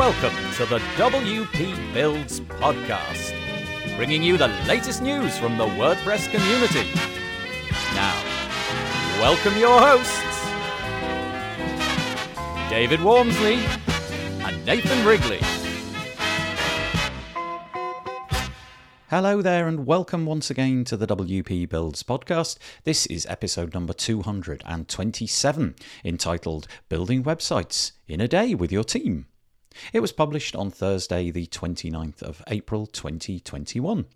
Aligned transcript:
Welcome 0.00 0.34
to 0.54 0.64
the 0.64 0.78
WP 0.96 1.92
Builds 1.92 2.40
podcast, 2.40 3.34
bringing 3.98 4.22
you 4.22 4.38
the 4.38 4.48
latest 4.66 5.02
news 5.02 5.36
from 5.36 5.58
the 5.58 5.66
WordPress 5.66 6.30
community. 6.30 6.88
Now, 7.94 8.14
welcome 9.20 9.58
your 9.58 9.78
hosts, 9.78 10.40
David 12.70 13.00
Waumsley 13.00 13.58
and 14.42 14.64
Nathan 14.64 15.06
Wrigley. 15.06 15.40
Hello 19.10 19.42
there, 19.42 19.68
and 19.68 19.84
welcome 19.84 20.24
once 20.24 20.48
again 20.48 20.84
to 20.84 20.96
the 20.96 21.06
WP 21.06 21.68
Builds 21.68 22.02
podcast. 22.02 22.56
This 22.84 23.04
is 23.04 23.26
episode 23.26 23.74
number 23.74 23.92
227, 23.92 25.74
entitled 26.06 26.66
Building 26.88 27.22
Websites 27.22 27.92
in 28.08 28.22
a 28.22 28.28
Day 28.28 28.54
with 28.54 28.72
Your 28.72 28.84
Team. 28.84 29.26
It 29.92 30.00
was 30.00 30.12
published 30.12 30.56
on 30.56 30.70
Thursday, 30.70 31.30
the 31.30 31.46
29th 31.46 32.22
of 32.22 32.42
April 32.48 32.86
2021. 32.86 34.06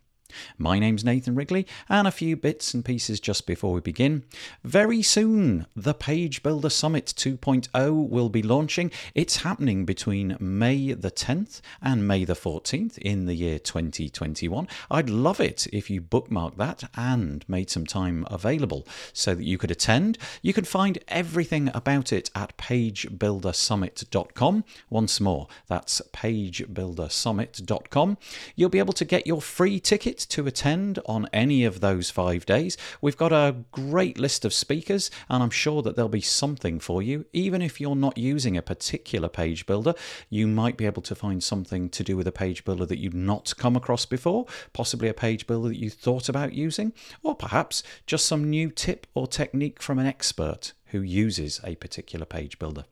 My 0.58 0.78
name's 0.78 1.04
Nathan 1.04 1.34
Wrigley, 1.34 1.66
and 1.88 2.06
a 2.06 2.12
few 2.12 2.36
bits 2.36 2.74
and 2.74 2.84
pieces 2.84 3.20
just 3.20 3.46
before 3.46 3.72
we 3.72 3.80
begin. 3.80 4.24
Very 4.62 5.02
soon, 5.02 5.66
the 5.74 5.94
Page 5.94 6.42
Builder 6.42 6.70
Summit 6.70 7.12
2.0 7.16 8.08
will 8.08 8.28
be 8.28 8.42
launching. 8.42 8.90
It's 9.14 9.38
happening 9.38 9.84
between 9.84 10.36
May 10.40 10.92
the 10.92 11.10
10th 11.10 11.60
and 11.82 12.06
May 12.06 12.24
the 12.24 12.34
14th 12.34 12.98
in 12.98 13.26
the 13.26 13.34
year 13.34 13.58
2021. 13.58 14.68
I'd 14.90 15.10
love 15.10 15.40
it 15.40 15.66
if 15.72 15.90
you 15.90 16.00
bookmarked 16.00 16.56
that 16.56 16.84
and 16.96 17.44
made 17.48 17.70
some 17.70 17.86
time 17.86 18.26
available 18.30 18.86
so 19.12 19.34
that 19.34 19.44
you 19.44 19.58
could 19.58 19.70
attend. 19.70 20.18
You 20.42 20.52
can 20.52 20.64
find 20.64 20.98
everything 21.08 21.70
about 21.74 22.12
it 22.12 22.30
at 22.34 22.56
pagebuildersummit.com. 22.56 24.64
Once 24.90 25.20
more, 25.20 25.48
that's 25.66 26.02
pagebuildersummit.com. 26.12 28.18
You'll 28.56 28.68
be 28.68 28.78
able 28.78 28.92
to 28.94 29.04
get 29.04 29.26
your 29.26 29.40
free 29.40 29.80
ticket 29.80 30.23
to 30.26 30.46
attend 30.46 30.98
on 31.06 31.28
any 31.32 31.64
of 31.64 31.80
those 31.80 32.10
five 32.10 32.46
days. 32.46 32.76
We've 33.00 33.16
got 33.16 33.32
a 33.32 33.56
great 33.72 34.18
list 34.18 34.44
of 34.44 34.52
speakers, 34.52 35.10
and 35.28 35.42
I'm 35.42 35.50
sure 35.50 35.82
that 35.82 35.96
there'll 35.96 36.08
be 36.08 36.20
something 36.20 36.80
for 36.80 37.02
you. 37.02 37.26
Even 37.32 37.62
if 37.62 37.80
you're 37.80 37.96
not 37.96 38.18
using 38.18 38.56
a 38.56 38.62
particular 38.62 39.28
page 39.28 39.66
builder, 39.66 39.94
you 40.30 40.46
might 40.46 40.76
be 40.76 40.86
able 40.86 41.02
to 41.02 41.14
find 41.14 41.42
something 41.42 41.88
to 41.90 42.04
do 42.04 42.16
with 42.16 42.26
a 42.26 42.32
page 42.32 42.64
builder 42.64 42.86
that 42.86 42.98
you've 42.98 43.14
not 43.14 43.54
come 43.56 43.76
across 43.76 44.06
before, 44.06 44.46
possibly 44.72 45.08
a 45.08 45.14
page 45.14 45.46
builder 45.46 45.68
that 45.68 45.80
you 45.80 45.90
thought 45.90 46.28
about 46.28 46.52
using, 46.52 46.92
or 47.22 47.34
perhaps 47.34 47.82
just 48.06 48.26
some 48.26 48.48
new 48.48 48.70
tip 48.70 49.06
or 49.14 49.26
technique 49.26 49.82
from 49.82 49.98
an 49.98 50.06
expert 50.06 50.72
who 50.86 51.00
uses 51.00 51.60
a 51.64 51.74
particular 51.76 52.24
page 52.24 52.58
builder. 52.58 52.84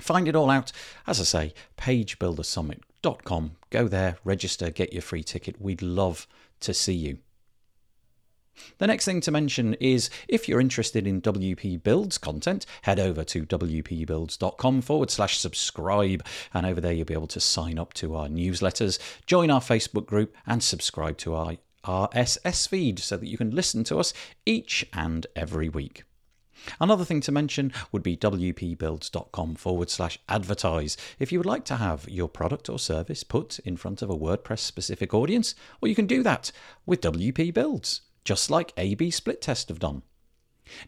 Find 0.00 0.28
it 0.28 0.36
all 0.36 0.50
out, 0.50 0.72
as 1.06 1.20
I 1.20 1.24
say, 1.24 1.54
pagebuildersummit.com. 1.76 3.56
Go 3.70 3.88
there, 3.88 4.18
register, 4.24 4.70
get 4.70 4.92
your 4.92 5.02
free 5.02 5.22
ticket. 5.22 5.60
We'd 5.60 5.82
love 5.82 6.26
to 6.60 6.74
see 6.74 6.94
you. 6.94 7.18
The 8.78 8.86
next 8.86 9.04
thing 9.04 9.20
to 9.22 9.30
mention 9.30 9.74
is 9.74 10.10
if 10.28 10.48
you're 10.48 10.60
interested 10.60 11.06
in 11.06 11.22
WP 11.22 11.82
Builds 11.82 12.18
content, 12.18 12.66
head 12.82 13.00
over 13.00 13.24
to 13.24 13.46
wpbuilds.com 13.46 14.82
forward 14.82 15.10
slash 15.10 15.38
subscribe. 15.38 16.24
And 16.52 16.66
over 16.66 16.80
there, 16.80 16.92
you'll 16.92 17.06
be 17.06 17.14
able 17.14 17.26
to 17.28 17.40
sign 17.40 17.78
up 17.78 17.94
to 17.94 18.14
our 18.16 18.28
newsletters, 18.28 18.98
join 19.26 19.50
our 19.50 19.60
Facebook 19.60 20.06
group, 20.06 20.34
and 20.46 20.62
subscribe 20.62 21.16
to 21.18 21.34
our 21.34 21.56
RSS 21.84 22.68
feed 22.68 22.98
so 22.98 23.16
that 23.16 23.28
you 23.28 23.38
can 23.38 23.50
listen 23.50 23.84
to 23.84 23.98
us 23.98 24.12
each 24.44 24.86
and 24.92 25.26
every 25.34 25.68
week. 25.68 26.04
Another 26.80 27.04
thing 27.04 27.20
to 27.22 27.32
mention 27.32 27.72
would 27.92 28.02
be 28.02 28.16
wpbuilds.com 28.16 29.54
forward 29.54 29.90
slash 29.90 30.18
advertise 30.28 30.96
if 31.18 31.32
you 31.32 31.38
would 31.38 31.46
like 31.46 31.64
to 31.66 31.76
have 31.76 32.08
your 32.08 32.28
product 32.28 32.68
or 32.68 32.78
service 32.78 33.24
put 33.24 33.58
in 33.60 33.76
front 33.76 34.02
of 34.02 34.10
a 34.10 34.16
WordPress 34.16 34.60
specific 34.60 35.14
audience, 35.14 35.54
or 35.80 35.88
you 35.88 35.94
can 35.94 36.06
do 36.06 36.22
that 36.22 36.52
with 36.86 37.00
WP 37.00 37.52
Builds, 37.54 38.02
just 38.24 38.50
like 38.50 38.72
AB 38.76 39.10
Split 39.10 39.40
Test 39.40 39.68
have 39.68 39.78
done. 39.78 40.02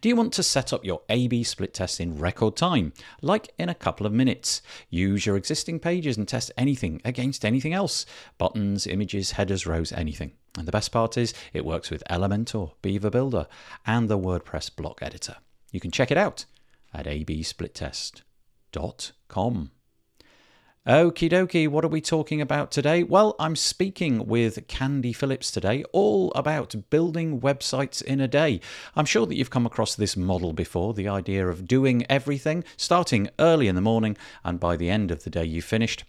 Do 0.01 0.09
you 0.09 0.15
want 0.15 0.33
to 0.33 0.43
set 0.43 0.71
up 0.71 0.85
your 0.85 1.01
A-B 1.09 1.43
split 1.43 1.73
test 1.73 1.99
in 1.99 2.17
record 2.17 2.55
time, 2.55 2.93
like 3.21 3.53
in 3.57 3.69
a 3.69 3.75
couple 3.75 4.05
of 4.05 4.13
minutes? 4.13 4.61
Use 4.89 5.25
your 5.25 5.35
existing 5.35 5.79
pages 5.79 6.17
and 6.17 6.27
test 6.27 6.51
anything 6.57 7.01
against 7.03 7.43
anything 7.43 7.73
else 7.73 8.05
buttons, 8.37 8.87
images, 8.87 9.31
headers, 9.31 9.65
rows, 9.65 9.91
anything. 9.91 10.33
And 10.57 10.67
the 10.67 10.71
best 10.71 10.91
part 10.91 11.17
is 11.17 11.33
it 11.51 11.65
works 11.65 11.89
with 11.89 12.03
Elementor, 12.09 12.73
Beaver 12.81 13.09
Builder, 13.09 13.47
and 13.85 14.09
the 14.09 14.17
WordPress 14.17 14.75
block 14.75 14.99
editor. 15.01 15.37
You 15.73 15.81
can 15.81 15.91
check 15.91 16.11
it 16.11 16.17
out 16.17 16.45
at 16.93 17.07
absplittest.com. 17.07 19.71
Okie 20.85 21.31
dokie, 21.31 21.69
what 21.69 21.85
are 21.85 21.89
we 21.89 22.01
talking 22.01 22.41
about 22.41 22.69
today? 22.69 23.03
Well, 23.03 23.35
I'm 23.39 23.55
speaking 23.55 24.27
with 24.27 24.67
Candy 24.67 25.13
Phelps 25.13 25.49
today, 25.49 25.83
all 25.93 26.31
about 26.35 26.75
building 26.89 27.41
websites 27.41 28.03
in 28.03 28.19
a 28.19 28.27
day. 28.27 28.59
I'm 28.95 29.05
sure 29.05 29.25
that 29.25 29.35
you've 29.35 29.49
come 29.49 29.65
across 29.65 29.95
this 29.95 30.15
model 30.15 30.53
before 30.53 30.93
the 30.93 31.07
idea 31.07 31.47
of 31.47 31.67
doing 31.67 32.05
everything, 32.09 32.63
starting 32.77 33.29
early 33.39 33.67
in 33.67 33.75
the 33.75 33.81
morning, 33.81 34.17
and 34.43 34.59
by 34.59 34.75
the 34.75 34.89
end 34.89 35.09
of 35.09 35.23
the 35.23 35.29
day, 35.29 35.45
you've 35.45 35.63
finished. 35.63 36.03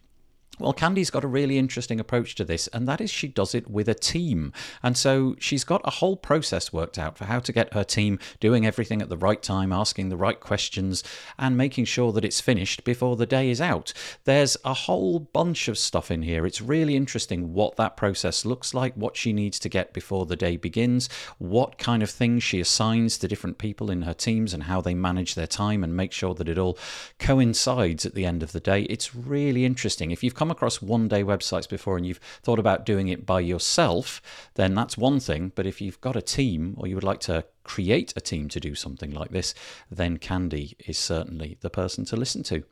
Well, 0.61 0.73
Candy's 0.73 1.11
got 1.11 1.25
a 1.25 1.29
really 1.29 1.59
interesting 1.59 1.99
approach 1.99 2.37
to 2.37 2.45
this, 2.45 2.69
and 2.69 2.87
that 2.87 3.01
is 3.01 3.11
she 3.11 3.27
does 3.27 3.57
it 3.57 3.69
with 3.69 3.89
a 3.89 3.95
team. 3.95 4.53
And 4.85 4.97
so 4.97 5.35
she's 5.41 5.65
got 5.65 5.81
a 5.85 5.91
whole 5.91 6.17
process 6.17 6.73
worked 6.73 6.97
out 6.97 7.19
for 7.19 7.25
how 7.25 7.41
to 7.41 7.53
get 7.53 7.75
her 7.75 7.83
team 7.83 8.21
doing 8.39 8.65
everything 8.65 9.03
at 9.03 9.09
the 9.09 9.17
right 9.17 9.43
time, 9.43 9.73
asking 9.73 10.11
the 10.11 10.17
right 10.17 10.39
questions, 10.39 11.03
and 11.41 11.57
making 11.57 11.87
sure 11.87 12.13
that 12.13 12.25
it's 12.25 12.41
finished 12.41 12.85
before 12.85 13.17
the 13.17 13.27
day 13.27 13.51
is 13.51 13.61
out. 13.61 13.93
There's 14.25 14.57
a 14.65 14.75
whole 14.75 15.19
bunch 15.19 15.67
of 15.67 15.77
stuff 15.77 16.09
in 16.13 16.23
here. 16.23 16.47
It's 16.47 16.61
really 16.61 16.95
interesting 16.95 17.53
what 17.53 17.75
that 17.77 17.97
process 17.97 18.45
looks 18.45 18.73
like, 18.73 18.95
what 18.95 19.17
she 19.17 19.33
needs 19.33 19.59
to 19.59 19.69
get 19.69 19.93
before 19.93 20.25
the 20.25 20.37
day 20.37 20.57
begins, 20.57 21.09
what 21.39 21.79
kind 21.79 22.01
of 22.01 22.11
things 22.11 22.45
she 22.45 22.61
assigns 22.61 23.19
to 23.19 23.27
different 23.27 23.59
people 23.59 23.91
in 23.91 24.03
her 24.03 24.15
teams, 24.15 24.55
and 24.55 24.63
how 24.65 24.81
they 24.81 24.95
manage 24.95 25.35
their 25.35 25.49
time 25.49 25.83
and 25.83 25.97
make 25.97 26.13
sure 26.13 26.35
that 26.35 26.49
it 26.49 26.59
all 26.59 26.79
coincides 27.19 28.07
at 28.07 28.15
the 28.15 28.25
end 28.25 28.45
of 28.45 28.53
the 28.53 28.61
day. 28.61 28.83
It's 28.83 29.17
really 29.17 29.65
interesting. 29.65 30.13
If 30.13 30.23
you've 30.23 30.35
come 30.45 30.51
across 30.51 30.83
one 30.83 31.09
day 31.09 31.25
websites 31.25 31.67
before 31.67 31.97
and 31.97 32.05
you've 32.05 32.21
thought 32.43 32.59
about 32.59 32.85
doing 32.85 33.09
it 33.09 33.25
by 33.25 33.41
yourself, 33.41 34.21
then 34.57 34.75
that's 34.75 34.99
one 34.99 35.19
thing. 35.19 35.51
But 35.55 35.65
if 35.65 35.81
you've 35.81 36.03
got 36.03 36.17
a 36.17 36.21
team 36.21 36.75
or 36.77 36.87
you 36.87 36.95
would 36.97 37.03
like 37.03 37.21
to 37.21 37.47
create 37.63 38.13
a 38.15 38.21
team 38.21 38.51
to 38.51 38.61
do 38.61 38.75
something 38.75 39.11
like 39.11 39.31
this, 39.31 39.55
then 39.91 40.19
Candy 40.19 40.77
is 40.87 40.99
certainly 40.99 41.57
the 41.63 41.71
person 41.71 42.05
to 42.05 42.17
listen 42.17 42.43
to. 42.43 42.63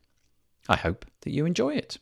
I 0.68 0.76
hope 0.76 1.06
that 1.22 1.30
you 1.30 1.46
enjoy 1.46 1.70
it. 1.76 1.96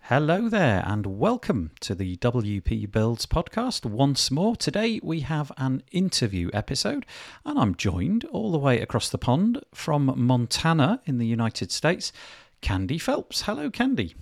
Hello 0.00 0.48
there, 0.48 0.82
and 0.84 1.06
welcome 1.06 1.70
to 1.78 1.94
the 1.94 2.16
WP 2.16 2.90
Builds 2.90 3.24
podcast 3.24 3.86
once 3.86 4.32
more. 4.32 4.56
Today 4.56 4.98
we 5.00 5.20
have 5.20 5.52
an 5.58 5.84
interview 5.92 6.50
episode, 6.52 7.06
and 7.46 7.56
I'm 7.56 7.76
joined 7.76 8.24
all 8.32 8.50
the 8.50 8.58
way 8.58 8.80
across 8.80 9.10
the 9.10 9.18
pond 9.18 9.62
from 9.72 10.12
Montana 10.16 11.00
in 11.06 11.18
the 11.18 11.26
United 11.26 11.70
States, 11.70 12.10
Candy 12.62 12.98
Phelps. 12.98 13.42
Hello, 13.42 13.70
Candy. 13.70 14.16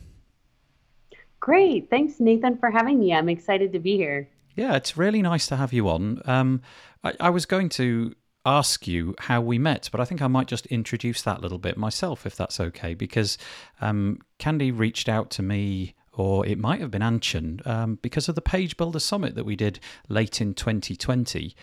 Great. 1.41 1.91
Thanks, 1.91 2.19
Nathan, 2.19 2.59
for 2.59 2.71
having 2.71 2.99
me. 2.99 3.13
I'm 3.13 3.29
excited 3.29 3.73
to 3.73 3.79
be 3.79 3.97
here. 3.97 4.29
Yeah, 4.55 4.75
it's 4.75 4.97
really 4.97 5.23
nice 5.23 5.47
to 5.49 5.57
have 5.57 5.73
you 5.73 5.89
on. 5.89 6.23
Um, 6.25 6.63
I, 7.05 7.13
I 7.21 7.31
was 7.31 7.47
going 7.47 7.69
to 7.71 8.15
ask 8.47 8.87
you 8.87 9.15
how 9.19 9.41
we 9.41 9.59
met, 9.59 9.89
but 9.93 10.01
I 10.01 10.05
think 10.05 10.23
I 10.23 10.29
might 10.29 10.47
just 10.47 10.67
introduce 10.67 11.21
that 11.23 11.39
a 11.39 11.41
little 11.41 11.59
bit 11.59 11.77
myself, 11.77 12.27
if 12.27 12.37
that's 12.37 12.61
okay, 12.61 12.95
because 12.95 13.37
um, 13.81 14.21
Candy 14.39 14.71
reached 14.71 15.09
out 15.09 15.31
to 15.33 15.43
me 15.43 15.95
or 16.17 16.47
it 16.47 16.59
might 16.59 16.81
have 16.81 16.91
been 16.91 17.03
Anchen, 17.03 17.65
um, 17.67 17.99
because 18.03 18.29
of 18.29 18.35
the 18.35 18.41
Page 18.41 18.77
Builder 18.77 18.99
Summit 18.99 19.35
that 19.35 19.45
we 19.45 19.55
did 19.55 19.79
late 20.09 20.41
in 20.41 20.55
2020. 20.55 21.55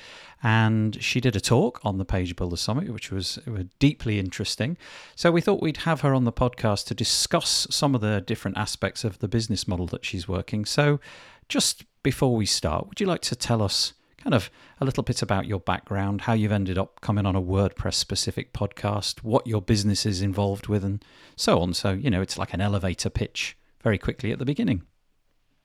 And 0.44 1.02
she 1.02 1.20
did 1.20 1.36
a 1.36 1.42
talk 1.42 1.80
on 1.84 1.98
the 1.98 2.06
Page 2.06 2.36
Builder 2.36 2.58
Summit, 2.58 2.92
which 2.94 3.12
was, 3.12 3.40
was 3.48 3.66
deeply 3.80 4.20
interesting. 4.20 4.78
So 5.16 5.32
we 5.32 5.42
thought 5.42 5.62
we'd 5.62 5.78
have 5.78 6.02
her 6.02 6.14
on 6.14 6.24
the 6.24 6.32
podcast 6.32 6.86
to 6.88 6.94
discuss 6.94 7.68
some 7.70 7.96
of 7.96 8.02
the 8.02 8.22
different 8.22 8.58
aspects 8.58 9.04
of 9.04 9.20
the 9.20 9.28
business 9.28 9.68
model 9.68 9.88
that 9.88 10.06
she's 10.06 10.28
working. 10.28 10.66
So 10.66 11.00
just 11.50 11.86
before 12.04 12.36
we 12.36 12.46
start, 12.46 12.88
would 12.88 13.00
you 13.00 13.08
like 13.08 13.22
to 13.22 13.36
tell 13.36 13.62
us? 13.62 13.94
kind 14.24 14.34
of 14.34 14.50
a 14.80 14.86
little 14.86 15.04
bit 15.04 15.22
about 15.22 15.48
your 15.48 15.60
background, 15.60 16.22
how 16.22 16.32
you've 16.32 16.54
ended 16.54 16.78
up 16.78 17.02
coming 17.02 17.26
on 17.26 17.36
a 17.36 17.42
WordPress 17.42 17.96
specific 17.96 18.54
podcast, 18.54 19.22
what 19.22 19.46
your 19.46 19.62
business 19.62 20.06
is 20.06 20.22
involved 20.22 20.68
with, 20.68 20.86
and 20.86 21.04
so 21.36 21.60
on. 21.60 21.74
So, 21.74 21.92
you 21.92 22.10
know, 22.10 22.22
it's 22.22 22.38
like 22.38 22.54
an 22.54 22.62
elevator 22.62 23.10
pitch 23.10 23.58
very 23.84 23.98
quickly 23.98 24.32
at 24.32 24.40
the 24.40 24.46
beginning. 24.46 24.82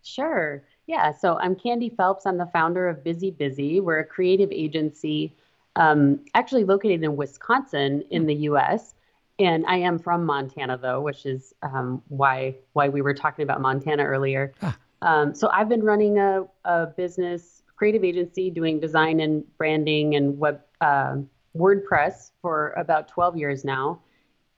Sure. 0.03 0.65
Yeah. 0.87 1.13
So 1.13 1.39
I'm 1.39 1.55
Candy 1.55 1.89
Phelps. 1.89 2.27
I'm 2.27 2.39
the 2.39 2.47
founder 2.47 2.89
of 2.89 3.05
Busy 3.05 3.31
Busy. 3.31 3.81
We're 3.81 4.01
a 4.01 4.05
creative 4.05 4.51
agency 4.53 5.37
um, 5.77 6.21
actually 6.35 6.65
located 6.65 7.03
in 7.03 7.17
Wisconsin 7.17 8.03
in 8.11 8.27
the 8.27 8.35
US. 8.35 8.95
And 9.39 9.65
I 9.67 9.77
am 9.77 9.99
from 9.99 10.25
Montana, 10.25 10.77
though, 10.77 11.01
which 11.01 11.25
is 11.25 11.55
um, 11.63 12.03
why 12.09 12.57
why 12.73 12.89
we 12.89 13.03
were 13.03 13.15
talking 13.15 13.45
about 13.45 13.61
Montana 13.61 14.05
earlier. 14.05 14.53
Ah. 14.63 14.77
Um, 15.01 15.33
so 15.33 15.49
I've 15.51 15.69
been 15.69 15.85
running 15.85 16.19
a, 16.19 16.45
a, 16.65 16.87
business 16.87 17.63
creative 17.77 18.03
agency 18.03 18.51
doing 18.51 18.81
design 18.81 19.21
and 19.21 19.45
branding 19.57 20.17
and 20.17 20.37
web 20.37 20.61
uh, 20.81 21.19
WordPress 21.57 22.33
for 22.43 22.73
about 22.73 23.07
12 23.07 23.37
years 23.37 23.65
now. 23.65 24.01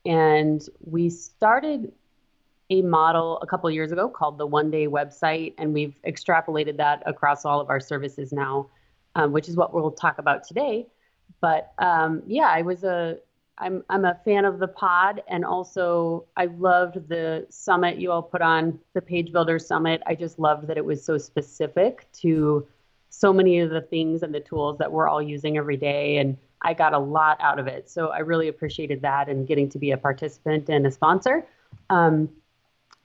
And 0.07 0.67
we 0.83 1.11
started 1.11 1.93
a 2.71 2.83
model 2.83 3.39
a 3.43 3.47
couple 3.47 3.71
years 3.71 3.93
ago 3.93 4.09
called 4.09 4.39
the 4.39 4.47
one 4.47 4.71
day 4.71 4.87
website, 4.87 5.55
and 5.59 5.75
we've 5.75 5.95
extrapolated 6.07 6.77
that 6.77 7.03
across 7.05 7.45
all 7.45 7.61
of 7.61 7.69
our 7.69 7.81
services 7.81 8.33
now, 8.33 8.69
um, 9.17 9.33
which 9.33 9.49
is 9.49 9.57
what 9.57 9.75
we'll 9.75 9.91
talk 9.91 10.19
about 10.19 10.45
today. 10.45 10.87
But 11.41 11.73
um, 11.79 12.23
yeah, 12.27 12.49
I 12.49 12.63
was 12.63 12.85
a 12.85 13.19
I'm 13.59 13.85
I'm 13.91 14.05
a 14.05 14.19
fan 14.25 14.45
of 14.45 14.59
the 14.59 14.69
pod, 14.69 15.23
and 15.29 15.45
also 15.45 16.25
I 16.37 16.47
loved 16.47 17.09
the 17.09 17.47
summit 17.51 17.99
you 17.99 18.11
all 18.13 18.23
put 18.23 18.41
on 18.41 18.79
the 18.95 19.03
Page 19.03 19.33
Builder 19.33 19.59
Summit. 19.59 20.03
I 20.07 20.15
just 20.15 20.39
loved 20.39 20.67
that 20.69 20.79
it 20.79 20.85
was 20.85 21.05
so 21.05 21.19
specific 21.19 22.07
to 22.21 22.67
so 23.11 23.33
many 23.33 23.59
of 23.59 23.71
the 23.71 23.81
things 23.81 24.23
and 24.23 24.33
the 24.33 24.41
tools 24.41 24.79
that 24.79 24.91
we're 24.91 25.09
all 25.09 25.21
using 25.21 25.59
every 25.59 25.77
day, 25.77 26.19
and 26.19 26.37
I 26.63 26.75
got 26.75 26.95
a 26.95 26.99
lot 26.99 27.39
out 27.41 27.59
of 27.59 27.67
it. 27.67 27.91
So 27.91 28.09
I 28.09 28.19
really 28.19 28.49
appreciated 28.49 29.03
that 29.03 29.29
and 29.29 29.47
getting 29.47 29.69
to 29.71 29.79
be 29.79 29.91
a 29.91 29.97
participant 29.97 30.69
and 30.69 30.87
a 30.87 30.91
sponsor. 30.91 31.47
Um, 31.89 32.29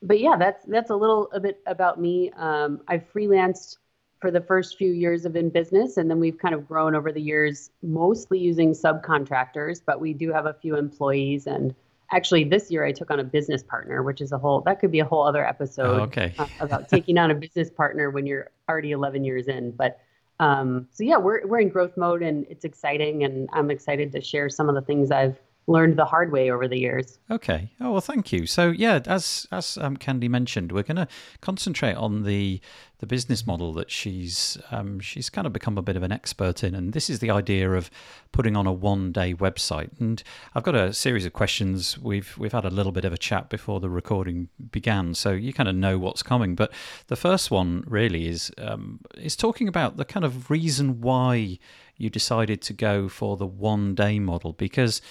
but 0.05 0.19
yeah, 0.19 0.37
that's 0.37 0.63
that's 0.65 0.89
a 0.89 0.95
little 0.95 1.29
a 1.33 1.39
bit 1.39 1.59
about 1.65 1.99
me. 1.99 2.31
Um, 2.37 2.81
I 2.87 2.97
freelanced 2.97 3.77
for 4.21 4.31
the 4.31 4.41
first 4.41 4.77
few 4.77 4.91
years 4.91 5.25
of 5.25 5.35
in 5.35 5.49
business, 5.49 5.97
and 5.97 6.09
then 6.09 6.19
we've 6.19 6.37
kind 6.37 6.55
of 6.55 6.67
grown 6.67 6.95
over 6.95 7.11
the 7.11 7.21
years, 7.21 7.71
mostly 7.81 8.39
using 8.39 8.71
subcontractors. 8.71 9.81
But 9.85 9.99
we 9.99 10.13
do 10.13 10.31
have 10.31 10.45
a 10.45 10.53
few 10.53 10.77
employees, 10.77 11.47
and 11.47 11.75
actually 12.11 12.43
this 12.43 12.69
year 12.69 12.85
I 12.85 12.91
took 12.91 13.11
on 13.11 13.19
a 13.19 13.23
business 13.23 13.63
partner, 13.63 14.03
which 14.03 14.21
is 14.21 14.31
a 14.31 14.37
whole 14.37 14.61
that 14.61 14.79
could 14.79 14.91
be 14.91 14.99
a 14.99 15.05
whole 15.05 15.23
other 15.23 15.45
episode 15.45 15.99
oh, 15.99 16.03
okay. 16.03 16.33
uh, 16.37 16.47
about 16.59 16.87
taking 16.87 17.17
on 17.17 17.31
a 17.31 17.35
business 17.35 17.69
partner 17.69 18.09
when 18.09 18.25
you're 18.25 18.51
already 18.69 18.91
11 18.91 19.23
years 19.23 19.47
in. 19.47 19.71
But 19.71 19.99
um, 20.39 20.87
so 20.91 21.03
yeah, 21.03 21.17
we're 21.17 21.45
we're 21.47 21.59
in 21.59 21.69
growth 21.69 21.97
mode, 21.97 22.21
and 22.21 22.45
it's 22.49 22.65
exciting, 22.65 23.23
and 23.23 23.49
I'm 23.53 23.71
excited 23.71 24.11
to 24.11 24.21
share 24.21 24.49
some 24.49 24.69
of 24.69 24.75
the 24.75 24.81
things 24.81 25.09
I've 25.09 25.39
learned 25.67 25.97
the 25.97 26.05
hard 26.05 26.31
way 26.31 26.51
over 26.51 26.67
the 26.67 26.79
years. 26.79 27.17
Okay. 27.31 27.71
Oh 27.81 27.91
well, 27.91 28.01
thank 28.01 28.31
you. 28.31 28.45
So 28.45 28.69
yeah, 28.69 28.99
as 29.05 29.47
as 29.51 29.77
um, 29.77 29.97
Candy 29.97 30.27
mentioned, 30.27 30.71
we're 30.71 30.83
going 30.83 30.97
to 30.97 31.07
concentrate 31.41 31.95
on 31.95 32.23
the 32.23 32.61
the 32.99 33.07
business 33.07 33.45
model 33.45 33.73
that 33.73 33.91
she's 33.91 34.57
um, 34.71 34.99
she's 34.99 35.29
kind 35.29 35.47
of 35.47 35.53
become 35.53 35.77
a 35.77 35.81
bit 35.81 35.95
of 35.95 36.03
an 36.03 36.11
expert 36.11 36.63
in, 36.63 36.75
and 36.75 36.93
this 36.93 37.09
is 37.09 37.19
the 37.19 37.31
idea 37.31 37.71
of 37.71 37.89
putting 38.31 38.55
on 38.55 38.67
a 38.67 38.71
one 38.71 39.11
day 39.11 39.33
website. 39.33 39.89
And 39.99 40.21
I've 40.53 40.63
got 40.63 40.75
a 40.75 40.93
series 40.93 41.25
of 41.25 41.33
questions. 41.33 41.97
We've 41.97 42.37
we've 42.37 42.53
had 42.53 42.65
a 42.65 42.69
little 42.69 42.91
bit 42.91 43.05
of 43.05 43.13
a 43.13 43.17
chat 43.17 43.49
before 43.49 43.79
the 43.79 43.89
recording 43.89 44.49
began, 44.71 45.15
so 45.15 45.31
you 45.31 45.51
kind 45.51 45.69
of 45.69 45.75
know 45.75 45.97
what's 45.97 46.23
coming. 46.23 46.55
But 46.55 46.71
the 47.07 47.15
first 47.15 47.49
one 47.49 47.83
really 47.87 48.27
is 48.27 48.51
um, 48.59 48.99
is 49.17 49.35
talking 49.35 49.67
about 49.67 49.97
the 49.97 50.05
kind 50.05 50.25
of 50.25 50.49
reason 50.51 51.01
why 51.01 51.57
you 51.97 52.09
decided 52.09 52.61
to 52.61 52.73
go 52.73 53.07
for 53.07 53.37
the 53.37 53.47
one 53.47 53.95
day 53.95 54.19
model 54.19 54.53
because 54.53 55.01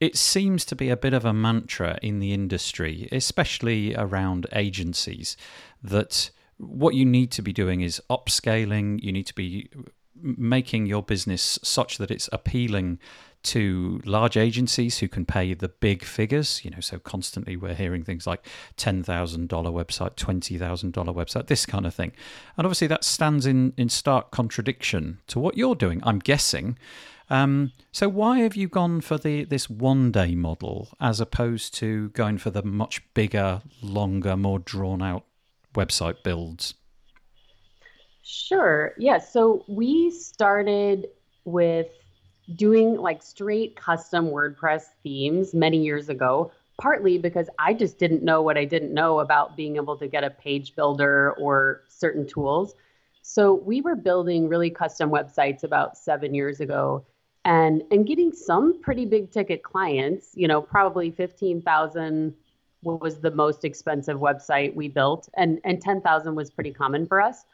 it 0.00 0.16
seems 0.16 0.64
to 0.66 0.76
be 0.76 0.90
a 0.90 0.96
bit 0.96 1.14
of 1.14 1.24
a 1.24 1.32
mantra 1.32 1.98
in 2.02 2.18
the 2.18 2.32
industry, 2.32 3.08
especially 3.12 3.94
around 3.94 4.46
agencies, 4.52 5.36
that 5.82 6.30
what 6.58 6.94
you 6.94 7.04
need 7.04 7.30
to 7.32 7.42
be 7.42 7.52
doing 7.52 7.80
is 7.80 8.00
upscaling. 8.10 9.02
You 9.02 9.12
need 9.12 9.26
to 9.26 9.34
be 9.34 9.70
making 10.14 10.86
your 10.86 11.02
business 11.02 11.58
such 11.62 11.98
that 11.98 12.10
it's 12.10 12.28
appealing 12.32 12.98
to 13.42 14.00
large 14.04 14.36
agencies 14.36 14.98
who 14.98 15.08
can 15.08 15.24
pay 15.24 15.54
the 15.54 15.68
big 15.68 16.02
figures. 16.02 16.64
You 16.64 16.72
know, 16.72 16.80
so 16.80 16.98
constantly 16.98 17.56
we're 17.56 17.74
hearing 17.74 18.02
things 18.02 18.26
like 18.26 18.46
ten 18.76 19.02
thousand 19.02 19.48
dollar 19.48 19.70
website, 19.70 20.16
twenty 20.16 20.58
thousand 20.58 20.92
dollar 20.92 21.12
website, 21.12 21.46
this 21.46 21.64
kind 21.64 21.86
of 21.86 21.94
thing, 21.94 22.12
and 22.56 22.66
obviously 22.66 22.88
that 22.88 23.04
stands 23.04 23.46
in 23.46 23.72
in 23.76 23.88
stark 23.88 24.30
contradiction 24.30 25.20
to 25.28 25.38
what 25.38 25.56
you're 25.56 25.74
doing. 25.74 26.00
I'm 26.04 26.18
guessing. 26.18 26.78
Um, 27.28 27.72
so 27.90 28.08
why 28.08 28.38
have 28.38 28.54
you 28.54 28.68
gone 28.68 29.00
for 29.00 29.18
the 29.18 29.44
this 29.44 29.68
one 29.68 30.12
day 30.12 30.34
model 30.34 30.88
as 31.00 31.20
opposed 31.20 31.74
to 31.74 32.10
going 32.10 32.38
for 32.38 32.50
the 32.50 32.62
much 32.62 33.02
bigger, 33.14 33.62
longer, 33.82 34.36
more 34.36 34.58
drawn 34.60 35.02
out 35.02 35.24
website 35.74 36.22
builds? 36.22 36.74
Sure. 38.22 38.92
Yeah. 38.98 39.18
So 39.18 39.64
we 39.68 40.10
started 40.10 41.08
with 41.44 41.88
doing 42.54 42.96
like 42.96 43.22
straight 43.22 43.76
custom 43.76 44.26
WordPress 44.30 44.82
themes 45.02 45.52
many 45.52 45.78
years 45.78 46.08
ago, 46.08 46.52
partly 46.80 47.18
because 47.18 47.48
I 47.58 47.74
just 47.74 47.98
didn't 47.98 48.22
know 48.22 48.42
what 48.42 48.56
I 48.56 48.64
didn't 48.64 48.94
know 48.94 49.18
about 49.18 49.56
being 49.56 49.76
able 49.76 49.96
to 49.98 50.06
get 50.06 50.22
a 50.22 50.30
page 50.30 50.76
builder 50.76 51.32
or 51.32 51.82
certain 51.88 52.26
tools. 52.26 52.74
So 53.22 53.54
we 53.54 53.80
were 53.80 53.96
building 53.96 54.48
really 54.48 54.70
custom 54.70 55.10
websites 55.10 55.64
about 55.64 55.96
seven 55.96 56.32
years 56.32 56.60
ago 56.60 57.04
and 57.46 57.82
and 57.92 58.06
getting 58.06 58.32
some 58.32 58.82
pretty 58.82 59.06
big 59.06 59.30
ticket 59.30 59.62
clients 59.62 60.32
you 60.34 60.46
know 60.46 60.60
probably 60.60 61.10
15000 61.10 62.34
was 62.82 63.20
the 63.20 63.30
most 63.30 63.64
expensive 63.64 64.18
website 64.18 64.74
we 64.74 64.88
built 64.88 65.28
and 65.36 65.60
and 65.64 65.80
10000 65.80 66.34
was 66.34 66.50
pretty 66.50 66.72
common 66.72 67.06
for 67.06 67.20
us. 67.20 67.44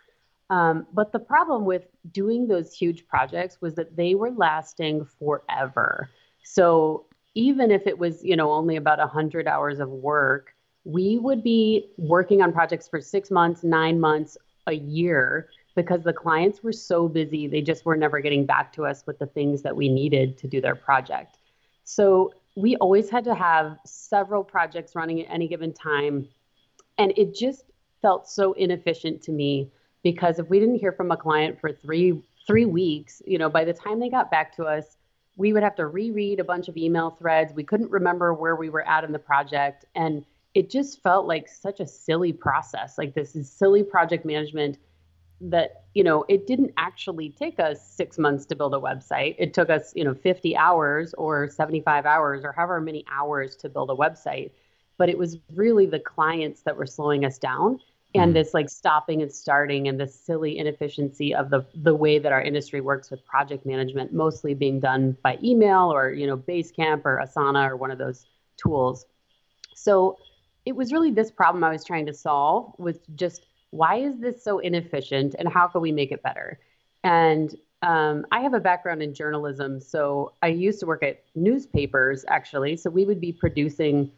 Um, 0.50 0.86
but 0.92 1.12
the 1.12 1.18
problem 1.18 1.64
with 1.64 1.86
doing 2.10 2.46
those 2.46 2.74
huge 2.74 3.06
projects 3.06 3.58
was 3.62 3.74
that 3.76 3.96
they 3.96 4.14
were 4.14 4.30
lasting 4.30 5.06
forever. 5.18 6.10
So 6.42 7.06
even 7.34 7.70
if 7.70 7.86
it 7.86 7.98
was 7.98 8.22
you 8.24 8.36
know 8.36 8.50
only 8.52 8.76
about 8.76 8.98
100 8.98 9.46
hours 9.46 9.78
of 9.78 9.88
work 9.88 10.54
we 10.84 11.16
would 11.18 11.44
be 11.44 11.90
working 11.96 12.42
on 12.42 12.52
projects 12.52 12.88
for 12.88 13.00
six 13.00 13.30
months 13.30 13.62
nine 13.62 14.00
months 14.00 14.36
a 14.66 14.74
year 14.74 15.48
because 15.74 16.02
the 16.02 16.12
clients 16.12 16.62
were 16.62 16.72
so 16.72 17.08
busy, 17.08 17.46
they 17.46 17.62
just 17.62 17.84
were 17.84 17.96
never 17.96 18.20
getting 18.20 18.46
back 18.46 18.72
to 18.74 18.84
us 18.84 19.04
with 19.06 19.18
the 19.18 19.26
things 19.26 19.62
that 19.62 19.74
we 19.74 19.88
needed 19.88 20.36
to 20.38 20.46
do 20.46 20.60
their 20.60 20.74
project. 20.74 21.38
So 21.84 22.32
we 22.56 22.76
always 22.76 23.08
had 23.08 23.24
to 23.24 23.34
have 23.34 23.78
several 23.84 24.44
projects 24.44 24.94
running 24.94 25.20
at 25.20 25.32
any 25.32 25.48
given 25.48 25.72
time. 25.72 26.28
And 26.98 27.12
it 27.16 27.34
just 27.34 27.64
felt 28.02 28.28
so 28.28 28.52
inefficient 28.52 29.22
to 29.22 29.32
me 29.32 29.70
because 30.02 30.38
if 30.38 30.48
we 30.50 30.58
didn't 30.58 30.78
hear 30.78 30.92
from 30.92 31.10
a 31.10 31.16
client 31.16 31.60
for 31.60 31.72
three 31.72 32.22
three 32.46 32.64
weeks, 32.64 33.22
you 33.24 33.38
know, 33.38 33.48
by 33.48 33.64
the 33.64 33.72
time 33.72 34.00
they 34.00 34.08
got 34.08 34.30
back 34.30 34.54
to 34.56 34.64
us, 34.64 34.96
we 35.36 35.52
would 35.52 35.62
have 35.62 35.76
to 35.76 35.86
reread 35.86 36.40
a 36.40 36.44
bunch 36.44 36.68
of 36.68 36.76
email 36.76 37.10
threads. 37.10 37.54
We 37.54 37.64
couldn't 37.64 37.90
remember 37.90 38.34
where 38.34 38.56
we 38.56 38.68
were 38.68 38.86
at 38.86 39.04
in 39.04 39.12
the 39.12 39.18
project. 39.18 39.84
And 39.94 40.24
it 40.54 40.68
just 40.68 41.02
felt 41.02 41.26
like 41.26 41.48
such 41.48 41.80
a 41.80 41.86
silly 41.86 42.32
process. 42.32 42.98
Like 42.98 43.14
this 43.14 43.34
is 43.34 43.50
silly 43.50 43.82
project 43.82 44.24
management 44.24 44.78
that 45.42 45.84
you 45.94 46.04
know 46.04 46.24
it 46.28 46.46
didn't 46.46 46.72
actually 46.76 47.30
take 47.30 47.58
us 47.58 47.84
six 47.84 48.16
months 48.16 48.46
to 48.46 48.54
build 48.54 48.74
a 48.74 48.78
website 48.78 49.34
it 49.38 49.52
took 49.52 49.68
us 49.70 49.92
you 49.96 50.04
know 50.04 50.14
50 50.14 50.56
hours 50.56 51.14
or 51.14 51.48
75 51.48 52.06
hours 52.06 52.44
or 52.44 52.52
however 52.52 52.80
many 52.80 53.04
hours 53.10 53.56
to 53.56 53.68
build 53.68 53.90
a 53.90 53.94
website 53.94 54.52
but 54.98 55.08
it 55.08 55.18
was 55.18 55.38
really 55.54 55.86
the 55.86 55.98
clients 55.98 56.62
that 56.62 56.76
were 56.76 56.86
slowing 56.86 57.24
us 57.24 57.38
down 57.38 57.80
and 58.14 58.30
mm. 58.30 58.34
this 58.34 58.54
like 58.54 58.70
stopping 58.70 59.20
and 59.20 59.32
starting 59.32 59.88
and 59.88 59.98
the 59.98 60.06
silly 60.06 60.58
inefficiency 60.58 61.34
of 61.34 61.50
the 61.50 61.66
the 61.74 61.94
way 61.94 62.20
that 62.20 62.30
our 62.30 62.42
industry 62.42 62.80
works 62.80 63.10
with 63.10 63.24
project 63.26 63.66
management 63.66 64.12
mostly 64.12 64.54
being 64.54 64.78
done 64.78 65.16
by 65.24 65.38
email 65.42 65.92
or 65.92 66.12
you 66.12 66.26
know 66.26 66.36
basecamp 66.36 67.02
or 67.04 67.20
asana 67.24 67.68
or 67.68 67.76
one 67.76 67.90
of 67.90 67.98
those 67.98 68.26
tools 68.56 69.06
so 69.74 70.16
it 70.64 70.76
was 70.76 70.92
really 70.92 71.10
this 71.10 71.32
problem 71.32 71.64
i 71.64 71.70
was 71.70 71.84
trying 71.84 72.06
to 72.06 72.14
solve 72.14 72.72
with 72.78 73.00
just 73.16 73.46
why 73.72 73.96
is 73.96 74.20
this 74.20 74.44
so 74.44 74.58
inefficient 74.58 75.34
and 75.38 75.48
how 75.48 75.66
can 75.66 75.80
we 75.80 75.90
make 75.90 76.12
it 76.12 76.22
better? 76.22 76.60
And 77.02 77.54
um, 77.80 78.26
I 78.30 78.40
have 78.40 78.54
a 78.54 78.60
background 78.60 79.02
in 79.02 79.12
journalism, 79.12 79.80
so 79.80 80.34
I 80.42 80.48
used 80.48 80.78
to 80.80 80.86
work 80.86 81.02
at 81.02 81.24
newspapers 81.34 82.24
actually. 82.28 82.76
So 82.76 82.90
we 82.90 83.04
would 83.06 83.20
be 83.20 83.32
producing 83.32 84.12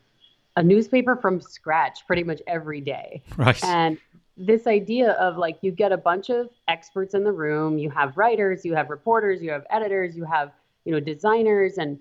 a 0.57 0.63
newspaper 0.63 1.17
from 1.17 1.41
scratch 1.41 2.07
pretty 2.07 2.25
much 2.25 2.43
every 2.47 2.81
day. 2.81 3.23
Right. 3.37 3.65
And 3.65 3.97
this 4.37 4.67
idea 4.67 5.13
of 5.13 5.37
like 5.37 5.59
you 5.63 5.71
get 5.71 5.93
a 5.93 5.97
bunch 5.97 6.31
of 6.31 6.51
experts 6.67 7.15
in 7.15 7.23
the 7.23 7.33
room, 7.33 7.79
you 7.79 7.91
have 7.91 8.17
writers, 8.17 8.65
you 8.65 8.75
have 8.75 8.91
reporters, 8.91 9.41
you 9.41 9.53
have 9.53 9.65
editors, 9.71 10.17
you 10.17 10.25
have 10.25 10.51
you 10.85 10.93
know 10.93 10.99
designers, 10.99 11.79
and 11.79 12.01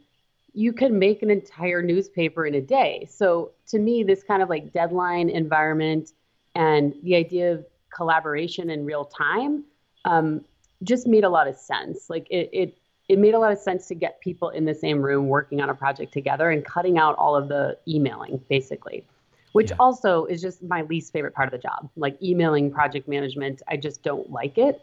you 0.53 0.73
can 0.73 0.97
make 0.97 1.21
an 1.21 1.29
entire 1.29 1.83
newspaper 1.83 2.47
in 2.47 2.55
a 2.55 2.61
day. 2.61 3.07
So 3.09 3.51
to 3.67 3.77
me, 3.77 4.03
this 4.03 4.23
kind 4.23 4.41
of 4.41 4.49
like 4.49 4.73
deadline 4.73 5.29
environment 5.29 6.13
and 6.55 6.93
the 7.03 7.15
idea 7.15 7.53
of 7.53 7.65
collaboration 7.93 8.69
in 8.69 8.85
real 8.85 9.05
time 9.05 9.63
um, 10.05 10.41
just 10.83 11.07
made 11.07 11.23
a 11.23 11.29
lot 11.29 11.47
of 11.47 11.55
sense. 11.55 12.09
Like 12.09 12.27
it, 12.29 12.49
it, 12.51 12.77
it 13.09 13.19
made 13.19 13.33
a 13.33 13.39
lot 13.39 13.51
of 13.51 13.57
sense 13.57 13.87
to 13.87 13.95
get 13.95 14.19
people 14.21 14.49
in 14.49 14.65
the 14.65 14.73
same 14.73 15.01
room 15.01 15.27
working 15.27 15.61
on 15.61 15.69
a 15.69 15.73
project 15.73 16.13
together 16.13 16.49
and 16.49 16.63
cutting 16.65 16.97
out 16.97 17.15
all 17.17 17.35
of 17.35 17.47
the 17.49 17.77
emailing, 17.87 18.41
basically, 18.49 19.05
which 19.53 19.71
yeah. 19.71 19.77
also 19.79 20.25
is 20.25 20.41
just 20.41 20.63
my 20.63 20.81
least 20.83 21.11
favorite 21.11 21.33
part 21.33 21.47
of 21.47 21.51
the 21.51 21.57
job. 21.57 21.89
Like 21.95 22.21
emailing 22.21 22.71
project 22.71 23.07
management, 23.07 23.61
I 23.67 23.77
just 23.77 24.03
don't 24.03 24.29
like 24.29 24.57
it. 24.57 24.81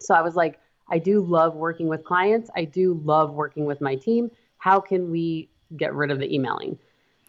So 0.00 0.14
I 0.14 0.22
was 0.22 0.34
like, 0.34 0.58
I 0.90 0.98
do 0.98 1.20
love 1.20 1.54
working 1.54 1.88
with 1.88 2.04
clients. 2.04 2.50
I 2.56 2.64
do 2.64 3.00
love 3.04 3.32
working 3.32 3.64
with 3.64 3.80
my 3.80 3.94
team. 3.94 4.30
How 4.58 4.80
can 4.80 5.10
we 5.10 5.48
get 5.76 5.94
rid 5.94 6.10
of 6.10 6.18
the 6.18 6.34
emailing? 6.34 6.78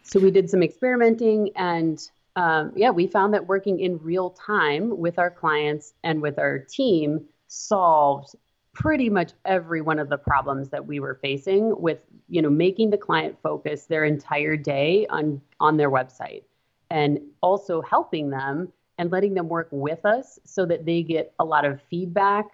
So 0.02 0.18
we 0.18 0.30
did 0.30 0.50
some 0.50 0.62
experimenting 0.62 1.50
and 1.54 2.02
um, 2.36 2.72
yeah, 2.74 2.90
we 2.90 3.06
found 3.06 3.34
that 3.34 3.46
working 3.46 3.80
in 3.80 3.98
real 3.98 4.30
time 4.30 4.96
with 4.98 5.18
our 5.18 5.30
clients 5.30 5.92
and 6.02 6.22
with 6.22 6.38
our 6.38 6.58
team 6.58 7.26
solved 7.48 8.34
pretty 8.72 9.10
much 9.10 9.32
every 9.44 9.82
one 9.82 9.98
of 9.98 10.08
the 10.08 10.16
problems 10.16 10.70
that 10.70 10.86
we 10.86 10.98
were 10.98 11.18
facing 11.20 11.78
with 11.78 12.06
you 12.30 12.40
know 12.40 12.48
making 12.48 12.88
the 12.88 12.96
client 12.96 13.36
focus 13.42 13.84
their 13.84 14.06
entire 14.06 14.56
day 14.56 15.06
on 15.10 15.38
on 15.60 15.76
their 15.76 15.90
website 15.90 16.42
and 16.90 17.18
also 17.42 17.82
helping 17.82 18.30
them 18.30 18.72
and 18.98 19.10
letting 19.10 19.34
them 19.34 19.48
work 19.48 19.68
with 19.70 20.04
us 20.04 20.38
so 20.44 20.64
that 20.66 20.84
they 20.84 21.02
get 21.02 21.34
a 21.38 21.44
lot 21.44 21.64
of 21.64 21.80
feedback 21.90 22.46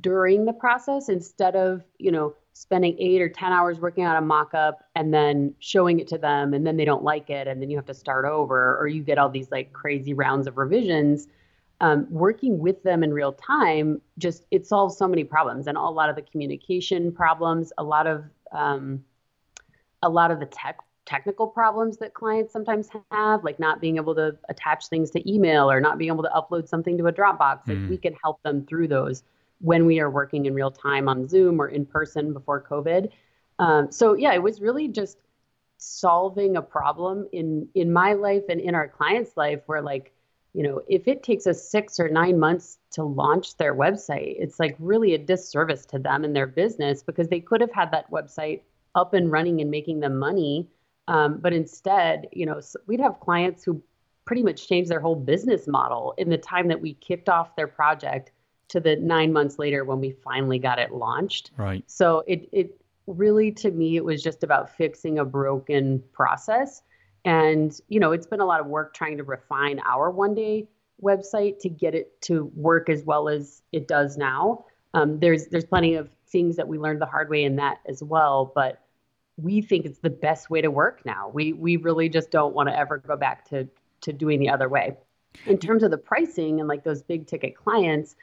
during 0.00 0.44
the 0.44 0.52
process 0.52 1.08
instead 1.08 1.56
of, 1.56 1.82
you 1.98 2.12
know, 2.12 2.34
spending 2.52 2.96
eight 2.98 3.22
or 3.22 3.28
10 3.28 3.52
hours 3.52 3.78
working 3.78 4.04
on 4.04 4.16
a 4.16 4.20
mock 4.20 4.54
up 4.54 4.84
and 4.94 5.14
then 5.14 5.54
showing 5.60 6.00
it 6.00 6.08
to 6.08 6.18
them 6.18 6.52
and 6.52 6.66
then 6.66 6.76
they 6.76 6.84
don't 6.84 7.04
like 7.04 7.30
it 7.30 7.46
and 7.46 7.62
then 7.62 7.70
you 7.70 7.76
have 7.76 7.86
to 7.86 7.94
start 7.94 8.24
over 8.24 8.76
or 8.78 8.86
you 8.86 9.02
get 9.02 9.18
all 9.18 9.28
these 9.28 9.50
like 9.50 9.72
crazy 9.72 10.14
rounds 10.14 10.46
of 10.46 10.56
revisions. 10.58 11.28
Um, 11.82 12.06
working 12.10 12.58
with 12.58 12.82
them 12.82 13.02
in 13.02 13.10
real 13.10 13.32
time 13.32 14.02
just 14.18 14.44
it 14.50 14.66
solves 14.66 14.98
so 14.98 15.08
many 15.08 15.24
problems 15.24 15.66
and 15.66 15.78
a 15.78 15.80
lot 15.80 16.10
of 16.10 16.16
the 16.16 16.20
communication 16.20 17.10
problems 17.10 17.72
a 17.78 17.82
lot 17.82 18.06
of 18.06 18.24
um, 18.52 19.02
a 20.02 20.08
lot 20.08 20.30
of 20.30 20.40
the 20.40 20.46
tech 20.46 20.80
technical 21.10 21.48
problems 21.48 21.96
that 21.96 22.14
clients 22.14 22.52
sometimes 22.52 22.88
have, 23.10 23.42
like 23.42 23.58
not 23.58 23.80
being 23.80 23.96
able 23.96 24.14
to 24.14 24.36
attach 24.48 24.86
things 24.86 25.10
to 25.10 25.30
email 25.30 25.68
or 25.68 25.80
not 25.80 25.98
being 25.98 26.10
able 26.10 26.22
to 26.22 26.30
upload 26.30 26.68
something 26.68 26.96
to 26.96 27.06
a 27.08 27.12
Dropbox. 27.12 27.66
Like 27.66 27.78
we 27.88 27.96
mm. 27.96 28.02
can 28.02 28.14
help 28.22 28.40
them 28.44 28.64
through 28.64 28.86
those 28.86 29.24
when 29.60 29.86
we 29.86 30.00
are 30.00 30.10
working 30.10 30.46
in 30.46 30.54
real 30.54 30.70
time 30.70 31.08
on 31.08 31.28
Zoom 31.28 31.60
or 31.60 31.68
in 31.68 31.84
person 31.86 32.32
before 32.32 32.62
COVID. 32.62 33.10
Um, 33.58 33.92
so 33.92 34.14
yeah, 34.14 34.32
it 34.32 34.42
was 34.42 34.60
really 34.60 34.88
just 34.88 35.18
solving 35.76 36.56
a 36.56 36.62
problem 36.62 37.26
in 37.32 37.68
in 37.74 37.92
my 37.92 38.12
life 38.12 38.44
and 38.48 38.60
in 38.60 38.74
our 38.74 38.86
clients' 38.86 39.36
life 39.36 39.60
where 39.66 39.80
like 39.80 40.12
you 40.52 40.62
know 40.62 40.82
if 40.88 41.08
it 41.08 41.22
takes 41.22 41.46
us 41.46 41.70
six 41.70 41.98
or 41.98 42.08
nine 42.08 42.38
months 42.38 42.76
to 42.90 43.02
launch 43.02 43.56
their 43.56 43.74
website 43.74 44.36
it's 44.38 44.60
like 44.60 44.76
really 44.78 45.14
a 45.14 45.18
disservice 45.18 45.86
to 45.86 45.98
them 45.98 46.22
and 46.22 46.36
their 46.36 46.46
business 46.46 47.02
because 47.02 47.28
they 47.28 47.40
could 47.40 47.62
have 47.62 47.72
had 47.72 47.90
that 47.92 48.10
website 48.10 48.60
up 48.94 49.14
and 49.14 49.32
running 49.32 49.62
and 49.62 49.70
making 49.70 50.00
them 50.00 50.18
money 50.18 50.68
um, 51.10 51.38
but 51.40 51.52
instead, 51.52 52.28
you 52.30 52.46
know, 52.46 52.60
we'd 52.86 53.00
have 53.00 53.18
clients 53.18 53.64
who 53.64 53.82
pretty 54.24 54.44
much 54.44 54.68
changed 54.68 54.88
their 54.88 55.00
whole 55.00 55.16
business 55.16 55.66
model 55.66 56.14
in 56.18 56.30
the 56.30 56.38
time 56.38 56.68
that 56.68 56.80
we 56.80 56.94
kicked 56.94 57.28
off 57.28 57.56
their 57.56 57.66
project 57.66 58.30
to 58.70 58.80
the 58.80 58.96
nine 58.96 59.32
months 59.32 59.58
later 59.58 59.84
when 59.84 60.00
we 60.00 60.12
finally 60.12 60.58
got 60.58 60.78
it 60.78 60.92
launched. 60.92 61.50
Right. 61.56 61.84
So 61.86 62.24
it 62.26 62.48
it 62.52 62.80
really 63.06 63.50
to 63.50 63.70
me 63.70 63.96
it 63.96 64.04
was 64.04 64.22
just 64.22 64.42
about 64.42 64.74
fixing 64.76 65.18
a 65.18 65.24
broken 65.24 66.02
process. 66.12 66.82
And 67.24 67.78
you 67.88 68.00
know, 68.00 68.12
it's 68.12 68.26
been 68.26 68.40
a 68.40 68.46
lot 68.46 68.60
of 68.60 68.66
work 68.66 68.94
trying 68.94 69.18
to 69.18 69.24
refine 69.24 69.80
our 69.80 70.10
one 70.10 70.34
day 70.34 70.68
website 71.02 71.58
to 71.60 71.68
get 71.68 71.94
it 71.94 72.20
to 72.22 72.50
work 72.54 72.88
as 72.88 73.04
well 73.04 73.28
as 73.28 73.62
it 73.72 73.88
does 73.88 74.16
now. 74.16 74.64
Um, 74.94 75.18
there's 75.18 75.46
there's 75.46 75.64
plenty 75.64 75.94
of 75.94 76.08
things 76.28 76.56
that 76.56 76.68
we 76.68 76.78
learned 76.78 77.00
the 77.00 77.06
hard 77.06 77.28
way 77.28 77.44
in 77.44 77.56
that 77.56 77.78
as 77.86 78.02
well, 78.02 78.52
but 78.54 78.80
we 79.36 79.62
think 79.62 79.84
it's 79.84 79.98
the 79.98 80.10
best 80.10 80.50
way 80.50 80.60
to 80.60 80.70
work 80.70 81.04
now. 81.04 81.28
We 81.32 81.52
we 81.52 81.76
really 81.76 82.08
just 82.08 82.30
don't 82.30 82.54
want 82.54 82.68
to 82.68 82.78
ever 82.78 82.98
go 82.98 83.16
back 83.16 83.48
to 83.50 83.68
to 84.02 84.12
doing 84.12 84.38
the 84.38 84.50
other 84.50 84.68
way. 84.68 84.96
In 85.46 85.58
terms 85.58 85.82
of 85.82 85.90
the 85.90 85.98
pricing 85.98 86.58
and 86.58 86.68
like 86.68 86.82
those 86.82 87.02
big 87.02 87.26
ticket 87.26 87.54
clients, 87.54 88.16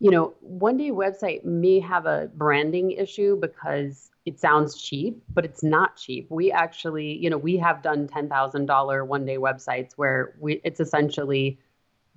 you 0.00 0.10
know, 0.10 0.34
one 0.40 0.76
day 0.76 0.90
website 0.90 1.44
may 1.44 1.80
have 1.80 2.06
a 2.06 2.30
branding 2.34 2.92
issue 2.92 3.36
because 3.40 4.10
it 4.26 4.38
sounds 4.38 4.80
cheap, 4.80 5.22
but 5.32 5.44
it's 5.44 5.62
not 5.62 5.96
cheap. 5.96 6.30
We 6.30 6.52
actually, 6.52 7.16
you 7.18 7.30
know, 7.30 7.38
we 7.38 7.56
have 7.56 7.82
done 7.82 8.06
$10,000 8.06 9.06
one 9.06 9.24
day 9.24 9.36
websites 9.38 9.92
where 9.96 10.34
we 10.38 10.60
it's 10.64 10.80
essentially 10.80 11.58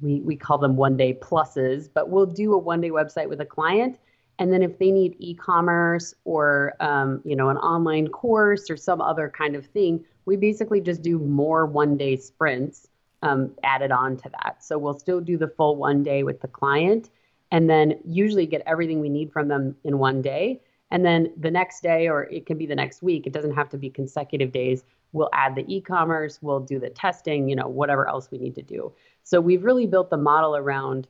we 0.02 0.20
we 0.22 0.36
call 0.36 0.58
them 0.58 0.76
one 0.76 0.98
day 0.98 1.14
pluses, 1.14 1.90
but 1.94 2.10
we'll 2.10 2.26
do 2.26 2.54
a 2.54 2.58
one 2.58 2.82
day 2.82 2.90
website 2.90 3.30
with 3.30 3.42
a 3.42 3.46
client 3.46 3.98
and 4.42 4.52
then 4.52 4.64
if 4.64 4.80
they 4.80 4.90
need 4.90 5.16
e-commerce 5.20 6.16
or 6.26 6.74
um, 6.80 7.22
you 7.24 7.36
know 7.36 7.50
an 7.50 7.58
online 7.58 8.08
course 8.08 8.72
or 8.72 8.76
some 8.76 9.00
other 9.00 9.30
kind 9.30 9.56
of 9.56 9.68
thing, 9.68 10.04
we 10.26 10.36
basically 10.36 10.82
just 10.82 11.04
do 11.04 11.20
more 11.20 11.68
one-day 11.68 12.18
sprints 12.18 12.88
um, 13.22 13.52
added 13.64 13.92
on 13.92 14.18
to 14.18 14.30
that. 14.30 14.64
So 14.64 14.80
we'll 14.80 14.98
still 14.98 15.22
do 15.22 15.38
the 15.38 15.48
full 15.48 15.76
one 15.76 16.02
day 16.02 16.24
with 16.24 16.42
the 16.42 16.48
client, 16.48 17.12
and 17.52 17.70
then 17.70 18.00
usually 18.06 18.46
get 18.46 18.64
everything 18.66 19.00
we 19.00 19.10
need 19.10 19.32
from 19.32 19.48
them 19.48 19.76
in 19.84 19.98
one 19.98 20.22
day. 20.22 20.62
And 20.90 21.06
then 21.06 21.32
the 21.38 21.52
next 21.52 21.82
day, 21.84 22.10
or 22.10 22.24
it 22.24 22.46
can 22.46 22.58
be 22.58 22.66
the 22.66 22.76
next 22.76 23.02
week, 23.02 23.28
it 23.28 23.34
doesn't 23.34 23.56
have 23.56 23.70
to 23.70 23.78
be 23.78 23.90
consecutive 23.90 24.52
days. 24.52 24.84
We'll 25.14 25.30
add 25.34 25.56
the 25.56 25.66
e 25.74 25.82
commerce, 25.82 26.40
we'll 26.42 26.60
do 26.60 26.80
the 26.80 26.90
testing, 26.90 27.50
you 27.50 27.56
know, 27.56 27.68
whatever 27.68 28.08
else 28.08 28.30
we 28.32 28.38
need 28.38 28.56
to 28.56 28.62
do. 28.62 28.94
So 29.24 29.40
we've 29.40 29.64
really 29.64 29.86
built 29.86 30.10
the 30.10 30.18
model 30.18 30.56
around 30.56 31.08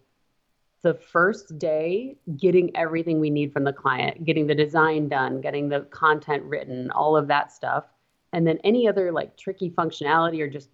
the 0.82 0.94
first 0.96 1.60
day 1.60 2.18
getting 2.38 2.76
everything 2.76 3.20
we 3.20 3.30
need 3.30 3.54
from 3.54 3.64
the 3.64 3.74
client, 3.74 4.26
getting 4.26 4.48
the 4.48 4.56
design 4.56 5.08
done, 5.08 5.42
getting 5.42 5.70
the 5.70 5.82
content 5.92 6.44
written, 6.44 6.90
all 6.92 7.16
of 7.16 7.28
that 7.28 7.52
stuff. 7.52 7.86
And 8.34 8.48
then 8.48 8.58
any 8.64 8.88
other 8.88 9.12
like 9.12 9.38
tricky 9.38 9.70
functionality 9.70 10.40
or 10.40 10.50
just 10.50 10.70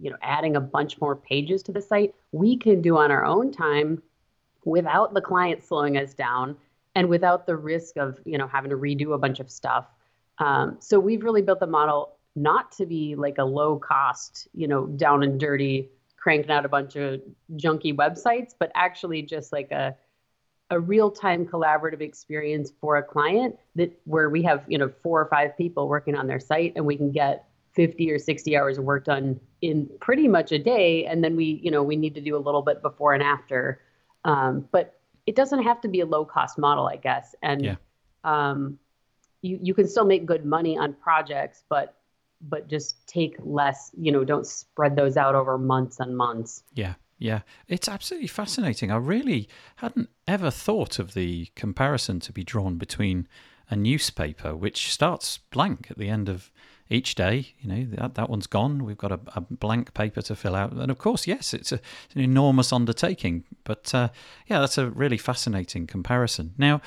you 0.00 0.10
know 0.10 0.16
adding 0.22 0.56
a 0.56 0.60
bunch 0.60 1.00
more 1.00 1.14
pages 1.14 1.62
to 1.64 1.72
the 1.72 1.80
site, 1.80 2.14
we 2.32 2.56
can 2.56 2.82
do 2.82 2.96
on 2.96 3.12
our 3.12 3.24
own 3.24 3.52
time 3.52 4.02
without 4.64 5.14
the 5.14 5.20
client 5.20 5.62
slowing 5.62 5.96
us 5.96 6.14
down 6.14 6.56
and 6.94 7.08
without 7.08 7.46
the 7.46 7.56
risk 7.56 7.96
of 7.96 8.18
you 8.24 8.38
know 8.38 8.46
having 8.46 8.70
to 8.70 8.76
redo 8.76 9.14
a 9.14 9.18
bunch 9.18 9.40
of 9.40 9.50
stuff. 9.50 9.86
Um, 10.38 10.76
so 10.80 10.98
we've 10.98 11.22
really 11.22 11.42
built 11.42 11.60
the 11.60 11.66
model 11.66 12.16
not 12.36 12.72
to 12.72 12.86
be 12.86 13.14
like 13.14 13.38
a 13.38 13.44
low 13.44 13.78
cost, 13.78 14.48
you 14.52 14.66
know, 14.66 14.86
down 14.86 15.22
and 15.22 15.38
dirty 15.38 15.90
cranking 16.16 16.50
out 16.50 16.64
a 16.64 16.68
bunch 16.68 16.96
of 16.96 17.20
junky 17.52 17.94
websites, 17.94 18.54
but 18.58 18.72
actually 18.74 19.22
just 19.22 19.52
like 19.52 19.70
a 19.70 19.94
a 20.70 20.80
real-time 20.80 21.46
collaborative 21.46 22.00
experience 22.00 22.72
for 22.80 22.96
a 22.96 23.02
client 23.02 23.54
that 23.76 23.92
where 24.04 24.30
we 24.30 24.42
have 24.42 24.64
you 24.66 24.78
know 24.78 24.90
four 25.02 25.20
or 25.20 25.26
five 25.26 25.56
people 25.56 25.88
working 25.88 26.16
on 26.16 26.26
their 26.26 26.40
site 26.40 26.72
and 26.74 26.84
we 26.86 26.96
can 26.96 27.12
get 27.12 27.44
50 27.74 28.10
or 28.10 28.18
60 28.18 28.56
hours 28.56 28.78
of 28.78 28.84
work 28.84 29.04
done 29.04 29.38
in 29.60 29.88
pretty 30.00 30.26
much 30.26 30.52
a 30.52 30.58
day 30.58 31.04
and 31.04 31.22
then 31.22 31.36
we 31.36 31.60
you 31.62 31.70
know 31.70 31.82
we 31.82 31.96
need 31.96 32.14
to 32.14 32.20
do 32.20 32.34
a 32.34 32.38
little 32.38 32.62
bit 32.62 32.80
before 32.80 33.12
and 33.12 33.22
after 33.22 33.80
um, 34.24 34.66
but 34.72 34.98
it 35.26 35.36
doesn't 35.36 35.62
have 35.62 35.80
to 35.80 35.88
be 35.88 36.00
a 36.00 36.06
low 36.06 36.24
cost 36.24 36.58
model 36.58 36.86
i 36.86 36.96
guess 36.96 37.34
and 37.42 37.64
yeah. 37.64 37.76
um, 38.24 38.78
you, 39.42 39.58
you 39.62 39.74
can 39.74 39.88
still 39.88 40.04
make 40.04 40.26
good 40.26 40.44
money 40.44 40.76
on 40.76 40.92
projects 40.94 41.64
but 41.68 41.96
but 42.48 42.68
just 42.68 43.06
take 43.06 43.36
less, 43.40 43.90
you 43.96 44.12
know, 44.12 44.24
don't 44.24 44.46
spread 44.46 44.96
those 44.96 45.16
out 45.16 45.34
over 45.34 45.58
months 45.58 46.00
and 46.00 46.16
months. 46.16 46.62
Yeah. 46.74 46.94
Yeah, 47.16 47.42
it's 47.68 47.88
absolutely 47.88 48.26
fascinating. 48.26 48.90
I 48.90 48.96
really 48.96 49.48
hadn't 49.76 50.10
ever 50.26 50.50
thought 50.50 50.98
of 50.98 51.14
the 51.14 51.46
comparison 51.54 52.18
to 52.20 52.32
be 52.32 52.42
drawn 52.42 52.76
between 52.76 53.28
a 53.70 53.76
newspaper, 53.76 54.54
which 54.54 54.92
starts 54.92 55.38
blank 55.38 55.88
at 55.90 55.98
the 55.98 56.08
end 56.08 56.28
of 56.28 56.50
each 56.90 57.14
day. 57.14 57.54
You 57.60 57.68
know, 57.68 57.86
that, 57.96 58.14
that 58.14 58.30
one's 58.30 58.46
gone. 58.46 58.84
We've 58.84 58.98
got 58.98 59.12
a, 59.12 59.20
a 59.34 59.40
blank 59.40 59.94
paper 59.94 60.22
to 60.22 60.36
fill 60.36 60.54
out. 60.54 60.72
And 60.72 60.90
of 60.90 60.98
course, 60.98 61.26
yes, 61.26 61.54
it's, 61.54 61.72
a, 61.72 61.76
it's 61.76 62.14
an 62.14 62.20
enormous 62.20 62.72
undertaking. 62.72 63.44
But 63.64 63.94
uh, 63.94 64.08
yeah, 64.46 64.60
that's 64.60 64.78
a 64.78 64.90
really 64.90 65.18
fascinating 65.18 65.86
comparison. 65.86 66.54
Now, 66.58 66.80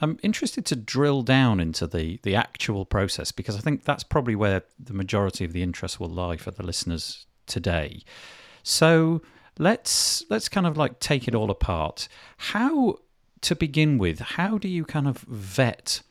I'm 0.00 0.18
interested 0.22 0.64
to 0.66 0.76
drill 0.76 1.22
down 1.22 1.60
into 1.60 1.86
the 1.86 2.18
the 2.22 2.34
actual 2.34 2.86
process 2.86 3.32
because 3.32 3.56
I 3.56 3.60
think 3.60 3.84
that's 3.84 4.02
probably 4.02 4.34
where 4.34 4.62
the 4.78 4.94
majority 4.94 5.44
of 5.44 5.52
the 5.52 5.62
interest 5.62 6.00
will 6.00 6.08
lie 6.08 6.38
for 6.38 6.50
the 6.50 6.62
listeners 6.64 7.26
today. 7.46 8.02
So 8.62 9.20
let's 9.58 10.24
let's 10.30 10.48
kind 10.48 10.66
of 10.66 10.78
like 10.78 11.00
take 11.00 11.28
it 11.28 11.34
all 11.34 11.50
apart. 11.50 12.08
How 12.38 12.96
to 13.42 13.54
begin 13.54 13.98
with, 13.98 14.20
how 14.20 14.58
do 14.58 14.68
you 14.68 14.84
kind 14.84 15.08
of 15.08 15.18
vet 15.18 16.02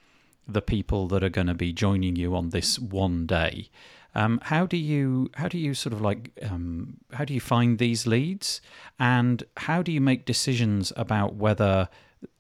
the 0.54 0.62
people 0.62 1.08
that 1.08 1.24
are 1.24 1.30
going 1.30 1.48
to 1.48 1.54
be 1.54 1.74
joining 1.74 2.16
you 2.16 2.36
on 2.36 2.50
this 2.50 2.80
one 2.80 3.26
day? 3.26 3.70
Um, 4.16 4.40
how 4.44 4.66
do 4.66 4.78
you 4.78 5.30
how 5.36 5.48
do 5.48 5.58
you 5.58 5.74
sort 5.74 5.94
of 5.94 6.02
like 6.02 6.32
um, 6.42 6.98
how 7.14 7.26
do 7.26 7.34
you 7.34 7.40
find 7.40 7.78
these 7.78 8.08
leads, 8.08 8.60
and 9.00 9.44
how 9.58 9.84
do 9.84 9.92
you 9.92 10.02
make 10.02 10.26
decisions 10.26 10.92
about 10.96 11.36
whether 11.36 11.90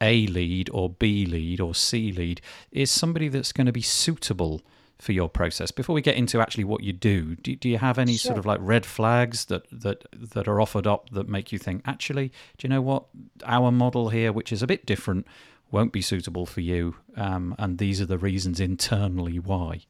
a 0.01 0.27
lead 0.27 0.69
or 0.73 0.89
B 0.89 1.25
lead 1.25 1.61
or 1.61 1.75
C 1.75 2.11
lead 2.11 2.41
is 2.71 2.91
somebody 2.91 3.27
that's 3.27 3.51
going 3.51 3.67
to 3.67 3.71
be 3.71 3.81
suitable 3.81 4.61
for 4.99 5.13
your 5.13 5.29
process. 5.29 5.71
Before 5.71 5.93
we 5.93 6.01
get 6.01 6.15
into 6.15 6.41
actually 6.41 6.65
what 6.65 6.83
you 6.83 6.91
do, 6.91 7.35
do, 7.37 7.55
do 7.55 7.69
you 7.69 7.77
have 7.77 7.97
any 7.97 8.17
sure. 8.17 8.29
sort 8.29 8.37
of 8.37 8.45
like 8.45 8.59
red 8.61 8.85
flags 8.85 9.45
that, 9.45 9.63
that 9.71 10.05
that 10.13 10.47
are 10.47 10.59
offered 10.59 10.85
up 10.85 11.09
that 11.11 11.29
make 11.29 11.51
you 11.53 11.57
think, 11.57 11.81
actually, 11.85 12.27
do 12.57 12.67
you 12.67 12.69
know 12.69 12.81
what? 12.81 13.05
Our 13.45 13.71
model 13.71 14.09
here, 14.09 14.33
which 14.33 14.51
is 14.51 14.61
a 14.61 14.67
bit 14.67 14.85
different, 14.85 15.25
won't 15.71 15.93
be 15.93 16.01
suitable 16.01 16.45
for 16.45 16.61
you. 16.61 16.95
Um, 17.15 17.55
and 17.59 17.77
these 17.77 18.01
are 18.01 18.05
the 18.05 18.17
reasons 18.17 18.59
internally 18.59 19.39
why. 19.39 19.81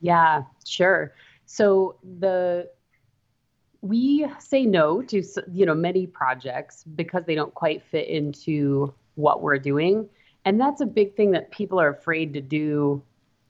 Yeah, 0.00 0.42
sure. 0.64 1.14
So 1.46 1.96
the 2.18 2.68
we 3.82 4.26
say 4.38 4.64
no 4.64 5.02
to 5.02 5.22
you 5.52 5.66
know 5.66 5.74
many 5.74 6.06
projects 6.06 6.84
because 6.94 7.24
they 7.26 7.34
don't 7.34 7.54
quite 7.54 7.82
fit 7.82 8.08
into 8.08 8.94
what 9.16 9.42
we're 9.42 9.58
doing. 9.58 10.08
And 10.44 10.60
that's 10.60 10.80
a 10.80 10.86
big 10.86 11.14
thing 11.14 11.32
that 11.32 11.50
people 11.50 11.80
are 11.80 11.88
afraid 11.88 12.32
to 12.34 12.40
do. 12.40 13.02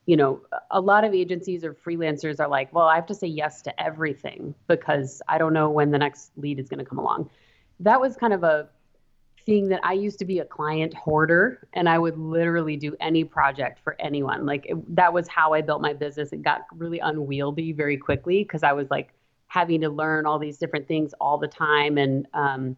You 0.06 0.16
know, 0.16 0.40
a 0.70 0.80
lot 0.80 1.04
of 1.04 1.14
agencies 1.14 1.64
or 1.64 1.74
freelancers 1.74 2.40
are 2.40 2.48
like, 2.48 2.72
well, 2.74 2.86
I 2.86 2.96
have 2.96 3.06
to 3.06 3.14
say 3.14 3.28
yes 3.28 3.62
to 3.62 3.80
everything 3.80 4.54
because 4.66 5.22
I 5.28 5.38
don't 5.38 5.52
know 5.52 5.70
when 5.70 5.90
the 5.90 5.98
next 5.98 6.32
lead 6.36 6.58
is 6.58 6.68
going 6.68 6.80
to 6.80 6.84
come 6.84 6.98
along. 6.98 7.30
That 7.80 8.00
was 8.00 8.16
kind 8.16 8.32
of 8.32 8.42
a 8.42 8.68
thing 9.44 9.68
that 9.68 9.84
I 9.84 9.92
used 9.92 10.18
to 10.20 10.24
be 10.24 10.38
a 10.38 10.44
client 10.44 10.94
hoarder 10.94 11.66
and 11.72 11.88
I 11.88 11.98
would 11.98 12.18
literally 12.18 12.76
do 12.76 12.96
any 13.00 13.24
project 13.24 13.80
for 13.82 13.96
anyone. 14.00 14.46
Like 14.46 14.66
it, 14.68 14.96
that 14.96 15.12
was 15.12 15.28
how 15.28 15.52
I 15.52 15.60
built 15.60 15.82
my 15.82 15.92
business. 15.92 16.32
It 16.32 16.42
got 16.42 16.62
really 16.74 16.98
unwieldy 16.98 17.72
very 17.72 17.96
quickly 17.96 18.42
because 18.42 18.62
I 18.62 18.72
was 18.72 18.90
like 18.90 19.12
having 19.46 19.80
to 19.82 19.90
learn 19.90 20.26
all 20.26 20.38
these 20.38 20.58
different 20.58 20.88
things 20.88 21.12
all 21.20 21.38
the 21.38 21.48
time. 21.48 21.98
And 21.98 22.26
um, 22.34 22.76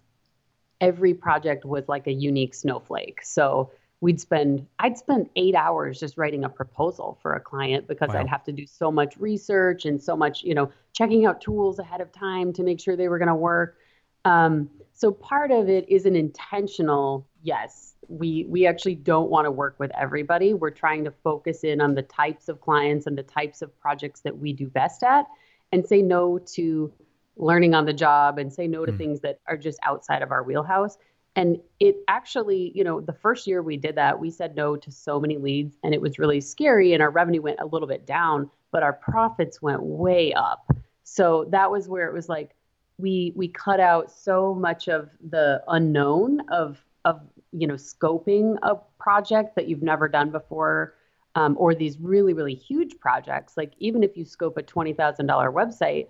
every 0.80 1.14
project 1.14 1.64
was 1.64 1.88
like 1.88 2.06
a 2.06 2.12
unique 2.12 2.54
snowflake. 2.54 3.20
So 3.22 3.70
we'd 4.00 4.20
spend, 4.20 4.66
I'd 4.80 4.98
spend 4.98 5.30
eight 5.36 5.54
hours 5.54 6.00
just 6.00 6.18
writing 6.18 6.44
a 6.44 6.48
proposal 6.48 7.18
for 7.22 7.34
a 7.34 7.40
client 7.40 7.86
because 7.86 8.10
wow. 8.10 8.20
I'd 8.20 8.28
have 8.28 8.44
to 8.44 8.52
do 8.52 8.66
so 8.66 8.90
much 8.90 9.16
research 9.16 9.84
and 9.84 10.02
so 10.02 10.16
much, 10.16 10.42
you 10.42 10.54
know, 10.54 10.70
checking 10.92 11.26
out 11.26 11.40
tools 11.40 11.78
ahead 11.78 12.00
of 12.00 12.12
time 12.12 12.52
to 12.54 12.62
make 12.62 12.80
sure 12.80 12.96
they 12.96 13.08
were 13.08 13.18
going 13.18 13.28
to 13.28 13.34
work. 13.34 13.78
Um, 14.24 14.70
so 14.92 15.10
part 15.10 15.50
of 15.50 15.68
it 15.68 15.88
is 15.88 16.06
an 16.06 16.16
intentional 16.16 17.26
yes. 17.42 17.94
We 18.08 18.44
we 18.48 18.66
actually 18.66 18.96
don't 18.96 19.30
want 19.30 19.46
to 19.46 19.50
work 19.50 19.76
with 19.78 19.90
everybody. 19.98 20.54
We're 20.54 20.70
trying 20.70 21.04
to 21.04 21.10
focus 21.10 21.64
in 21.64 21.80
on 21.80 21.94
the 21.94 22.02
types 22.02 22.48
of 22.48 22.60
clients 22.60 23.06
and 23.06 23.16
the 23.16 23.22
types 23.22 23.62
of 23.62 23.78
projects 23.80 24.20
that 24.20 24.36
we 24.36 24.52
do 24.52 24.68
best 24.68 25.02
at, 25.02 25.26
and 25.72 25.86
say 25.86 26.02
no 26.02 26.38
to 26.54 26.92
learning 27.36 27.74
on 27.74 27.84
the 27.84 27.92
job 27.92 28.38
and 28.38 28.52
say 28.52 28.66
no 28.66 28.86
to 28.86 28.92
mm. 28.92 28.98
things 28.98 29.20
that 29.20 29.40
are 29.46 29.56
just 29.56 29.78
outside 29.82 30.22
of 30.22 30.30
our 30.30 30.42
wheelhouse. 30.42 30.98
And 31.36 31.58
it 31.80 31.96
actually, 32.06 32.70
you 32.74 32.84
know, 32.84 33.00
the 33.00 33.12
first 33.12 33.46
year 33.46 33.62
we 33.62 33.76
did 33.76 33.96
that, 33.96 34.20
we 34.20 34.30
said 34.30 34.54
no 34.54 34.76
to 34.76 34.92
so 34.92 35.18
many 35.18 35.36
leads 35.36 35.76
and 35.82 35.92
it 35.92 36.00
was 36.00 36.18
really 36.18 36.40
scary 36.40 36.92
and 36.92 37.02
our 37.02 37.10
revenue 37.10 37.42
went 37.42 37.58
a 37.60 37.66
little 37.66 37.88
bit 37.88 38.06
down, 38.06 38.48
but 38.70 38.84
our 38.84 38.92
profits 38.92 39.60
went 39.60 39.82
way 39.82 40.32
up. 40.32 40.70
So 41.02 41.46
that 41.50 41.70
was 41.70 41.88
where 41.88 42.06
it 42.06 42.14
was 42.14 42.28
like, 42.28 42.54
we 42.98 43.32
we 43.34 43.48
cut 43.48 43.80
out 43.80 44.10
so 44.10 44.54
much 44.54 44.88
of 44.88 45.10
the 45.28 45.62
unknown 45.68 46.40
of 46.50 46.84
of 47.04 47.20
you 47.52 47.66
know 47.66 47.74
scoping 47.74 48.56
a 48.62 48.76
project 48.98 49.56
that 49.56 49.68
you've 49.68 49.82
never 49.82 50.08
done 50.08 50.30
before 50.30 50.94
um, 51.34 51.56
or 51.58 51.74
these 51.74 51.98
really 51.98 52.32
really 52.32 52.54
huge 52.54 52.98
projects. 52.98 53.56
Like 53.56 53.72
even 53.78 54.02
if 54.02 54.16
you 54.16 54.24
scope 54.24 54.56
a 54.56 54.62
$20000 54.62 55.26
website 55.26 56.08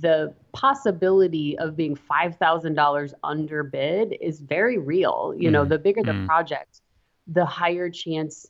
the 0.00 0.34
possibility 0.52 1.58
of 1.58 1.76
being 1.76 1.96
$5000 1.96 3.14
under 3.24 3.62
bid 3.62 4.16
is 4.20 4.40
very 4.40 4.78
real. 4.78 5.34
You 5.36 5.50
know 5.50 5.64
mm, 5.64 5.68
the 5.68 5.78
bigger 5.78 6.02
the 6.02 6.12
mm. 6.12 6.26
project 6.26 6.80
the 7.26 7.44
higher 7.44 7.88
chance 7.88 8.46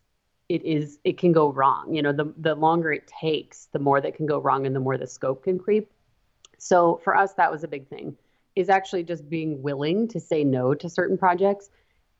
it 0.48 0.64
is 0.64 0.98
it 1.04 1.18
can 1.18 1.32
go 1.32 1.52
wrong. 1.52 1.94
You 1.94 2.02
know 2.02 2.12
the 2.12 2.32
the 2.36 2.54
longer 2.54 2.92
it 2.92 3.06
takes 3.06 3.68
the 3.72 3.78
more 3.78 4.00
that 4.00 4.14
can 4.14 4.26
go 4.26 4.38
wrong 4.38 4.66
and 4.66 4.74
the 4.74 4.80
more 4.80 4.98
the 4.98 5.06
scope 5.06 5.44
can 5.44 5.58
creep 5.58 5.90
so 6.62 7.00
for 7.02 7.16
us, 7.16 7.32
that 7.34 7.50
was 7.50 7.64
a 7.64 7.68
big 7.68 7.88
thing, 7.88 8.16
is 8.54 8.68
actually 8.68 9.02
just 9.02 9.28
being 9.28 9.62
willing 9.62 10.06
to 10.06 10.20
say 10.20 10.44
no 10.44 10.74
to 10.74 10.88
certain 10.88 11.18
projects. 11.18 11.70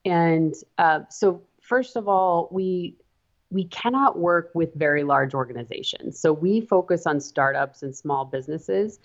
And 0.04 0.52
uh, 0.78 1.00
so 1.10 1.42
first 1.60 1.94
of 1.94 2.08
all, 2.08 2.48
we 2.50 2.96
we 3.50 3.64
cannot 3.66 4.18
work 4.18 4.50
with 4.52 4.74
very 4.74 5.04
large 5.04 5.32
organizations. 5.32 6.18
So 6.18 6.32
we 6.32 6.60
focus 6.60 7.06
on 7.06 7.20
startups 7.20 7.84
and 7.84 7.94
small 7.94 8.24
businesses. 8.24 8.98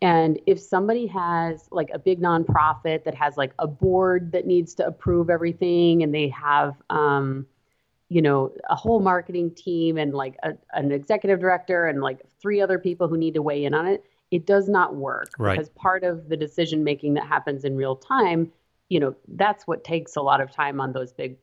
And 0.00 0.40
if 0.46 0.58
somebody 0.58 1.06
has 1.06 1.68
like 1.70 1.90
a 1.92 1.98
big 1.98 2.20
nonprofit 2.20 3.04
that 3.04 3.14
has 3.14 3.36
like 3.36 3.52
a 3.60 3.68
board 3.68 4.32
that 4.32 4.46
needs 4.46 4.74
to 4.76 4.86
approve 4.86 5.30
everything 5.30 6.02
and 6.02 6.12
they 6.12 6.28
have, 6.30 6.74
um, 6.90 7.46
you 8.08 8.22
know, 8.22 8.52
a 8.68 8.74
whole 8.74 8.98
marketing 8.98 9.54
team 9.54 9.96
and 9.98 10.12
like 10.12 10.36
a, 10.42 10.54
an 10.72 10.90
executive 10.90 11.38
director 11.38 11.86
and 11.86 12.00
like 12.00 12.20
three 12.40 12.60
other 12.60 12.78
people 12.78 13.06
who 13.06 13.18
need 13.18 13.34
to 13.34 13.42
weigh 13.42 13.64
in 13.64 13.74
on 13.74 13.86
it, 13.86 14.04
it 14.32 14.46
does 14.46 14.68
not 14.68 14.96
work 14.96 15.30
right. 15.38 15.56
because 15.56 15.68
part 15.70 16.02
of 16.02 16.28
the 16.28 16.36
decision 16.36 16.82
making 16.82 17.14
that 17.14 17.26
happens 17.26 17.64
in 17.64 17.76
real 17.76 17.94
time 17.94 18.50
you 18.88 18.98
know 18.98 19.14
that's 19.28 19.66
what 19.66 19.84
takes 19.84 20.16
a 20.16 20.20
lot 20.20 20.40
of 20.40 20.50
time 20.50 20.80
on 20.80 20.92
those 20.92 21.12
big 21.12 21.36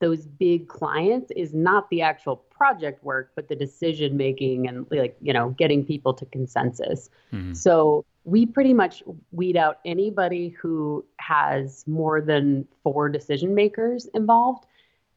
those 0.00 0.26
big 0.26 0.66
clients 0.66 1.30
is 1.36 1.52
not 1.52 1.88
the 1.90 2.00
actual 2.02 2.36
project 2.36 3.04
work 3.04 3.30
but 3.36 3.48
the 3.48 3.54
decision 3.54 4.16
making 4.16 4.66
and 4.66 4.86
like 4.90 5.16
you 5.20 5.32
know 5.32 5.50
getting 5.50 5.84
people 5.84 6.12
to 6.12 6.24
consensus 6.26 7.10
mm-hmm. 7.32 7.52
so 7.52 8.04
we 8.24 8.44
pretty 8.44 8.74
much 8.74 9.02
weed 9.30 9.56
out 9.56 9.78
anybody 9.84 10.48
who 10.48 11.04
has 11.18 11.86
more 11.86 12.20
than 12.20 12.66
four 12.82 13.08
decision 13.08 13.54
makers 13.54 14.08
involved 14.14 14.64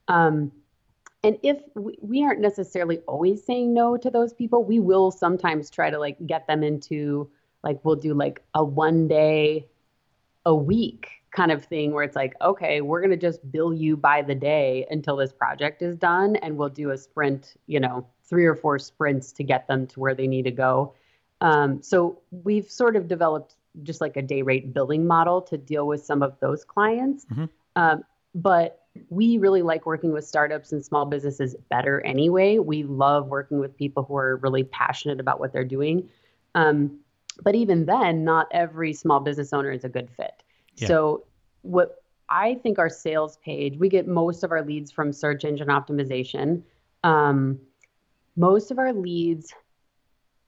um, 0.09 0.51
and 1.23 1.37
if 1.41 1.57
we, 1.75 1.97
we 2.01 2.23
aren't 2.23 2.41
necessarily 2.41 2.99
always 3.07 3.43
saying 3.43 3.73
no 3.73 3.97
to 3.97 4.09
those 4.09 4.33
people 4.33 4.63
we 4.63 4.79
will 4.79 5.11
sometimes 5.11 5.69
try 5.69 5.89
to 5.89 5.97
like 5.97 6.17
get 6.27 6.45
them 6.47 6.63
into 6.63 7.29
like 7.63 7.79
we'll 7.83 7.95
do 7.95 8.13
like 8.13 8.41
a 8.53 8.63
one 8.63 9.07
day 9.07 9.67
a 10.45 10.53
week 10.53 11.09
kind 11.31 11.51
of 11.51 11.65
thing 11.65 11.93
where 11.93 12.03
it's 12.03 12.15
like 12.15 12.33
okay 12.41 12.81
we're 12.81 12.99
going 12.99 13.09
to 13.09 13.17
just 13.17 13.39
bill 13.51 13.73
you 13.73 13.97
by 13.97 14.21
the 14.21 14.35
day 14.35 14.85
until 14.91 15.15
this 15.15 15.31
project 15.31 15.81
is 15.81 15.95
done 15.95 16.35
and 16.37 16.55
we'll 16.55 16.69
do 16.69 16.91
a 16.91 16.97
sprint 16.97 17.55
you 17.65 17.79
know 17.79 18.05
three 18.25 18.45
or 18.45 18.55
four 18.55 18.77
sprints 18.77 19.31
to 19.31 19.43
get 19.43 19.67
them 19.67 19.87
to 19.87 19.99
where 19.99 20.13
they 20.13 20.27
need 20.27 20.43
to 20.43 20.51
go 20.51 20.93
um, 21.41 21.81
so 21.81 22.21
we've 22.31 22.71
sort 22.71 22.95
of 22.95 23.07
developed 23.07 23.55
just 23.81 23.99
like 23.99 24.15
a 24.15 24.21
day 24.21 24.43
rate 24.43 24.73
billing 24.73 25.05
model 25.05 25.41
to 25.41 25.57
deal 25.57 25.87
with 25.87 26.05
some 26.05 26.21
of 26.21 26.39
those 26.39 26.63
clients 26.63 27.25
mm-hmm. 27.25 27.45
um, 27.75 28.03
but 28.35 28.82
we 29.09 29.37
really 29.37 29.61
like 29.61 29.85
working 29.85 30.11
with 30.11 30.25
startups 30.25 30.71
and 30.71 30.83
small 30.83 31.05
businesses 31.05 31.55
better 31.69 32.01
anyway. 32.05 32.59
We 32.59 32.83
love 32.83 33.27
working 33.27 33.59
with 33.59 33.75
people 33.75 34.03
who 34.03 34.15
are 34.17 34.37
really 34.37 34.63
passionate 34.63 35.19
about 35.19 35.39
what 35.39 35.51
they're 35.51 35.63
doing. 35.63 36.09
Um, 36.55 36.99
but 37.43 37.55
even 37.55 37.85
then, 37.85 38.23
not 38.23 38.47
every 38.51 38.93
small 38.93 39.19
business 39.19 39.53
owner 39.53 39.71
is 39.71 39.83
a 39.83 39.89
good 39.89 40.09
fit. 40.15 40.43
Yeah. 40.75 40.87
So, 40.87 41.25
what 41.63 42.03
I 42.29 42.55
think 42.55 42.77
our 42.77 42.89
sales 42.89 43.37
page, 43.43 43.77
we 43.77 43.89
get 43.89 44.07
most 44.07 44.43
of 44.43 44.51
our 44.51 44.63
leads 44.63 44.91
from 44.91 45.11
search 45.11 45.45
engine 45.45 45.67
optimization. 45.69 46.61
Um, 47.03 47.59
most 48.35 48.71
of 48.71 48.77
our 48.77 48.93
leads 48.93 49.53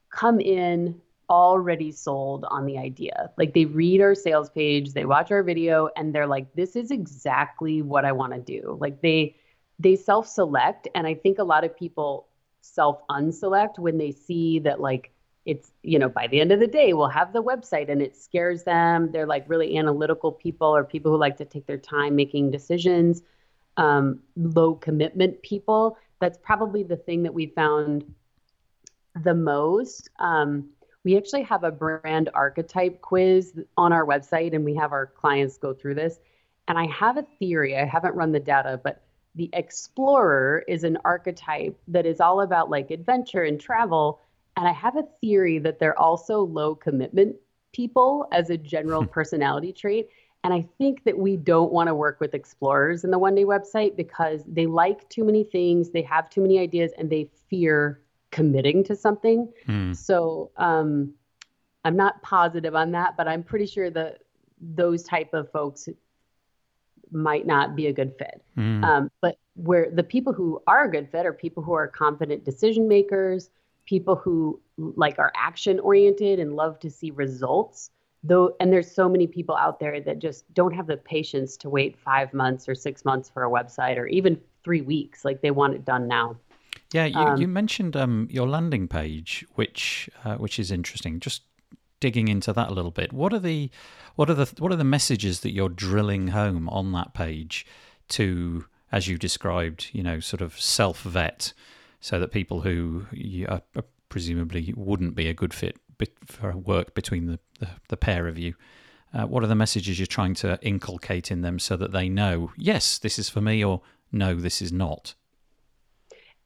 come 0.10 0.40
in 0.40 1.02
already 1.30 1.92
sold 1.92 2.46
on 2.50 2.66
the 2.66 2.78
idea. 2.78 3.32
Like 3.38 3.54
they 3.54 3.66
read 3.66 4.02
our 4.02 4.16
sales 4.16 4.50
page, 4.50 4.94
they 4.94 5.06
watch 5.06 5.32
our 5.32 5.44
video 5.44 5.90
and 5.96 6.14
they're 6.14 6.28
like 6.28 6.54
this 6.56 6.76
is 6.76 6.92
exactly 6.92 7.82
what 7.82 8.06
I 8.06 8.12
want 8.12 8.34
to 8.34 8.40
do. 8.40 8.78
Like 8.80 9.02
they 9.02 9.36
they 9.80 9.96
self-select 9.96 10.88
and 10.96 11.06
I 11.06 11.16
think 11.16 11.40
a 11.40 11.44
lot 11.44 11.64
of 11.64 11.76
people 11.76 12.28
self-unselect 12.62 13.78
when 13.78 13.98
they 13.98 14.12
see 14.12 14.60
that 14.60 14.80
like 14.80 15.12
it's 15.46 15.72
you 15.84 16.00
know 16.00 16.10
by 16.10 16.28
the 16.28 16.42
end 16.42 16.52
of 16.52 16.60
the 16.60 16.68
day 16.68 16.94
we'll 16.94 17.08
have 17.08 17.32
the 17.32 17.44
website 17.44 17.90
and 17.90 18.02
it 18.02 18.16
scares 18.16 18.64
them 18.64 19.12
they're 19.12 19.28
like 19.28 19.48
really 19.48 19.78
analytical 19.78 20.32
people 20.32 20.76
or 20.76 20.84
people 20.84 21.12
who 21.12 21.18
like 21.18 21.38
to 21.38 21.46
take 21.46 21.68
their 21.68 21.78
time 21.78 22.16
making 22.16 22.50
decisions 22.50 23.22
um, 23.78 24.20
low 24.36 24.74
commitment 24.74 25.40
people 25.44 25.98
that's 26.20 26.40
probably 26.42 26.82
the 26.82 26.96
thing 26.96 27.22
that 27.24 27.34
we 27.34 27.46
found 27.48 28.04
the 29.24 29.34
most 29.34 30.10
um, 30.20 30.70
we 31.06 31.16
actually 31.16 31.44
have 31.44 31.64
a 31.64 31.72
brand 31.72 32.30
archetype 32.34 33.00
quiz 33.00 33.54
on 33.78 33.94
our 33.94 34.06
website 34.06 34.54
and 34.56 34.66
we 34.66 34.76
have 34.76 34.92
our 34.92 35.06
clients 35.06 35.58
go 35.58 35.72
through 35.72 35.94
this. 35.94 36.20
And 36.68 36.80
I 36.80 36.88
have 36.88 37.18
a 37.18 37.26
theory, 37.40 37.78
I 37.78 37.86
haven't 37.86 38.16
run 38.16 38.32
the 38.32 38.40
data, 38.40 38.82
but 38.84 39.04
the 39.36 39.52
explorer 39.54 40.64
is 40.68 40.84
an 40.84 40.98
archetype 41.06 41.78
that 41.90 42.08
is 42.08 42.20
all 42.20 42.42
about 42.42 42.72
like 42.72 42.90
adventure 42.90 43.44
and 43.44 43.62
travel. 43.62 44.20
And 44.58 44.68
I 44.68 44.72
have 44.72 44.98
a 44.98 45.06
theory 45.22 45.60
that 45.60 45.78
they're 45.78 45.98
also 45.98 46.42
low 46.42 46.74
commitment 46.74 47.36
people 47.72 48.28
as 48.32 48.50
a 48.50 48.58
general 48.58 49.04
hmm. 49.04 49.10
personality 49.10 49.74
trait. 49.74 50.10
And 50.44 50.54
I 50.54 50.68
think 50.80 51.04
that 51.04 51.18
we 51.18 51.38
don't 51.38 51.72
want 51.72 51.88
to 51.88 51.96
work 51.96 52.20
with 52.20 52.34
explorers 52.34 53.04
in 53.04 53.12
the 53.12 53.20
one 53.20 53.36
day 53.36 53.46
website 53.46 53.96
because 53.96 54.44
they 54.48 54.66
like 54.66 55.08
too 55.10 55.24
many 55.24 55.44
things, 55.44 55.92
they 55.92 56.04
have 56.04 56.32
too 56.32 56.42
many 56.42 56.58
ideas, 56.58 56.92
and 56.98 57.10
they 57.12 57.30
fear 57.50 58.02
committing 58.36 58.84
to 58.84 58.96
something. 58.98 59.50
Mm. 59.66 59.96
So 59.96 60.52
um, 60.58 61.14
I'm 61.86 61.96
not 61.96 62.22
positive 62.22 62.76
on 62.76 62.92
that, 62.92 63.16
but 63.16 63.30
I'm 63.30 63.42
pretty 63.44 63.66
sure 63.66 63.90
that 63.92 64.24
those 64.60 65.04
type 65.04 65.34
of 65.34 65.50
folks 65.54 65.88
might 67.12 67.48
not 67.48 67.78
be 67.78 67.88
a 67.88 67.94
good 67.94 68.14
fit. 68.20 68.44
Mm. 68.58 68.84
Um, 68.84 69.12
but 69.22 69.38
where 69.54 69.90
the 69.90 70.04
people 70.04 70.34
who 70.34 70.62
are 70.68 70.84
a 70.84 70.92
good 70.92 71.10
fit 71.10 71.26
are 71.26 71.32
people 71.32 71.64
who 71.64 71.72
are 71.72 71.88
confident 71.88 72.44
decision 72.44 72.90
makers, 72.90 73.50
people 73.86 74.18
who 74.18 74.60
like 74.78 75.18
are 75.18 75.32
action 75.38 75.80
oriented 75.80 76.38
and 76.38 76.58
love 76.58 76.78
to 76.80 76.90
see 76.90 77.12
results. 77.12 77.90
Though, 78.22 78.56
and 78.60 78.74
there's 78.74 78.92
so 78.92 79.08
many 79.08 79.28
people 79.28 79.56
out 79.56 79.80
there 79.80 80.02
that 80.02 80.20
just 80.20 80.52
don't 80.54 80.74
have 80.74 80.88
the 80.88 80.98
patience 80.98 81.56
to 81.58 81.70
wait 81.70 81.98
five 81.98 82.34
months 82.34 82.68
or 82.68 82.76
six 82.76 83.06
months 83.06 83.30
for 83.30 83.46
a 83.46 83.50
website 83.50 83.98
or 83.98 84.08
even 84.08 84.42
three 84.66 84.82
weeks. 84.82 85.24
Like 85.24 85.42
they 85.42 85.52
want 85.52 85.76
it 85.76 85.86
done 85.86 86.08
now. 86.08 86.36
Yeah, 86.96 87.06
you, 87.06 87.18
um, 87.18 87.42
you 87.42 87.48
mentioned 87.48 87.96
um, 87.98 88.28
your 88.32 88.48
landing 88.48 88.88
page, 88.88 89.46
which 89.56 90.10
uh, 90.24 90.36
which 90.36 90.60
is 90.60 90.72
interesting. 90.72 91.20
Just 91.20 91.42
digging 92.00 92.28
into 92.28 92.54
that 92.54 92.70
a 92.70 92.74
little 92.74 92.92
bit. 92.92 93.12
What 93.12 93.34
are 93.34 93.40
the 93.40 93.70
what 94.16 94.30
are 94.30 94.34
the 94.34 94.52
what 94.60 94.72
are 94.72 94.78
the 94.78 94.84
messages 94.84 95.42
that 95.42 95.52
you're 95.52 95.70
drilling 95.70 96.30
home 96.30 96.70
on 96.70 96.92
that 96.94 97.14
page 97.14 97.66
to, 98.10 98.66
as 98.92 99.08
you 99.08 99.18
described, 99.18 99.90
you 99.92 100.04
know, 100.04 100.20
sort 100.20 100.42
of 100.42 100.60
self 100.60 101.02
vet, 101.02 101.54
so 102.00 102.20
that 102.20 102.32
people 102.32 102.62
who 102.62 103.06
uh, 103.48 103.60
presumably 104.10 104.74
wouldn't 104.78 105.16
be 105.16 105.28
a 105.28 105.34
good 105.34 105.54
fit 105.54 105.78
for 106.26 106.56
work 106.56 106.94
between 106.94 107.26
the, 107.26 107.40
the, 107.60 107.70
the 107.90 107.98
pair 107.98 108.28
of 108.28 108.38
you. 108.38 108.54
Uh, 109.14 109.26
what 109.26 109.44
are 109.44 109.48
the 109.48 109.56
messages 109.56 109.98
you're 109.98 110.06
trying 110.06 110.34
to 110.34 110.60
inculcate 110.62 111.32
in 111.32 111.42
them 111.42 111.58
so 111.58 111.78
that 111.78 111.92
they 111.94 112.10
know, 112.10 112.52
yes, 112.58 112.98
this 112.98 113.18
is 113.18 113.30
for 113.30 113.40
me, 113.40 113.64
or 113.64 113.82
no, 114.12 114.36
this 114.36 114.62
is 114.62 114.74
not? 114.74 115.16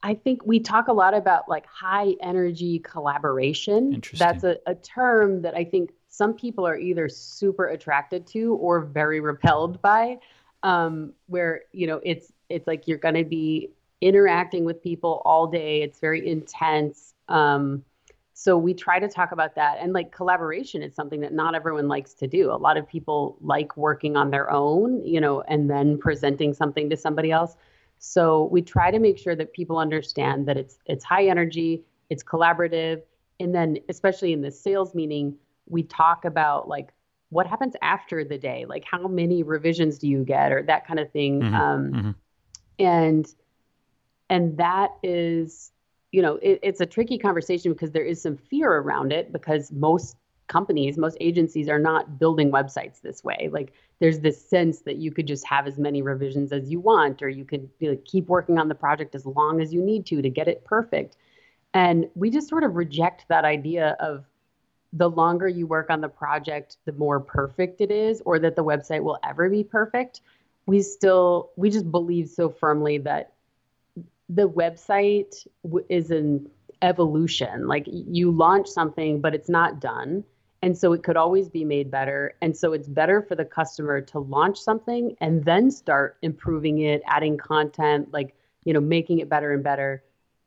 I 0.01 0.13
think 0.13 0.45
we 0.45 0.59
talk 0.59 0.87
a 0.87 0.93
lot 0.93 1.13
about 1.13 1.49
like 1.49 1.65
high 1.65 2.15
energy 2.21 2.79
collaboration. 2.79 3.93
Interesting. 3.93 4.25
That's 4.25 4.43
a, 4.43 4.57
a 4.65 4.75
term 4.75 5.41
that 5.41 5.55
I 5.55 5.65
think 5.65 5.91
some 6.07 6.33
people 6.33 6.65
are 6.65 6.77
either 6.77 7.09
super 7.09 7.67
attracted 7.67 8.25
to 8.27 8.55
or 8.55 8.81
very 8.81 9.19
repelled 9.19 9.81
by. 9.81 10.19
Um, 10.61 11.13
where 11.27 11.61
you 11.71 11.87
know 11.87 12.01
it's 12.03 12.33
it's 12.49 12.67
like 12.67 12.87
you're 12.87 12.97
going 12.97 13.15
to 13.15 13.23
be 13.23 13.69
interacting 14.01 14.65
with 14.65 14.81
people 14.81 15.21
all 15.23 15.47
day. 15.47 15.81
It's 15.81 15.99
very 15.99 16.27
intense. 16.27 17.13
Um, 17.29 17.83
so 18.39 18.57
we 18.57 18.73
try 18.73 18.99
to 18.99 19.07
talk 19.09 19.33
about 19.33 19.55
that 19.55 19.79
and 19.81 19.91
like 19.91 20.13
collaboration 20.13 20.81
is 20.81 20.95
something 20.95 21.19
that 21.19 21.33
not 21.33 21.55
everyone 21.55 21.89
likes 21.89 22.13
to 22.13 22.25
do 22.25 22.49
a 22.51 22.55
lot 22.55 22.77
of 22.77 22.87
people 22.87 23.37
like 23.41 23.75
working 23.75 24.15
on 24.15 24.31
their 24.31 24.49
own 24.49 25.05
you 25.05 25.19
know 25.19 25.41
and 25.41 25.69
then 25.69 25.97
presenting 25.97 26.53
something 26.53 26.89
to 26.89 26.95
somebody 26.95 27.31
else 27.31 27.57
so 27.99 28.45
we 28.51 28.61
try 28.61 28.89
to 28.89 28.99
make 28.99 29.17
sure 29.17 29.35
that 29.35 29.53
people 29.53 29.77
understand 29.77 30.47
that 30.47 30.57
it's 30.57 30.79
it's 30.85 31.03
high 31.03 31.25
energy 31.25 31.83
it's 32.09 32.23
collaborative 32.23 33.01
and 33.39 33.53
then 33.53 33.77
especially 33.89 34.33
in 34.33 34.41
the 34.41 34.51
sales 34.51 34.95
meeting 34.95 35.35
we 35.67 35.83
talk 35.83 36.25
about 36.25 36.67
like 36.67 36.89
what 37.29 37.45
happens 37.45 37.75
after 37.81 38.23
the 38.23 38.37
day 38.37 38.65
like 38.67 38.83
how 38.89 39.07
many 39.07 39.43
revisions 39.43 39.99
do 39.99 40.07
you 40.07 40.23
get 40.23 40.51
or 40.51 40.63
that 40.63 40.87
kind 40.87 40.99
of 40.99 41.11
thing 41.11 41.41
Mhm, 41.41 41.53
um, 41.53 41.91
mhm. 41.91 42.15
and 42.79 43.35
and 44.29 44.57
that 44.57 44.91
is 45.03 45.71
you 46.11 46.21
know 46.21 46.35
it, 46.41 46.59
it's 46.63 46.81
a 46.81 46.85
tricky 46.85 47.17
conversation 47.17 47.73
because 47.73 47.91
there 47.91 48.05
is 48.05 48.21
some 48.21 48.37
fear 48.37 48.71
around 48.71 49.11
it 49.11 49.31
because 49.31 49.71
most 49.71 50.15
companies 50.49 50.97
most 50.97 51.15
agencies 51.21 51.69
are 51.69 51.79
not 51.79 52.19
building 52.19 52.51
websites 52.51 52.99
this 53.01 53.23
way. 53.23 53.49
Like 53.53 53.71
there's 53.99 54.19
this 54.19 54.43
sense 54.43 54.81
that 54.81 54.97
you 54.97 55.11
could 55.11 55.27
just 55.27 55.45
have 55.45 55.67
as 55.67 55.77
many 55.77 56.01
revisions 56.01 56.51
as 56.51 56.69
you 56.69 56.81
want 56.81 57.21
or 57.21 57.29
you 57.29 57.45
could 57.45 57.69
keep 58.03 58.27
working 58.27 58.57
on 58.57 58.67
the 58.67 58.75
project 58.75 59.15
as 59.15 59.25
long 59.25 59.61
as 59.61 59.73
you 59.73 59.81
need 59.81 60.05
to 60.07 60.21
to 60.21 60.29
get 60.29 60.49
it 60.49 60.65
perfect. 60.65 61.15
And 61.73 62.09
we 62.15 62.29
just 62.29 62.49
sort 62.49 62.63
of 62.63 62.75
reject 62.75 63.25
that 63.29 63.45
idea 63.45 63.95
of 63.99 64.25
the 64.91 65.09
longer 65.09 65.47
you 65.47 65.67
work 65.67 65.91
on 65.91 66.01
the 66.01 66.09
project 66.09 66.77
the 66.85 66.93
more 66.93 67.19
perfect 67.19 67.79
it 67.79 67.91
is 67.91 68.21
or 68.25 68.39
that 68.39 68.55
the 68.55 68.63
website 68.63 69.03
will 69.03 69.19
ever 69.23 69.49
be 69.49 69.63
perfect. 69.63 70.21
We 70.65 70.81
still 70.81 71.51
we 71.55 71.69
just 71.69 71.89
believe 71.89 72.27
so 72.27 72.49
firmly 72.49 72.97
that 72.99 73.33
the 74.29 74.49
website 74.49 75.45
is 75.89 76.09
an 76.09 76.49
evolution. 76.81 77.67
Like 77.67 77.85
you 77.87 78.31
launch 78.31 78.67
something 78.67 79.21
but 79.21 79.35
it's 79.35 79.49
not 79.49 79.79
done 79.79 80.23
and 80.61 80.77
so 80.77 80.93
it 80.93 81.03
could 81.03 81.17
always 81.17 81.49
be 81.49 81.63
made 81.63 81.89
better 81.89 82.35
and 82.41 82.55
so 82.55 82.73
it's 82.73 82.87
better 82.87 83.21
for 83.21 83.35
the 83.35 83.45
customer 83.45 84.01
to 84.01 84.19
launch 84.19 84.59
something 84.59 85.15
and 85.21 85.45
then 85.45 85.71
start 85.71 86.17
improving 86.21 86.79
it 86.79 87.01
adding 87.05 87.37
content 87.37 88.11
like 88.11 88.35
you 88.65 88.73
know 88.73 88.79
making 88.81 89.19
it 89.19 89.29
better 89.29 89.53
and 89.53 89.63
better 89.63 90.03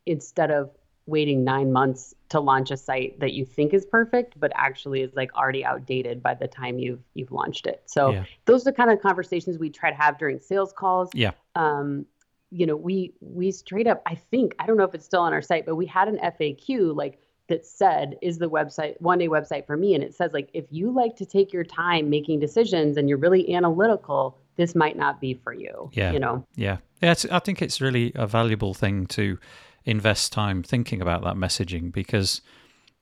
instead 0.06 0.50
of 0.50 0.70
waiting 1.06 1.42
9 1.42 1.72
months 1.72 2.14
to 2.28 2.38
launch 2.38 2.70
a 2.70 2.76
site 2.76 3.18
that 3.20 3.32
you 3.32 3.44
think 3.44 3.74
is 3.74 3.84
perfect 3.84 4.38
but 4.38 4.52
actually 4.54 5.00
is 5.00 5.12
like 5.14 5.34
already 5.34 5.64
outdated 5.64 6.22
by 6.22 6.34
the 6.34 6.46
time 6.46 6.78
you've 6.78 7.02
you've 7.14 7.32
launched 7.32 7.66
it 7.66 7.82
so 7.86 8.10
Yeah. 8.12 8.24
those 8.44 8.62
are 8.62 8.70
the 8.70 8.76
kind 8.76 8.90
of 8.90 9.00
conversations 9.00 9.58
we 9.58 9.70
try 9.70 9.90
to 9.90 9.96
have 9.96 10.18
during 10.18 10.38
sales 10.38 10.72
calls 10.72 11.10
Yeah. 11.14 11.32
um, 11.54 12.06
you 12.54 12.66
know, 12.66 12.76
we 12.76 13.14
we 13.22 13.50
straight 13.50 13.86
up, 13.86 14.02
I 14.04 14.14
think, 14.14 14.54
I 14.58 14.66
don't 14.66 14.76
know 14.76 14.84
if 14.84 14.94
it's 14.94 15.06
still 15.06 15.22
on 15.22 15.32
our 15.32 15.40
site, 15.40 15.64
but 15.64 15.74
we 15.76 15.86
had 15.86 16.06
an 16.06 16.18
FAQ 16.18 16.94
like 16.94 17.18
that 17.48 17.66
said, 17.66 18.16
is 18.22 18.38
the 18.38 18.48
website 18.48 19.00
one 19.00 19.18
day 19.18 19.28
website 19.28 19.66
for 19.66 19.76
me? 19.76 19.94
And 19.94 20.02
it 20.02 20.14
says 20.14 20.32
like 20.32 20.48
if 20.54 20.64
you 20.70 20.90
like 20.90 21.16
to 21.16 21.26
take 21.26 21.52
your 21.52 21.64
time 21.64 22.08
making 22.08 22.40
decisions 22.40 22.96
and 22.96 23.08
you're 23.08 23.18
really 23.18 23.54
analytical, 23.54 24.38
this 24.56 24.74
might 24.74 24.96
not 24.96 25.20
be 25.20 25.34
for 25.34 25.52
you. 25.52 25.90
Yeah. 25.92 26.12
You 26.12 26.20
know. 26.20 26.46
Yeah, 26.54 26.78
yeah. 27.02 27.14
I 27.30 27.38
think 27.38 27.62
it's 27.62 27.80
really 27.80 28.12
a 28.14 28.26
valuable 28.26 28.74
thing 28.74 29.06
to 29.08 29.38
invest 29.84 30.32
time 30.32 30.62
thinking 30.62 31.02
about 31.02 31.24
that 31.24 31.34
messaging 31.34 31.92
because 31.92 32.40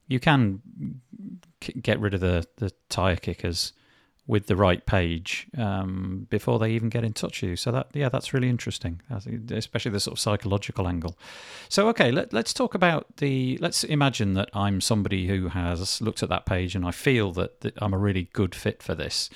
you 0.07 0.19
can 0.19 0.61
k- 1.59 1.73
get 1.73 1.99
rid 1.99 2.13
of 2.13 2.19
the 2.19 2.45
the 2.57 2.71
tire 2.89 3.15
kickers 3.15 3.73
with 4.27 4.47
the 4.47 4.55
right 4.55 4.85
page 4.85 5.47
um, 5.57 6.27
before 6.29 6.59
they 6.59 6.71
even 6.71 6.89
get 6.89 7.03
in 7.03 7.13
touch 7.13 7.41
with 7.41 7.49
you. 7.49 7.55
So 7.55 7.71
that 7.71 7.87
yeah, 7.93 8.09
that's 8.09 8.33
really 8.33 8.49
interesting, 8.49 9.01
especially 9.51 9.91
the 9.91 9.99
sort 9.99 10.13
of 10.13 10.19
psychological 10.19 10.87
angle. 10.87 11.17
So 11.69 11.89
okay, 11.89 12.11
let, 12.11 12.31
let's 12.31 12.53
talk 12.53 12.73
about 12.75 13.17
the. 13.17 13.57
Let's 13.59 13.83
imagine 13.83 14.33
that 14.35 14.49
I'm 14.53 14.79
somebody 14.81 15.27
who 15.27 15.49
has 15.49 16.01
looked 16.01 16.23
at 16.23 16.29
that 16.29 16.45
page 16.45 16.75
and 16.75 16.85
I 16.85 16.91
feel 16.91 17.31
that, 17.33 17.61
that 17.61 17.73
I'm 17.81 17.93
a 17.93 17.97
really 17.97 18.29
good 18.33 18.55
fit 18.55 18.81
for 18.83 18.95
this. 18.95 19.29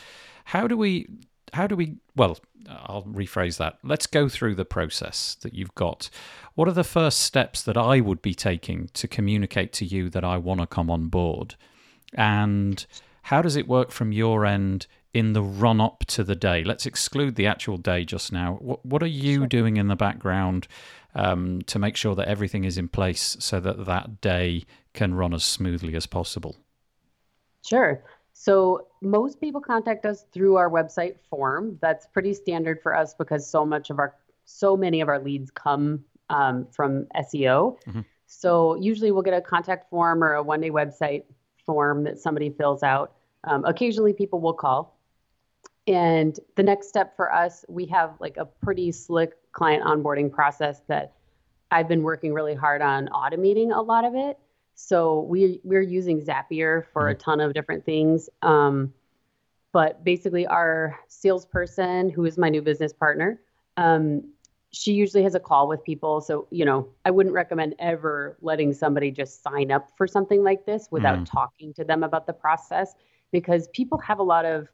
How 0.45 0.67
do 0.67 0.77
we? 0.77 1.07
How 1.53 1.67
do 1.67 1.75
we? 1.75 1.97
Well, 2.15 2.37
I'll 2.69 3.03
rephrase 3.03 3.57
that. 3.57 3.79
Let's 3.83 4.07
go 4.07 4.29
through 4.29 4.55
the 4.55 4.65
process 4.65 5.35
that 5.41 5.53
you've 5.53 5.75
got. 5.75 6.09
What 6.53 6.67
are 6.67 6.73
the 6.73 6.83
first 6.83 7.19
steps 7.19 7.61
that 7.63 7.77
I 7.77 7.99
would 8.01 8.21
be 8.21 8.33
taking 8.33 8.89
to 8.93 9.07
communicate 9.07 9.73
to 9.73 9.85
you 9.85 10.09
that 10.11 10.23
I 10.23 10.37
want 10.37 10.61
to 10.61 10.67
come 10.67 10.89
on 10.89 11.07
board? 11.07 11.55
And 12.13 12.85
how 13.25 13.41
does 13.41 13.55
it 13.55 13.67
work 13.67 13.89
from 13.89 14.11
your 14.11 14.45
end 14.45 14.85
in 15.11 15.33
the 15.33 15.41
run 15.41 15.81
up 15.81 16.05
to 16.05 16.23
the 16.23 16.35
day? 16.35 16.63
Let's 16.63 16.85
exclude 16.85 17.35
the 17.35 17.47
actual 17.47 17.77
day 17.77 18.05
just 18.05 18.31
now. 18.31 18.59
What, 18.61 18.85
what 18.85 19.01
are 19.01 19.07
you 19.07 19.47
doing 19.47 19.77
in 19.77 19.88
the 19.88 19.95
background 19.95 20.67
um, 21.15 21.63
to 21.63 21.79
make 21.79 21.97
sure 21.97 22.13
that 22.13 22.27
everything 22.27 22.65
is 22.65 22.77
in 22.77 22.88
place 22.88 23.35
so 23.39 23.59
that 23.61 23.88
that 23.88 24.21
day 24.21 24.65
can 24.93 25.15
run 25.15 25.33
as 25.33 25.43
smoothly 25.43 25.95
as 25.95 26.05
possible? 26.05 26.55
Sure. 27.65 28.03
So 28.33 28.89
most 29.01 29.41
people 29.41 29.59
contact 29.59 30.05
us 30.05 30.25
through 30.31 30.57
our 30.57 30.69
website 30.69 31.15
form. 31.27 31.79
That's 31.81 32.05
pretty 32.05 32.35
standard 32.35 32.79
for 32.83 32.95
us 32.95 33.15
because 33.15 33.49
so 33.49 33.65
much 33.65 33.89
of 33.89 33.97
our 33.97 34.13
so 34.47 34.77
many 34.77 35.01
of 35.01 35.09
our 35.09 35.17
leads 35.17 35.49
come 35.49 36.05
um, 36.29 36.67
from 36.71 37.07
SEO. 37.15 37.79
Mhm. 37.88 38.05
So 38.27 38.75
usually 38.75 39.11
we'll 39.11 39.23
get 39.23 39.33
a 39.33 39.41
contact 39.41 39.89
form 39.89 40.23
or 40.23 40.33
a 40.33 40.43
one 40.43 40.61
day 40.61 40.69
website 40.69 41.23
form 41.65 42.03
that 42.03 42.19
somebody 42.19 42.51
fills 42.51 42.83
out. 42.83 43.14
Um, 43.45 43.63
occasionally 43.65 44.13
people 44.13 44.39
will 44.41 44.53
call. 44.53 44.97
And 45.88 46.38
the 46.55 46.63
next 46.63 46.88
step 46.88 47.15
for 47.15 47.31
us, 47.31 47.63
we 47.69 47.86
have 47.88 48.15
like 48.19 48.38
a 48.38 48.45
pretty 48.45 48.91
slick 48.91 49.34
client 49.51 49.84
onboarding 49.84 50.31
process 50.31 50.81
that 50.88 51.13
I've 51.71 51.88
been 51.88 52.03
working 52.03 52.34
really 52.34 52.55
hard 52.55 52.81
on 52.81 53.08
automating 53.10 53.75
a 53.75 53.81
lot 53.81 54.03
of 54.03 54.15
it. 54.15 54.39
So 54.73 55.21
we 55.21 55.62
we're 55.63 55.81
using 55.81 56.21
Zapier 56.21 56.84
for 56.91 57.08
a 57.08 57.15
ton 57.15 57.39
of 57.39 57.53
different 57.53 57.86
things. 57.86 58.29
Um, 58.41 58.93
but 59.71 60.03
basically, 60.03 60.45
our 60.47 60.99
salesperson, 61.08 62.10
who 62.10 62.25
is 62.25 62.38
my 62.38 62.49
new 62.49 62.62
business 62.62 62.93
partner, 62.93 63.39
um, 63.77 64.23
she 64.71 64.93
usually 64.93 65.23
has 65.23 65.36
a 65.36 65.39
call 65.39 65.67
with 65.67 65.84
people. 65.84 66.19
So 66.19 66.47
you 66.51 66.65
know, 66.65 66.89
I 67.05 67.12
wouldn't 67.12 67.34
recommend 67.34 67.75
ever 67.79 68.38
letting 68.41 68.73
somebody 68.73 69.12
just 69.12 69.43
sign 69.43 69.71
up 69.71 69.89
for 69.97 70.08
something 70.08 70.43
like 70.43 70.65
this 70.65 70.89
without 70.91 71.19
Mm. 71.19 71.25
talking 71.31 71.73
to 71.75 71.84
them 71.86 72.03
about 72.03 72.25
the 72.27 72.34
process, 72.34 72.95
because 73.35 73.67
people 73.73 73.97
have 73.97 74.19
a 74.19 74.23
lot 74.23 74.45
of 74.45 74.69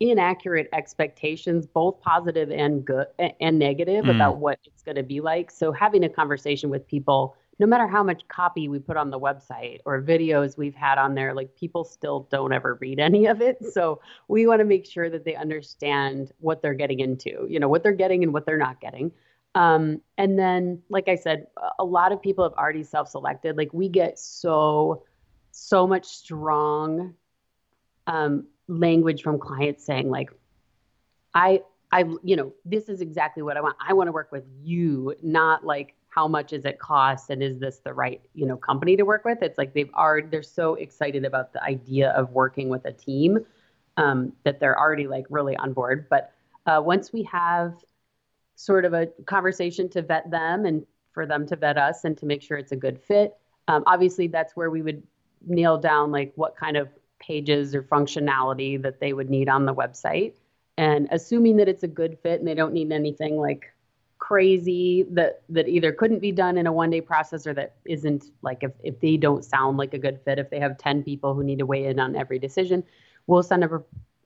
inaccurate 0.00 0.68
expectations 0.72 1.66
both 1.66 2.00
positive 2.00 2.50
and 2.50 2.84
good 2.84 3.06
and 3.40 3.58
negative 3.58 4.06
Mm. 4.06 4.10
about 4.10 4.38
what 4.38 4.58
it's 4.64 4.82
going 4.82 4.96
to 4.96 5.02
be 5.02 5.20
like. 5.20 5.50
So 5.50 5.72
having 5.72 6.04
a 6.04 6.08
conversation 6.08 6.70
with 6.70 6.86
people 6.86 7.36
no 7.60 7.66
matter 7.66 7.88
how 7.88 8.04
much 8.04 8.22
copy 8.28 8.68
we 8.68 8.78
put 8.78 8.96
on 8.96 9.10
the 9.10 9.18
website 9.18 9.80
or 9.84 10.00
videos 10.00 10.56
we've 10.56 10.76
had 10.76 10.96
on 10.96 11.14
there 11.16 11.34
like 11.34 11.56
people 11.56 11.82
still 11.84 12.28
don't 12.30 12.52
ever 12.52 12.78
read 12.80 13.00
any 13.00 13.26
of 13.26 13.42
it. 13.42 13.58
So 13.64 14.00
we 14.28 14.46
want 14.46 14.60
to 14.60 14.64
make 14.64 14.86
sure 14.86 15.10
that 15.10 15.24
they 15.24 15.34
understand 15.34 16.32
what 16.38 16.62
they're 16.62 16.74
getting 16.74 17.00
into 17.00 17.46
you 17.50 17.58
know 17.60 17.68
what 17.68 17.82
they're 17.82 17.92
getting 18.04 18.22
and 18.22 18.32
what 18.32 18.46
they're 18.46 18.58
not 18.68 18.80
getting. 18.80 19.10
Um, 19.54 20.00
and 20.16 20.38
then 20.38 20.82
like 20.88 21.08
i 21.08 21.16
said 21.16 21.46
a 21.78 21.84
lot 21.84 22.12
of 22.12 22.22
people 22.22 22.44
have 22.44 22.54
already 22.54 22.84
self-selected. 22.84 23.56
Like 23.56 23.72
we 23.74 23.88
get 23.88 24.18
so 24.18 25.02
so 25.50 25.86
much 25.86 26.06
strong 26.06 27.14
um, 28.08 28.46
language 28.66 29.22
from 29.22 29.38
clients 29.38 29.84
saying 29.84 30.10
like 30.10 30.30
i 31.34 31.60
i 31.92 32.04
you 32.22 32.36
know 32.36 32.52
this 32.64 32.88
is 32.88 33.00
exactly 33.00 33.42
what 33.42 33.56
i 33.56 33.60
want. 33.60 33.76
I 33.86 33.92
want 33.94 34.08
to 34.08 34.12
work 34.12 34.32
with 34.32 34.44
you 34.62 35.14
not 35.22 35.64
like 35.64 35.94
how 36.08 36.26
much 36.26 36.52
is 36.52 36.64
it 36.64 36.80
cost 36.80 37.30
and 37.30 37.42
is 37.42 37.58
this 37.60 37.78
the 37.78 37.94
right 37.94 38.20
you 38.34 38.44
know 38.46 38.56
company 38.56 38.96
to 38.96 39.04
work 39.04 39.24
with? 39.24 39.38
It's 39.40 39.56
like 39.56 39.72
they've 39.72 39.92
already 39.94 40.26
they're 40.28 40.42
so 40.42 40.74
excited 40.74 41.24
about 41.24 41.52
the 41.52 41.62
idea 41.62 42.10
of 42.10 42.32
working 42.32 42.68
with 42.68 42.84
a 42.86 42.92
team 42.92 43.38
um, 43.96 44.32
that 44.44 44.58
they're 44.58 44.78
already 44.78 45.06
like 45.06 45.26
really 45.30 45.56
on 45.56 45.72
board. 45.72 46.08
But 46.10 46.32
uh, 46.66 46.82
once 46.84 47.12
we 47.12 47.22
have 47.24 47.74
sort 48.58 48.84
of 48.84 48.94
a 48.94 49.06
conversation 49.26 49.88
to 49.90 50.02
vet 50.02 50.28
them 50.30 50.66
and 50.66 50.84
for 51.12 51.24
them 51.26 51.46
to 51.46 51.56
vet 51.56 51.78
us 51.78 52.04
and 52.04 52.18
to 52.18 52.26
make 52.26 52.42
sure 52.42 52.58
it's 52.58 52.72
a 52.72 52.76
good 52.76 53.00
fit 53.00 53.36
um, 53.68 53.84
obviously 53.86 54.26
that's 54.26 54.56
where 54.56 54.70
we 54.70 54.82
would 54.82 55.02
nail 55.46 55.78
down 55.78 56.10
like 56.10 56.32
what 56.34 56.56
kind 56.56 56.76
of 56.76 56.88
pages 57.18 57.74
or 57.74 57.82
functionality 57.82 58.80
that 58.82 59.00
they 59.00 59.12
would 59.12 59.30
need 59.30 59.48
on 59.48 59.64
the 59.64 59.74
website. 59.74 60.34
And 60.76 61.08
assuming 61.10 61.56
that 61.56 61.68
it's 61.68 61.82
a 61.82 61.88
good 61.88 62.18
fit 62.22 62.38
and 62.38 62.48
they 62.48 62.54
don't 62.54 62.72
need 62.72 62.92
anything 62.92 63.36
like 63.36 63.72
crazy 64.18 65.06
that 65.10 65.42
that 65.48 65.68
either 65.68 65.92
couldn't 65.92 66.18
be 66.18 66.32
done 66.32 66.58
in 66.58 66.66
a 66.66 66.72
one 66.72 66.90
day 66.90 67.00
process 67.00 67.46
or 67.46 67.54
that 67.54 67.76
isn't 67.84 68.24
like 68.42 68.62
if, 68.62 68.72
if 68.82 68.98
they 69.00 69.16
don't 69.16 69.44
sound 69.44 69.76
like 69.76 69.94
a 69.94 69.98
good 69.98 70.20
fit 70.24 70.40
if 70.40 70.50
they 70.50 70.58
have 70.58 70.76
10 70.76 71.04
people 71.04 71.34
who 71.34 71.44
need 71.44 71.60
to 71.60 71.66
weigh 71.66 71.86
in 71.86 72.00
on 72.00 72.16
every 72.16 72.38
decision 72.38 72.82
we'll 73.28 73.44
send 73.44 73.62
a, 73.62 73.82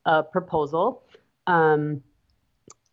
a 0.07 0.22
proposal. 0.22 1.02
Um, 1.46 2.02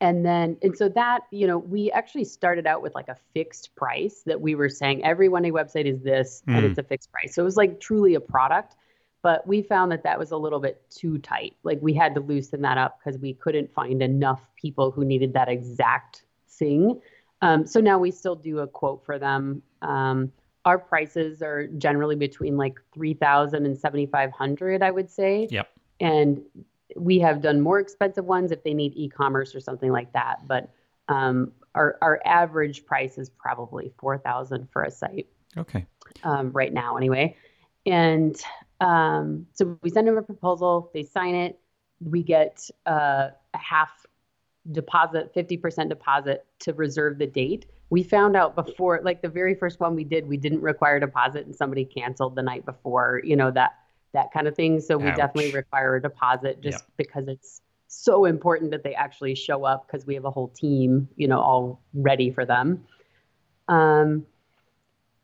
and 0.02 0.26
then 0.26 0.58
and 0.62 0.78
so 0.78 0.88
that 0.90 1.22
you 1.30 1.46
know 1.46 1.58
we 1.58 1.92
actually 1.92 2.24
started 2.24 2.66
out 2.66 2.82
with 2.82 2.96
like 2.96 3.10
a 3.10 3.18
fixed 3.34 3.76
price 3.76 4.24
that 4.26 4.40
we 4.40 4.56
were 4.56 4.70
saying 4.70 5.04
every 5.04 5.28
one 5.28 5.44
day 5.44 5.52
website 5.52 5.86
is 5.86 6.02
this 6.02 6.42
mm. 6.48 6.56
and 6.56 6.66
it's 6.66 6.78
a 6.78 6.84
fixed 6.84 7.12
price. 7.12 7.36
So 7.36 7.42
it 7.42 7.46
was 7.46 7.58
like 7.58 7.80
truly 7.80 8.16
a 8.16 8.22
product 8.22 8.76
but 9.22 9.46
we 9.46 9.62
found 9.62 9.92
that 9.92 10.04
that 10.04 10.18
was 10.18 10.32
a 10.32 10.38
little 10.38 10.60
bit 10.60 10.82
too 10.90 11.18
tight 11.20 11.56
like 11.64 11.80
we 11.82 11.94
had 11.94 12.14
to 12.16 12.22
loosen 12.22 12.62
that 12.62 12.78
up 12.78 13.00
because 13.00 13.20
we 13.20 13.34
couldn't 13.34 13.72
find 13.72 14.02
enough 14.02 14.50
people 14.56 14.92
who 14.92 15.04
needed 15.04 15.34
that 15.34 15.50
exact 15.50 16.24
thing 16.50 17.00
um, 17.42 17.66
so 17.66 17.80
now 17.80 17.98
we 17.98 18.12
still 18.12 18.36
do 18.36 18.60
a 18.60 18.68
quote 18.68 19.04
for 19.06 19.18
them 19.20 19.62
um, 19.82 20.32
our 20.66 20.78
prices 20.78 21.42
are 21.42 21.68
generally 21.78 22.16
between 22.16 22.58
like 22.58 22.80
3000 22.94 23.66
and 23.66 23.78
7500 23.78 24.84
i 24.84 24.92
would 24.92 25.10
say 25.10 25.48
yep 25.50 25.70
and 26.00 26.42
we 26.96 27.20
have 27.20 27.42
done 27.42 27.62
more 27.62 27.80
expensive 27.80 28.26
ones 28.26 28.52
if 28.52 28.64
they 28.64 28.74
need 28.74 28.94
e-commerce 28.96 29.54
or 29.54 29.60
something 29.60 29.92
like 29.92 30.12
that. 30.14 30.48
But 30.48 30.70
um, 31.08 31.52
our 31.76 31.98
our 32.02 32.22
average 32.26 32.86
price 32.86 33.18
is 33.18 33.30
probably 33.30 33.92
four 33.98 34.18
thousand 34.18 34.70
for 34.72 34.84
a 34.84 34.92
site. 34.92 35.28
Okay. 35.58 35.86
Um, 36.24 36.52
right 36.52 36.74
now, 36.74 36.98
anyway, 36.98 37.36
and 37.86 38.40
um, 38.80 39.46
so 39.54 39.78
we 39.82 39.90
send 39.90 40.08
them 40.08 40.18
a 40.18 40.22
proposal. 40.22 40.90
They 40.94 41.04
sign 41.04 41.36
it. 41.36 41.60
We 42.02 42.24
get 42.24 42.70
uh, 42.86 43.30
a 43.54 43.58
half 43.58 44.06
deposit, 44.72 45.34
fifty 45.34 45.58
percent 45.58 45.90
deposit 45.90 46.46
to 46.60 46.74
reserve 46.74 47.18
the 47.18 47.28
date. 47.28 47.66
We 47.90 48.04
found 48.04 48.36
out 48.36 48.56
before, 48.56 49.02
like 49.04 49.22
the 49.22 49.30
very 49.30 49.56
first 49.56 49.80
one 49.80 49.96
we 49.96 50.04
did, 50.04 50.28
we 50.28 50.38
didn't 50.38 50.62
require 50.62 51.00
deposit, 51.00 51.46
and 51.46 51.56
somebody 51.56 51.86
canceled 51.86 52.36
the 52.36 52.44
night 52.44 52.66
before. 52.66 53.22
You 53.24 53.36
know 53.36 53.52
that 53.52 53.72
that 54.14 54.32
kind 54.32 54.48
of 54.48 54.56
thing. 54.56 54.80
So 54.80 54.98
we 54.98 55.10
Ouch. 55.10 55.18
definitely 55.18 55.52
require 55.52 55.96
a 55.96 56.02
deposit 56.02 56.62
just 56.62 56.80
yep. 56.80 56.92
because 56.98 57.28
it's 57.28 57.62
so 57.88 58.26
important 58.26 58.72
that 58.72 58.84
they 58.84 58.94
actually 58.94 59.36
show 59.36 59.66
up 59.66 59.88
because 59.88 60.06
we 60.06 60.14
have 60.14 60.26
a 60.26 60.32
whole 60.32 60.50
team, 60.50 61.10
you 61.16 61.28
know, 61.28 61.40
all 61.40 61.82
ready 61.94 62.32
for 62.32 62.46
them. 62.46 62.86
Um, 63.68 64.26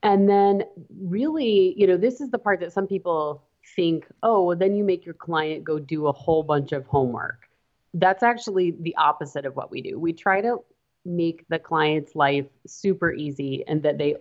and 0.04 0.30
then 0.30 0.63
really, 1.02 1.74
you 1.78 1.88
know, 1.88 1.98
this 1.98 2.22
is 2.22 2.30
the 2.30 2.38
part 2.38 2.60
that 2.60 2.74
some 2.74 2.86
people 2.86 3.44
think, 3.75 4.06
oh, 4.23 4.43
well, 4.43 4.58
then 4.58 4.75
you 4.75 4.84
make 4.84 5.06
your 5.06 5.13
client 5.13 5.63
go 5.63 5.80
do 5.80 6.08
a 6.08 6.12
whole 6.12 6.43
bunch 6.43 6.71
of 6.71 6.86
homework. 6.88 7.47
That's 7.93 8.23
actually 8.23 8.71
the 8.71 8.95
opposite 8.97 9.45
of 9.45 9.56
what 9.56 9.71
we 9.71 9.82
do. 9.82 9.99
We 9.99 10.13
try 10.13 10.41
to 10.41 10.58
make 11.06 11.45
the 11.49 11.60
client's 11.60 12.15
life 12.15 12.47
super 12.67 13.13
easy 13.13 13.63
and 13.67 13.84
that 13.84 13.97
they 13.97 14.15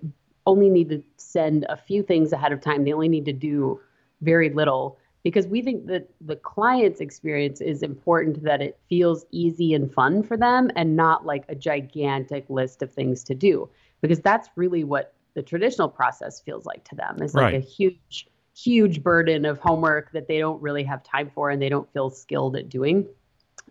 only 0.46 0.68
need 0.68 0.90
to 0.90 1.02
send 1.16 1.66
a 1.68 1.76
few 1.76 2.02
things 2.02 2.32
ahead 2.32 2.52
of 2.52 2.60
time. 2.60 2.84
They 2.84 2.92
only 2.92 3.08
need 3.08 3.24
to 3.24 3.32
do 3.32 3.80
very 4.20 4.50
little 4.50 4.98
because 5.22 5.46
we 5.46 5.62
think 5.62 5.86
that 5.86 6.08
the 6.20 6.36
client's 6.36 7.00
experience 7.00 7.60
is 7.60 7.82
important 7.82 8.42
that 8.44 8.60
it 8.60 8.78
feels 8.88 9.24
easy 9.30 9.74
and 9.74 9.92
fun 9.92 10.22
for 10.22 10.36
them 10.36 10.70
and 10.76 10.94
not 10.96 11.24
like 11.24 11.44
a 11.48 11.54
gigantic 11.54 12.44
list 12.48 12.82
of 12.82 12.92
things 12.92 13.24
to 13.24 13.34
do 13.34 13.68
because 14.02 14.20
that's 14.20 14.48
really 14.54 14.84
what 14.84 15.14
the 15.32 15.42
traditional 15.42 15.88
process 15.88 16.40
feels 16.40 16.64
like 16.64 16.84
to 16.84 16.94
them 16.94 17.20
is 17.22 17.34
like 17.34 17.54
a 17.54 17.58
huge 17.58 18.28
huge 18.56 19.02
burden 19.02 19.44
of 19.44 19.58
homework 19.58 20.12
that 20.12 20.28
they 20.28 20.38
don't 20.38 20.60
really 20.62 20.84
have 20.84 21.02
time 21.02 21.30
for 21.34 21.50
and 21.50 21.60
they 21.60 21.68
don't 21.68 21.92
feel 21.92 22.10
skilled 22.10 22.56
at 22.56 22.68
doing 22.68 23.06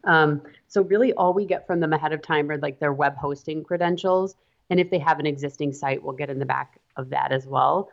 um, 0.06 0.42
so 0.68 0.82
really 0.82 1.14
all 1.14 1.34
we 1.34 1.46
get 1.46 1.66
from 1.66 1.80
them 1.80 1.94
ahead 1.94 2.12
of 2.12 2.22
time 2.22 2.50
are 2.52 2.58
like 2.58 2.80
their 2.80 2.94
web 2.94 3.16
hosting 3.16 3.64
credentials 3.64 4.36
and 4.70 4.80
if 4.80 4.90
they 4.90 5.00
have 5.00 5.20
an 5.20 5.26
existing 5.26 5.72
site 5.72 6.04
we'll 6.04 6.16
get 6.16 6.30
in 6.30 6.40
the 6.40 6.46
back 6.46 6.80
of 6.98 7.10
that 7.10 7.32
as 7.32 7.48
well 7.48 7.90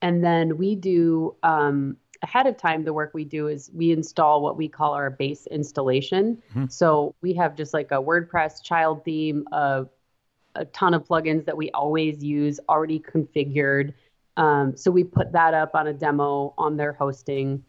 and 0.00 0.24
then 0.24 0.56
we 0.56 0.74
do 0.74 1.36
um, 1.42 1.96
ahead 2.24 2.46
of 2.46 2.56
time, 2.56 2.84
the 2.84 2.92
work 2.92 3.12
we 3.14 3.24
do 3.24 3.48
is 3.48 3.70
we 3.72 3.92
install 3.92 4.42
what 4.42 4.56
we 4.56 4.68
call 4.68 4.92
our 4.92 5.10
base 5.10 5.46
installation. 5.46 6.42
Mm-hmm. 6.50 6.66
So 6.68 7.14
we 7.20 7.34
have 7.34 7.54
just 7.54 7.72
like 7.72 7.92
a 7.92 8.02
WordPress 8.02 8.62
child 8.62 9.04
theme, 9.04 9.46
a, 9.52 9.86
a 10.54 10.64
ton 10.66 10.94
of 10.94 11.04
plugins 11.04 11.44
that 11.44 11.56
we 11.56 11.70
always 11.70 12.24
use 12.24 12.58
already 12.68 12.98
configured. 12.98 13.92
Um, 14.36 14.76
so 14.76 14.90
we 14.90 15.04
put 15.04 15.32
that 15.32 15.54
up 15.54 15.74
on 15.74 15.86
a 15.86 15.92
demo 15.92 16.54
on 16.58 16.76
their 16.76 16.92
hosting. 16.92 17.64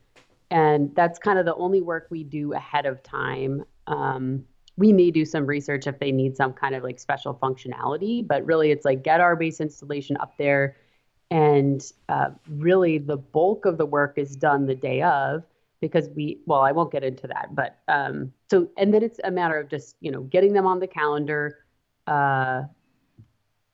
And 0.51 0.93
that's 0.95 1.19
kind 1.19 1.39
of 1.39 1.45
the 1.45 1.56
only 1.56 1.82
work 1.82 2.08
we 2.10 2.23
do 2.23 2.54
ahead 2.54 2.86
of 2.86 3.01
time. 3.04 3.63
Um, 3.88 4.45
we 4.78 4.91
may 4.91 5.12
do 5.12 5.25
some 5.25 5.45
research 5.45 5.88
if 5.88 5.99
they 5.99 6.12
need 6.12 6.36
some 6.36 6.54
kind 6.54 6.75
of 6.75 6.84
like 6.84 6.99
special 6.99 7.34
functionality, 7.34 8.25
but 8.28 8.45
really 8.45 8.71
it's 8.71 8.86
like 8.86 9.04
get 9.04 9.21
our 9.21 9.36
base 9.36 9.62
installation 9.62 10.17
up 10.17 10.38
there 10.38 10.75
and 11.32 11.91
uh, 12.10 12.30
really 12.49 12.97
the 12.97 13.17
bulk 13.17 13.65
of 13.65 13.78
the 13.78 13.86
work 13.86 14.17
is 14.17 14.36
done 14.36 14.65
the 14.65 14.75
day 14.75 15.01
of 15.01 15.43
because 15.82 16.10
we 16.15 16.39
well 16.45 16.62
i 16.62 16.71
won't 16.71 16.91
get 16.91 17.04
into 17.04 17.28
that 17.28 17.54
but 17.54 17.80
um, 17.88 18.32
so 18.49 18.69
and 18.78 18.93
then 18.93 19.04
it's 19.04 19.19
a 19.23 19.32
matter 19.32 19.60
of 19.60 19.69
just 19.69 19.95
you 19.99 20.12
know 20.12 20.21
getting 20.21 20.54
them 20.54 20.65
on 20.65 20.80
the 20.80 20.88
calendar 20.88 21.58
uh, 22.08 22.62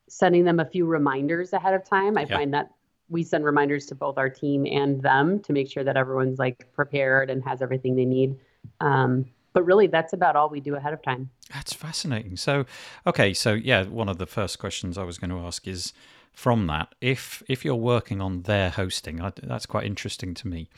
sending 0.07 0.43
them 0.43 0.59
a 0.59 0.65
few 0.65 0.85
reminders 0.85 1.53
ahead 1.53 1.73
of 1.73 1.83
time 1.83 2.17
i 2.17 2.25
find 2.25 2.53
that 2.53 2.71
we 3.11 3.21
send 3.21 3.45
reminders 3.45 3.85
to 3.85 3.95
both 3.95 4.17
our 4.17 4.29
team 4.29 4.65
and 4.65 5.01
them 5.01 5.39
to 5.41 5.53
make 5.53 5.69
sure 5.69 5.83
that 5.83 5.97
everyone's 5.97 6.39
like 6.39 6.67
prepared 6.73 7.29
and 7.29 7.43
has 7.43 7.61
everything 7.61 7.95
they 7.95 8.05
need 8.05 8.35
um, 8.79 9.25
but 9.53 9.63
really 9.63 9.85
that's 9.85 10.13
about 10.13 10.35
all 10.35 10.49
we 10.49 10.59
do 10.59 10.75
ahead 10.75 10.93
of 10.93 11.01
time 11.03 11.29
that's 11.53 11.73
fascinating 11.73 12.35
so 12.35 12.65
okay 13.05 13.33
so 13.33 13.53
yeah 13.53 13.83
one 13.83 14.09
of 14.09 14.17
the 14.17 14.25
first 14.25 14.57
questions 14.57 14.97
i 14.97 15.03
was 15.03 15.17
going 15.17 15.29
to 15.29 15.37
ask 15.37 15.67
is 15.67 15.93
from 16.31 16.67
that. 16.67 16.93
If 17.01 17.43
if 17.47 17.63
you're 17.65 17.75
working 17.75 18.21
on 18.21 18.43
their 18.43 18.69
hosting, 18.69 19.21
I, 19.21 19.31
that's 19.43 19.65
quite 19.65 19.85
interesting 19.85 20.33
to 20.35 20.47
me. 20.47 20.69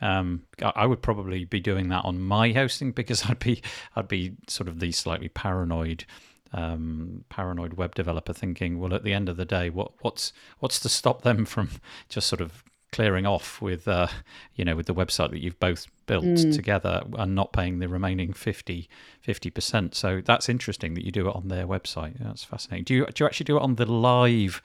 Um, 0.00 0.42
I 0.60 0.86
would 0.86 1.00
probably 1.00 1.44
be 1.44 1.60
doing 1.60 1.88
that 1.88 2.04
on 2.04 2.20
my 2.20 2.52
hosting 2.52 2.90
because 2.92 3.28
I'd 3.30 3.38
be 3.38 3.62
I'd 3.94 4.08
be 4.08 4.34
sort 4.48 4.68
of 4.68 4.80
the 4.80 4.92
slightly 4.92 5.28
paranoid 5.28 6.04
um, 6.52 7.24
paranoid 7.28 7.74
web 7.74 7.94
developer 7.94 8.32
thinking, 8.32 8.78
well, 8.78 8.94
at 8.94 9.04
the 9.04 9.12
end 9.12 9.28
of 9.28 9.36
the 9.36 9.44
day, 9.44 9.70
what 9.70 9.92
what's 10.00 10.32
what's 10.58 10.78
to 10.80 10.88
stop 10.88 11.22
them 11.22 11.44
from 11.52 11.70
just 12.08 12.26
sort 12.26 12.40
of 12.40 12.64
clearing 12.92 13.24
off 13.24 13.62
with 13.62 13.88
uh, 13.88 14.06
you 14.54 14.64
know 14.64 14.76
with 14.76 14.86
the 14.86 14.94
website 14.94 15.30
that 15.30 15.40
you've 15.40 15.58
both 15.58 15.86
built 16.06 16.24
mm. 16.24 16.54
together 16.54 17.02
and 17.14 17.34
not 17.34 17.52
paying 17.52 17.78
the 17.78 17.88
remaining 17.88 18.32
50 18.32 18.88
percent. 19.50 19.94
So 19.94 20.20
that's 20.24 20.48
interesting 20.48 20.94
that 20.94 21.04
you 21.04 21.10
do 21.10 21.28
it 21.28 21.34
on 21.34 21.48
their 21.48 21.66
website. 21.66 22.18
That's 22.20 22.44
fascinating. 22.44 22.84
Do 22.84 22.94
you 22.94 23.06
do 23.06 23.24
you 23.24 23.26
actually 23.26 23.44
do 23.44 23.56
it 23.56 23.62
on 23.62 23.76
the 23.76 23.86
live 23.86 24.62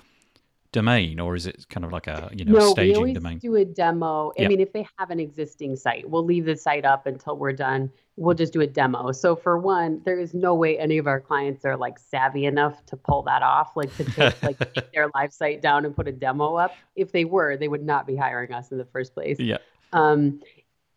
domain 0.77 1.19
or 1.19 1.35
is 1.35 1.45
it 1.45 1.65
kind 1.69 1.83
of 1.85 1.91
like 1.91 2.07
a 2.07 2.29
you 2.33 2.45
know 2.45 2.53
no, 2.53 2.71
staging 2.71 2.91
we 2.91 2.95
always 2.95 3.13
domain? 3.15 3.37
do 3.39 3.55
a 3.55 3.65
demo. 3.65 4.31
I 4.39 4.47
mean 4.47 4.59
if 4.59 4.71
they 4.73 4.87
have 4.97 5.09
an 5.09 5.19
existing 5.19 5.75
site 5.75 6.09
we'll 6.09 6.25
leave 6.25 6.45
the 6.45 6.55
site 6.55 6.85
up 6.85 7.05
until 7.05 7.37
we're 7.37 7.53
done. 7.53 7.91
We'll 8.15 8.35
just 8.35 8.53
do 8.53 8.61
a 8.61 8.67
demo. 8.67 9.11
So 9.11 9.35
for 9.35 9.57
one 9.57 10.01
there 10.05 10.19
is 10.19 10.33
no 10.33 10.55
way 10.55 10.77
any 10.77 10.97
of 10.97 11.07
our 11.07 11.19
clients 11.19 11.65
are 11.65 11.77
like 11.77 11.99
savvy 11.99 12.45
enough 12.45 12.85
to 12.87 12.97
pull 12.97 13.23
that 13.23 13.43
off 13.43 13.75
like 13.75 13.95
to 13.97 14.03
take 14.03 14.43
like 14.43 14.57
take 14.73 14.91
their 14.93 15.09
live 15.15 15.33
site 15.33 15.61
down 15.61 15.85
and 15.85 15.95
put 15.95 16.07
a 16.07 16.11
demo 16.11 16.55
up. 16.55 16.73
If 16.95 17.11
they 17.11 17.25
were 17.25 17.57
they 17.57 17.67
would 17.67 17.83
not 17.83 18.07
be 18.07 18.15
hiring 18.15 18.53
us 18.53 18.71
in 18.71 18.77
the 18.77 18.85
first 18.85 19.13
place. 19.13 19.39
Yeah. 19.39 19.57
Um 19.93 20.41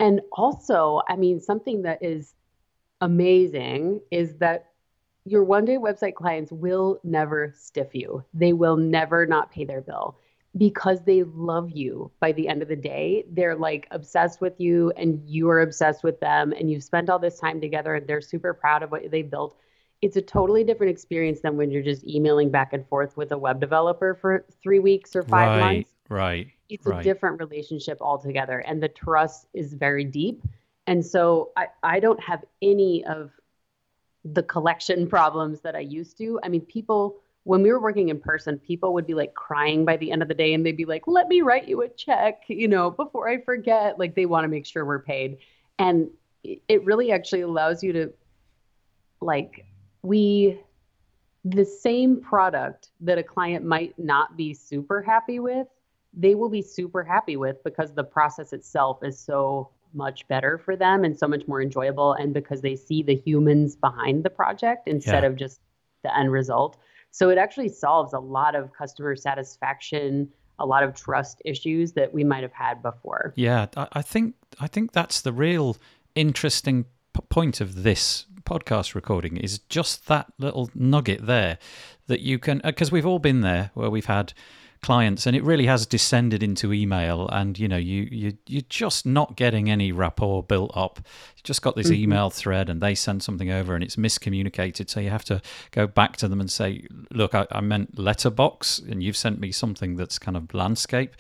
and 0.00 0.22
also 0.32 1.02
i 1.08 1.14
mean 1.14 1.40
something 1.40 1.82
that 1.82 2.02
is 2.02 2.34
amazing 3.00 4.00
is 4.10 4.36
that 4.38 4.69
your 5.24 5.44
one 5.44 5.64
day 5.64 5.76
website 5.76 6.14
clients 6.14 6.50
will 6.50 6.98
never 7.04 7.52
stiff 7.56 7.94
you. 7.94 8.24
They 8.32 8.52
will 8.52 8.76
never 8.76 9.26
not 9.26 9.50
pay 9.50 9.64
their 9.64 9.80
bill 9.80 10.18
because 10.56 11.04
they 11.04 11.22
love 11.22 11.70
you 11.70 12.10
by 12.20 12.32
the 12.32 12.48
end 12.48 12.62
of 12.62 12.68
the 12.68 12.76
day. 12.76 13.24
They're 13.30 13.54
like 13.54 13.86
obsessed 13.90 14.40
with 14.40 14.58
you 14.58 14.90
and 14.96 15.22
you 15.28 15.48
are 15.50 15.60
obsessed 15.60 16.02
with 16.02 16.18
them 16.20 16.52
and 16.52 16.70
you've 16.70 16.82
spent 16.82 17.08
all 17.08 17.18
this 17.18 17.38
time 17.38 17.60
together 17.60 17.94
and 17.94 18.06
they're 18.06 18.20
super 18.20 18.54
proud 18.54 18.82
of 18.82 18.90
what 18.90 19.10
they 19.10 19.22
built. 19.22 19.56
It's 20.02 20.16
a 20.16 20.22
totally 20.22 20.64
different 20.64 20.90
experience 20.90 21.40
than 21.40 21.56
when 21.56 21.70
you're 21.70 21.82
just 21.82 22.06
emailing 22.06 22.50
back 22.50 22.72
and 22.72 22.86
forth 22.88 23.16
with 23.16 23.32
a 23.32 23.38
web 23.38 23.60
developer 23.60 24.14
for 24.14 24.46
three 24.62 24.78
weeks 24.78 25.14
or 25.14 25.22
five 25.22 25.48
right, 25.48 25.74
months. 25.74 25.90
Right. 26.08 26.48
It's 26.68 26.86
right. 26.86 27.00
a 27.00 27.02
different 27.02 27.38
relationship 27.38 27.98
altogether. 28.00 28.60
And 28.60 28.82
the 28.82 28.88
trust 28.88 29.46
is 29.52 29.74
very 29.74 30.04
deep. 30.04 30.42
And 30.86 31.04
so 31.04 31.50
I, 31.56 31.66
I 31.82 32.00
don't 32.00 32.20
have 32.20 32.44
any 32.62 33.04
of 33.04 33.30
the 34.24 34.42
collection 34.42 35.06
problems 35.16 35.60
that 35.60 35.74
I 35.74 35.80
used 35.80 36.18
to. 36.18 36.40
I 36.42 36.48
mean, 36.48 36.62
people, 36.62 37.16
when 37.44 37.62
we 37.62 37.72
were 37.72 37.80
working 37.80 38.08
in 38.08 38.20
person, 38.20 38.58
people 38.58 38.94
would 38.94 39.06
be 39.06 39.14
like 39.14 39.34
crying 39.34 39.84
by 39.84 39.96
the 39.96 40.12
end 40.12 40.22
of 40.22 40.28
the 40.28 40.34
day 40.34 40.54
and 40.54 40.64
they'd 40.64 40.76
be 40.76 40.84
like, 40.84 41.06
let 41.06 41.28
me 41.28 41.40
write 41.40 41.68
you 41.68 41.82
a 41.82 41.88
check, 41.88 42.42
you 42.48 42.68
know, 42.68 42.90
before 42.90 43.28
I 43.28 43.40
forget. 43.42 43.98
Like 43.98 44.14
they 44.14 44.26
want 44.26 44.44
to 44.44 44.48
make 44.48 44.66
sure 44.66 44.84
we're 44.84 45.02
paid. 45.02 45.38
And 45.78 46.10
it 46.42 46.84
really 46.84 47.12
actually 47.12 47.42
allows 47.42 47.82
you 47.82 47.92
to, 47.92 48.12
like, 49.20 49.66
we, 50.02 50.60
the 51.44 51.64
same 51.64 52.20
product 52.20 52.88
that 53.00 53.18
a 53.18 53.22
client 53.22 53.64
might 53.64 53.98
not 53.98 54.36
be 54.36 54.54
super 54.54 55.02
happy 55.02 55.38
with, 55.38 55.66
they 56.12 56.34
will 56.34 56.48
be 56.48 56.62
super 56.62 57.02
happy 57.02 57.36
with 57.36 57.62
because 57.64 57.92
the 57.92 58.04
process 58.04 58.52
itself 58.52 59.02
is 59.02 59.18
so 59.18 59.70
much 59.94 60.26
better 60.28 60.58
for 60.58 60.76
them 60.76 61.04
and 61.04 61.18
so 61.18 61.26
much 61.26 61.46
more 61.46 61.60
enjoyable 61.60 62.12
and 62.14 62.34
because 62.34 62.60
they 62.60 62.76
see 62.76 63.02
the 63.02 63.14
humans 63.14 63.76
behind 63.76 64.24
the 64.24 64.30
project 64.30 64.86
instead 64.86 65.22
yeah. 65.22 65.28
of 65.28 65.36
just 65.36 65.60
the 66.02 66.16
end 66.16 66.30
result 66.30 66.76
so 67.10 67.28
it 67.28 67.38
actually 67.38 67.68
solves 67.68 68.12
a 68.12 68.18
lot 68.18 68.54
of 68.54 68.72
customer 68.72 69.16
satisfaction 69.16 70.28
a 70.58 70.66
lot 70.66 70.82
of 70.82 70.94
trust 70.94 71.40
issues 71.44 71.92
that 71.92 72.12
we 72.12 72.22
might 72.22 72.42
have 72.42 72.52
had 72.52 72.82
before 72.82 73.32
yeah 73.36 73.66
i 73.92 74.02
think 74.02 74.34
i 74.60 74.66
think 74.66 74.92
that's 74.92 75.20
the 75.20 75.32
real 75.32 75.76
interesting 76.14 76.84
p- 77.12 77.20
point 77.28 77.60
of 77.60 77.82
this 77.82 78.26
podcast 78.50 78.94
recording 78.94 79.36
is 79.36 79.60
just 79.68 80.08
that 80.08 80.26
little 80.38 80.70
nugget 80.74 81.26
there 81.26 81.58
that 82.08 82.20
you 82.20 82.38
can, 82.38 82.60
uh, 82.64 82.68
because 82.68 82.90
we've 82.90 83.06
all 83.06 83.20
been 83.20 83.40
there 83.40 83.70
where 83.74 83.88
we've 83.88 84.06
had 84.06 84.32
clients 84.82 85.26
and 85.26 85.36
it 85.36 85.44
really 85.44 85.66
has 85.66 85.86
descended 85.86 86.42
into 86.42 86.72
email 86.72 87.28
and 87.28 87.58
you 87.58 87.68
know 87.68 87.76
you 87.76 88.08
you 88.10 88.32
you're 88.46 88.62
just 88.68 89.04
not 89.04 89.36
getting 89.36 89.70
any 89.70 89.92
rapport 89.92 90.42
built 90.42 90.70
up 90.74 90.98
you 91.36 91.42
just 91.44 91.60
got 91.60 91.76
this 91.76 91.88
mm-hmm. 91.88 92.02
email 92.04 92.30
thread 92.30 92.70
and 92.70 92.80
they 92.80 92.94
send 92.94 93.22
something 93.22 93.50
over 93.50 93.74
and 93.74 93.84
it's 93.84 93.96
miscommunicated 93.96 94.88
so 94.88 94.98
you 94.98 95.10
have 95.10 95.24
to 95.24 95.40
go 95.70 95.86
back 95.86 96.16
to 96.16 96.28
them 96.28 96.40
and 96.40 96.50
say 96.50 96.86
look 97.10 97.34
I, 97.34 97.46
I 97.52 97.60
meant 97.60 97.98
letterbox 97.98 98.78
and 98.78 99.02
you've 99.02 99.16
sent 99.16 99.38
me 99.38 99.52
something 99.52 99.96
that's 99.96 100.18
kind 100.18 100.36
of 100.36 100.52
landscape 100.54 101.14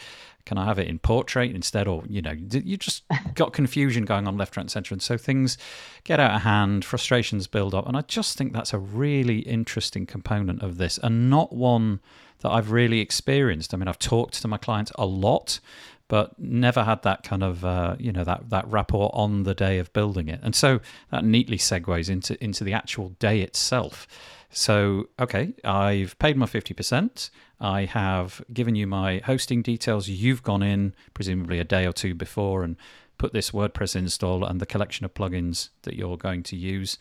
can 0.46 0.58
I 0.58 0.64
have 0.64 0.78
it 0.78 0.88
in 0.88 0.98
portrait 0.98 1.54
instead? 1.54 1.86
Or, 1.86 2.02
you 2.08 2.22
know, 2.22 2.32
you 2.32 2.76
just 2.76 3.04
got 3.34 3.52
confusion 3.52 4.04
going 4.04 4.26
on 4.26 4.36
left, 4.36 4.56
right, 4.56 4.62
and 4.62 4.70
center. 4.70 4.94
And 4.94 5.02
so 5.02 5.16
things 5.16 5.58
get 6.04 6.18
out 6.18 6.34
of 6.34 6.42
hand, 6.42 6.84
frustrations 6.84 7.46
build 7.46 7.74
up. 7.74 7.86
And 7.86 7.96
I 7.96 8.00
just 8.02 8.36
think 8.36 8.52
that's 8.52 8.72
a 8.72 8.78
really 8.78 9.40
interesting 9.40 10.06
component 10.06 10.62
of 10.62 10.78
this 10.78 10.98
and 10.98 11.30
not 11.30 11.52
one 11.52 12.00
that 12.40 12.50
I've 12.50 12.70
really 12.70 13.00
experienced. 13.00 13.72
I 13.72 13.76
mean, 13.76 13.88
I've 13.88 13.98
talked 13.98 14.40
to 14.42 14.48
my 14.48 14.56
clients 14.56 14.92
a 14.96 15.06
lot, 15.06 15.60
but 16.08 16.38
never 16.38 16.84
had 16.84 17.02
that 17.02 17.22
kind 17.22 17.42
of 17.42 17.64
uh, 17.64 17.96
you 17.98 18.12
know 18.12 18.24
that 18.24 18.50
that 18.50 18.66
rapport 18.68 19.10
on 19.14 19.44
the 19.44 19.54
day 19.54 19.78
of 19.78 19.92
building 19.92 20.28
it. 20.28 20.40
And 20.42 20.54
so 20.54 20.80
that 21.10 21.24
neatly 21.24 21.58
segues 21.58 22.10
into 22.10 22.42
into 22.42 22.64
the 22.64 22.72
actual 22.72 23.10
day 23.18 23.40
itself. 23.40 24.06
So, 24.50 25.08
okay, 25.18 25.54
I've 25.64 26.18
paid 26.18 26.36
my 26.36 26.46
50%. 26.46 27.30
I 27.60 27.84
have 27.84 28.42
given 28.52 28.74
you 28.74 28.86
my 28.86 29.18
hosting 29.24 29.62
details. 29.62 30.08
You've 30.08 30.42
gone 30.42 30.62
in, 30.62 30.94
presumably 31.14 31.60
a 31.60 31.64
day 31.64 31.86
or 31.86 31.92
two 31.92 32.14
before, 32.14 32.64
and 32.64 32.76
put 33.16 33.32
this 33.32 33.52
WordPress 33.52 33.94
install 33.94 34.44
and 34.44 34.60
the 34.60 34.66
collection 34.66 35.04
of 35.04 35.14
plugins 35.14 35.68
that 35.82 35.94
you're 35.94 36.16
going 36.16 36.42
to 36.44 36.56
use. 36.56 36.98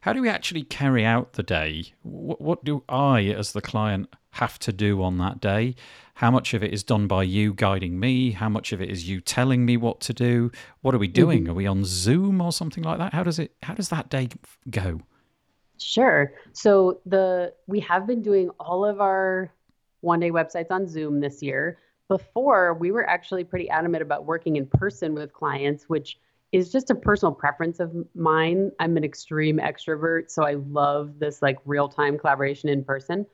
How 0.00 0.14
do 0.14 0.22
we 0.22 0.30
actually 0.30 0.62
carry 0.62 1.04
out 1.04 1.34
the 1.34 1.42
day? 1.42 1.92
What, 2.02 2.40
what 2.40 2.64
do 2.64 2.82
I, 2.88 3.24
as 3.24 3.52
the 3.52 3.60
client, 3.60 4.08
have 4.30 4.58
to 4.60 4.72
do 4.72 5.02
on 5.02 5.18
that 5.18 5.40
day? 5.40 5.74
How 6.14 6.30
much 6.30 6.54
of 6.54 6.62
it 6.62 6.72
is 6.72 6.82
done 6.82 7.06
by 7.06 7.22
you 7.24 7.52
guiding 7.52 8.00
me? 8.00 8.30
How 8.30 8.48
much 8.48 8.72
of 8.72 8.80
it 8.80 8.88
is 8.88 9.08
you 9.08 9.20
telling 9.20 9.66
me 9.66 9.76
what 9.76 10.00
to 10.00 10.14
do? 10.14 10.50
What 10.80 10.94
are 10.94 10.98
we 10.98 11.08
doing? 11.08 11.42
Mm-hmm. 11.42 11.50
Are 11.50 11.54
we 11.54 11.66
on 11.66 11.84
Zoom 11.84 12.40
or 12.40 12.50
something 12.50 12.82
like 12.82 12.98
that? 12.98 13.12
How 13.12 13.22
does 13.22 13.38
it? 13.38 13.54
How 13.62 13.74
does 13.74 13.90
that 13.90 14.08
day 14.08 14.28
go? 14.70 15.02
Sure. 15.78 16.32
So 16.52 17.00
the 17.04 17.52
we 17.66 17.80
have 17.80 18.06
been 18.06 18.22
doing 18.22 18.50
all 18.58 18.84
of 18.84 19.00
our 19.00 19.52
one 20.00 20.20
day 20.20 20.30
websites 20.30 20.70
on 20.70 20.86
Zoom 20.86 21.20
this 21.20 21.42
year. 21.42 21.78
Before 22.08 22.74
we 22.74 22.90
were 22.90 23.08
actually 23.08 23.44
pretty 23.44 23.68
adamant 23.68 24.02
about 24.02 24.24
working 24.24 24.56
in 24.56 24.66
person 24.66 25.14
with 25.14 25.32
clients, 25.32 25.88
which 25.88 26.18
is 26.52 26.72
just 26.72 26.90
a 26.90 26.94
personal 26.94 27.32
preference 27.32 27.78
of 27.78 27.94
mine. 28.14 28.72
I'm 28.80 28.96
an 28.96 29.04
extreme 29.04 29.58
extrovert, 29.58 30.30
so 30.30 30.42
I 30.44 30.54
love 30.54 31.18
this 31.18 31.42
like 31.42 31.58
real 31.64 31.88
time 31.88 32.18
collaboration 32.18 32.68
in 32.68 32.84
person. 32.84 33.26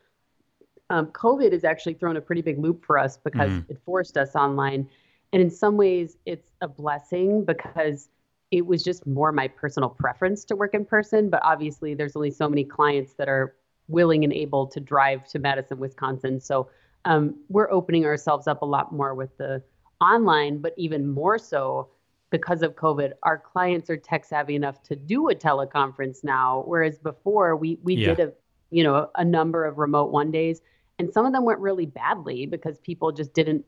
Um, 0.91 1.07
COVID 1.09 1.53
has 1.53 1.65
actually 1.65 1.95
thrown 1.95 2.17
a 2.17 2.21
pretty 2.21 2.43
big 2.43 2.59
loop 2.59 2.85
for 2.85 2.99
us 2.99 3.17
because 3.17 3.51
mm-hmm. 3.51 3.73
it 3.73 3.79
forced 3.85 4.17
us 4.17 4.37
online. 4.37 4.89
And 5.33 5.43
in 5.43 5.51
some 5.51 5.77
ways, 5.77 6.19
it's 6.27 6.51
a 6.61 6.69
blessing 6.69 7.45
because 7.45 8.09
it 8.51 8.65
was 8.65 8.83
just 8.85 9.07
more 9.07 9.33
my 9.33 9.49
personal 9.49 9.89
preference 9.89 10.45
to 10.45 10.57
work 10.57 10.75
in 10.75 10.85
person. 10.85 11.31
But 11.31 11.41
obviously, 11.43 11.95
there's 11.95 12.15
only 12.15 12.31
so 12.31 12.49
many 12.49 12.65
clients 12.65 13.15
that 13.15 13.29
are 13.29 13.57
willing 13.89 14.25
and 14.25 14.33
able 14.33 14.67
to 14.67 14.81
drive 14.81 15.27
to 15.29 15.39
Madison, 15.39 15.79
Wisconsin. 15.79 16.41
So 16.41 16.69
um, 17.05 17.37
we're 17.49 17.71
opening 17.71 18.05
ourselves 18.05 18.47
up 18.47 18.63
a 18.63 18.67
lot 18.67 18.93
more 18.93 19.15
with 19.15 19.37
the 19.39 19.63
online, 20.01 20.59
but 20.59 20.75
even 20.77 21.09
more 21.09 21.39
so 21.39 21.89
because 22.31 22.63
of 22.63 22.75
COVID, 22.75 23.13
our 23.23 23.39
clients 23.39 23.89
are 23.91 23.97
tech 23.97 24.25
savvy 24.25 24.55
enough 24.55 24.83
to 24.85 24.97
do 24.97 25.29
a 25.29 25.35
teleconference 25.35 26.25
now, 26.25 26.65
whereas 26.67 26.99
before 26.99 27.57
we 27.57 27.79
we 27.83 27.97
yeah. 27.97 28.15
did 28.15 28.21
a 28.29 28.33
you 28.71 28.83
know 28.83 29.11
a 29.15 29.25
number 29.25 29.65
of 29.65 29.79
remote 29.79 30.11
one 30.11 30.31
days, 30.31 30.61
and 30.99 31.13
some 31.13 31.25
of 31.25 31.33
them 31.33 31.45
went 31.45 31.61
really 31.61 31.87
badly 31.87 32.47
because 32.47 32.79
people 32.79 33.13
just 33.13 33.33
didn't. 33.33 33.65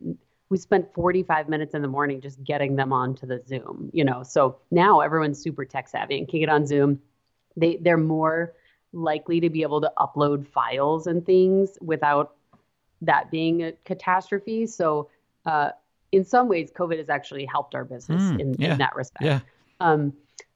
We 0.51 0.57
spent 0.57 0.93
45 0.95 1.49
minutes 1.51 1.75
in 1.75 1.83
the 1.83 1.89
morning 1.89 2.23
just 2.23 2.43
getting 2.43 2.75
them 2.75 2.91
onto 2.91 3.27
the 3.27 3.43
Zoom, 3.47 3.91
you 3.93 4.03
know. 4.03 4.23
So 4.23 4.59
now 4.71 5.01
everyone's 5.01 5.41
super 5.41 5.65
tech 5.65 5.89
savvy 5.89 6.19
and 6.19 6.27
can 6.27 6.41
get 6.41 6.49
on 6.49 6.67
Zoom. 6.67 7.01
They 7.57 7.77
they're 7.77 7.97
more 7.97 8.55
likely 8.93 9.41
to 9.41 9.51
be 9.51 9.63
able 9.63 9.83
to 9.83 9.93
upload 9.99 10.47
files 10.47 11.07
and 11.07 11.25
things 11.25 11.79
without 11.81 12.35
that 13.03 13.31
being 13.31 13.63
a 13.63 13.73
catastrophe. 13.85 14.67
So 14.67 15.11
uh, 15.47 15.71
in 16.13 16.25
some 16.25 16.49
ways, 16.49 16.71
COVID 16.77 16.99
has 16.99 17.09
actually 17.09 17.45
helped 17.45 17.75
our 17.75 17.85
business 17.85 18.23
mm, 18.23 18.41
in, 18.41 18.55
yeah, 18.59 18.73
in, 18.73 18.79
that 18.79 18.95
respect. 18.97 19.25
Yeah. 19.25 19.41
Um, 19.81 20.13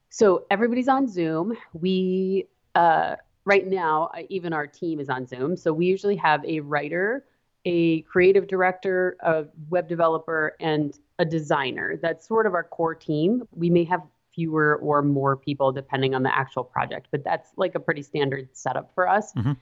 so 0.08 0.44
everybody's 0.50 0.88
on 0.88 1.08
Zoom. 1.08 1.56
We 1.72 2.48
uh, 2.74 3.16
right 3.44 3.66
now, 3.66 4.10
even 4.28 4.52
our 4.52 4.66
team 4.66 5.00
is 5.00 5.08
on 5.08 5.26
Zoom. 5.26 5.56
So 5.56 5.72
we 5.72 5.86
usually 5.86 6.16
have 6.16 6.44
a 6.44 6.60
writer, 6.60 7.24
a 7.64 8.02
creative 8.02 8.46
director, 8.46 9.16
a 9.20 9.44
web 9.70 9.88
developer, 9.88 10.56
and 10.60 10.96
a 11.18 11.24
designer. 11.24 11.98
That's 12.00 12.26
sort 12.26 12.46
of 12.46 12.54
our 12.54 12.64
core 12.64 12.94
team. 12.94 13.46
We 13.52 13.70
may 13.70 13.84
have 13.84 14.02
fewer 14.34 14.76
or 14.76 15.02
more 15.02 15.36
people 15.36 15.72
depending 15.72 16.14
on 16.14 16.22
the 16.22 16.34
actual 16.34 16.64
project, 16.64 17.08
but 17.10 17.22
that's 17.22 17.50
like 17.56 17.74
a 17.74 17.80
pretty 17.80 18.02
standard 18.02 18.48
setup 18.52 18.90
for 18.94 19.08
us. 19.08 19.32
Mm-hmm. 19.34 19.52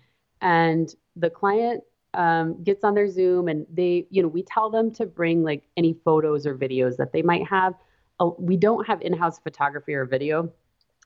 And 0.42 0.94
the 1.16 1.30
client 1.30 1.82
um, 2.14 2.62
gets 2.62 2.84
on 2.84 2.94
their 2.94 3.08
Zoom 3.08 3.48
and 3.48 3.66
they, 3.72 4.06
you 4.10 4.22
know, 4.22 4.28
we 4.28 4.42
tell 4.42 4.70
them 4.70 4.90
to 4.92 5.06
bring 5.06 5.42
like 5.42 5.62
any 5.76 5.94
photos 6.04 6.46
or 6.46 6.56
videos 6.56 6.96
that 6.96 7.12
they 7.12 7.22
might 7.22 7.46
have. 7.46 7.74
Uh, 8.18 8.30
we 8.38 8.56
don't 8.56 8.86
have 8.86 9.00
in-house 9.02 9.38
photography 9.38 9.94
or 9.94 10.04
video. 10.04 10.50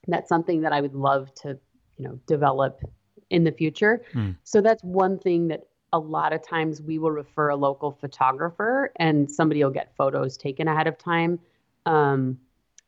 That's 0.08 0.28
something 0.28 0.62
that 0.62 0.72
I 0.72 0.80
would 0.80 0.94
love 0.94 1.34
to, 1.36 1.58
you 1.96 2.08
know, 2.08 2.18
develop 2.26 2.80
in 3.30 3.44
the 3.44 3.52
future. 3.52 4.04
Mm. 4.14 4.36
So 4.44 4.60
that's 4.60 4.82
one 4.82 5.18
thing 5.18 5.48
that 5.48 5.64
a 5.92 5.98
lot 5.98 6.32
of 6.32 6.46
times 6.46 6.82
we 6.82 6.98
will 6.98 7.12
refer 7.12 7.50
a 7.50 7.56
local 7.56 7.92
photographer 7.92 8.92
and 8.96 9.30
somebody 9.30 9.62
will 9.62 9.70
get 9.70 9.94
photos 9.96 10.36
taken 10.36 10.68
ahead 10.68 10.86
of 10.86 10.98
time. 10.98 11.38
Um, 11.86 12.38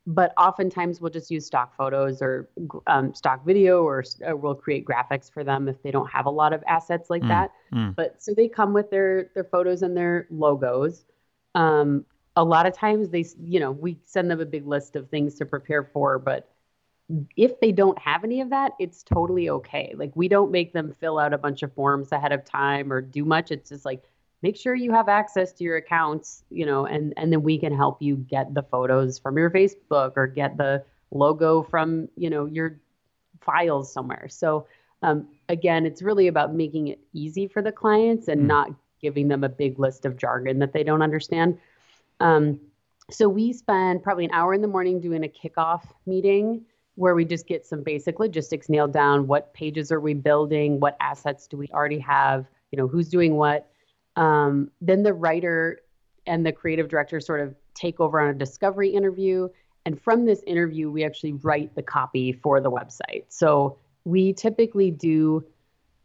but 0.06 0.32
oftentimes 0.36 1.00
we'll 1.00 1.10
just 1.10 1.30
use 1.30 1.46
stock 1.46 1.76
photos 1.76 2.22
or 2.22 2.48
um, 2.86 3.12
stock 3.12 3.44
video 3.44 3.82
or, 3.82 4.04
or, 4.22 4.36
we'll 4.36 4.54
create 4.54 4.84
graphics 4.84 5.30
for 5.30 5.42
them 5.42 5.68
if 5.68 5.82
they 5.82 5.90
don't 5.90 6.08
have 6.08 6.26
a 6.26 6.30
lot 6.30 6.52
of 6.52 6.62
assets 6.68 7.10
like 7.10 7.22
mm, 7.22 7.28
that. 7.28 7.50
mm. 7.72 7.94
but 7.96 8.22
so 8.22 8.32
they 8.32 8.48
come 8.48 8.72
with 8.72 8.90
their 8.90 9.30
their 9.34 9.44
photos 9.44 9.82
and 9.82 9.96
their 9.96 10.26
logos. 10.30 11.04
Um, 11.54 12.04
a 12.36 12.44
lot 12.44 12.66
of 12.66 12.74
times 12.74 13.08
they 13.08 13.24
you 13.42 13.58
know 13.58 13.72
we 13.72 13.98
send 14.04 14.30
them 14.30 14.40
a 14.40 14.46
big 14.46 14.66
list 14.66 14.94
of 14.94 15.08
things 15.08 15.34
to 15.36 15.46
prepare 15.46 15.82
for 15.82 16.18
but 16.18 16.50
if 17.36 17.58
they 17.60 17.72
don't 17.72 17.98
have 17.98 18.24
any 18.24 18.40
of 18.40 18.50
that 18.50 18.72
it's 18.78 19.02
totally 19.02 19.50
okay. 19.50 19.94
Like 19.96 20.12
we 20.14 20.28
don't 20.28 20.52
make 20.52 20.72
them 20.72 20.92
fill 20.92 21.18
out 21.18 21.32
a 21.32 21.38
bunch 21.38 21.62
of 21.62 21.72
forms 21.72 22.12
ahead 22.12 22.32
of 22.32 22.44
time 22.44 22.92
or 22.92 23.00
do 23.00 23.24
much. 23.24 23.50
It's 23.50 23.70
just 23.70 23.84
like 23.84 24.04
make 24.46 24.56
sure 24.56 24.76
you 24.76 24.92
have 24.92 25.08
access 25.08 25.52
to 25.52 25.64
your 25.64 25.76
accounts, 25.76 26.44
you 26.50 26.64
know, 26.64 26.86
and 26.86 27.12
and 27.16 27.32
then 27.32 27.42
we 27.42 27.58
can 27.58 27.74
help 27.74 28.00
you 28.00 28.14
get 28.14 28.54
the 28.54 28.62
photos 28.62 29.18
from 29.18 29.36
your 29.36 29.50
Facebook 29.50 30.12
or 30.14 30.28
get 30.28 30.56
the 30.56 30.84
logo 31.10 31.64
from, 31.64 32.08
you 32.16 32.30
know, 32.30 32.46
your 32.46 32.78
files 33.40 33.92
somewhere. 33.92 34.28
So 34.28 34.68
um, 35.02 35.26
again, 35.48 35.84
it's 35.84 36.00
really 36.00 36.28
about 36.28 36.54
making 36.54 36.86
it 36.88 37.00
easy 37.12 37.48
for 37.48 37.60
the 37.60 37.72
clients 37.72 38.28
and 38.28 38.42
mm. 38.42 38.46
not 38.46 38.68
giving 39.00 39.26
them 39.26 39.42
a 39.42 39.48
big 39.48 39.80
list 39.80 40.04
of 40.04 40.16
jargon 40.16 40.60
that 40.60 40.72
they 40.72 40.84
don't 40.84 41.02
understand. 41.02 41.58
Um, 42.20 42.60
so 43.10 43.28
we 43.28 43.52
spend 43.52 44.04
probably 44.04 44.26
an 44.26 44.32
hour 44.32 44.54
in 44.54 44.62
the 44.62 44.68
morning 44.68 45.00
doing 45.00 45.24
a 45.24 45.28
kickoff 45.28 45.82
meeting 46.06 46.64
where 46.94 47.16
we 47.16 47.24
just 47.24 47.48
get 47.48 47.66
some 47.66 47.82
basic 47.82 48.20
logistics 48.20 48.68
nailed 48.68 48.92
down. 48.92 49.26
What 49.26 49.52
pages 49.54 49.90
are 49.90 50.00
we 50.00 50.14
building? 50.14 50.78
What 50.78 50.96
assets 51.00 51.48
do 51.48 51.56
we 51.56 51.66
already 51.74 51.98
have? 51.98 52.46
You 52.70 52.78
know, 52.78 52.86
who's 52.86 53.08
doing 53.08 53.34
what? 53.34 53.68
Um, 54.16 54.70
then 54.80 55.02
the 55.02 55.12
writer 55.12 55.80
and 56.26 56.44
the 56.44 56.52
creative 56.52 56.88
director 56.88 57.20
sort 57.20 57.40
of 57.40 57.54
take 57.74 58.00
over 58.00 58.20
on 58.20 58.28
a 58.28 58.34
discovery 58.34 58.90
interview. 58.90 59.48
And 59.84 60.00
from 60.00 60.24
this 60.24 60.42
interview, 60.46 60.90
we 60.90 61.04
actually 61.04 61.34
write 61.34 61.74
the 61.74 61.82
copy 61.82 62.32
for 62.32 62.60
the 62.60 62.70
website. 62.70 63.24
So 63.28 63.78
we 64.04 64.32
typically 64.32 64.90
do 64.90 65.44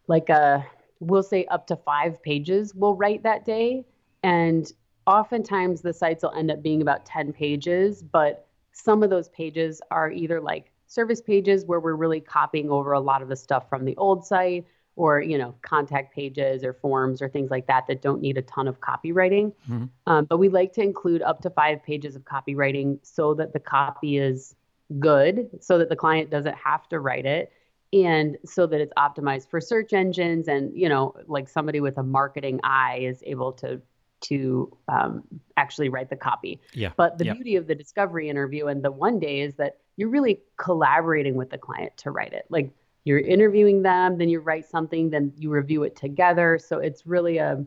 like 0.07 0.29
a, 0.29 0.65
we'll 0.99 1.23
say 1.23 1.45
up 1.45 1.65
to 1.67 1.75
five 1.75 2.21
pages 2.21 2.75
we'll 2.75 2.95
write 2.95 3.23
that 3.23 3.45
day. 3.45 3.85
And 4.23 4.71
oftentimes 5.07 5.81
the 5.81 5.93
sites 5.93 6.23
will 6.23 6.33
end 6.33 6.51
up 6.51 6.61
being 6.61 6.81
about 6.81 7.05
10 7.05 7.33
pages, 7.33 8.03
but 8.03 8.47
some 8.71 9.03
of 9.03 9.09
those 9.09 9.29
pages 9.29 9.81
are 9.89 10.11
either 10.11 10.39
like 10.39 10.71
service 10.87 11.21
pages 11.21 11.65
where 11.65 11.79
we're 11.79 11.95
really 11.95 12.19
copying 12.19 12.69
over 12.69 12.93
a 12.93 12.99
lot 12.99 13.21
of 13.21 13.29
the 13.29 13.35
stuff 13.35 13.69
from 13.69 13.85
the 13.85 13.95
old 13.97 14.25
site 14.25 14.65
or 15.01 15.19
you 15.19 15.35
know 15.35 15.55
contact 15.63 16.13
pages 16.13 16.63
or 16.63 16.73
forms 16.73 17.23
or 17.23 17.27
things 17.27 17.49
like 17.49 17.65
that 17.65 17.87
that 17.87 18.03
don't 18.03 18.21
need 18.21 18.37
a 18.37 18.41
ton 18.43 18.67
of 18.67 18.79
copywriting 18.81 19.51
mm-hmm. 19.67 19.85
um, 20.05 20.25
but 20.25 20.37
we 20.37 20.47
like 20.47 20.71
to 20.73 20.81
include 20.81 21.23
up 21.23 21.41
to 21.41 21.49
five 21.49 21.83
pages 21.83 22.15
of 22.15 22.23
copywriting 22.23 22.99
so 23.01 23.33
that 23.33 23.51
the 23.51 23.59
copy 23.59 24.19
is 24.19 24.53
good 24.99 25.49
so 25.59 25.79
that 25.79 25.89
the 25.89 25.95
client 25.95 26.29
doesn't 26.29 26.55
have 26.55 26.87
to 26.87 26.99
write 26.99 27.25
it 27.25 27.51
and 27.93 28.37
so 28.45 28.67
that 28.67 28.79
it's 28.79 28.93
optimized 28.95 29.49
for 29.49 29.59
search 29.59 29.91
engines 29.91 30.47
and 30.47 30.71
you 30.75 30.87
know 30.87 31.15
like 31.25 31.49
somebody 31.49 31.79
with 31.79 31.97
a 31.97 32.03
marketing 32.03 32.59
eye 32.63 32.99
is 33.01 33.23
able 33.25 33.51
to 33.51 33.81
to 34.19 34.77
um, 34.87 35.23
actually 35.57 35.89
write 35.89 36.07
the 36.11 36.15
copy. 36.15 36.61
Yeah. 36.75 36.91
But 36.95 37.17
the 37.17 37.25
yeah. 37.25 37.33
beauty 37.33 37.55
of 37.55 37.65
the 37.65 37.73
discovery 37.73 38.29
interview 38.29 38.67
and 38.67 38.83
the 38.83 38.91
one 38.91 39.17
day 39.17 39.39
is 39.39 39.55
that 39.55 39.77
you're 39.97 40.09
really 40.09 40.41
collaborating 40.57 41.33
with 41.33 41.49
the 41.49 41.57
client 41.57 41.97
to 41.97 42.11
write 42.11 42.33
it. 42.33 42.45
Like 42.49 42.71
you're 43.03 43.19
interviewing 43.19 43.81
them, 43.81 44.17
then 44.17 44.29
you 44.29 44.39
write 44.39 44.65
something, 44.65 45.09
then 45.09 45.33
you 45.37 45.49
review 45.49 45.83
it 45.83 45.95
together. 45.95 46.59
So 46.59 46.79
it's 46.79 47.05
really 47.05 47.37
a 47.37 47.65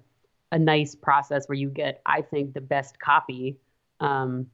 a 0.53 0.59
nice 0.59 0.95
process 0.95 1.49
where 1.49 1.57
you 1.57 1.69
get, 1.69 2.01
I 2.07 2.23
think, 2.23 2.55
the 2.55 2.61
best 2.61 3.01
copy 3.01 3.57
um, 3.99 4.47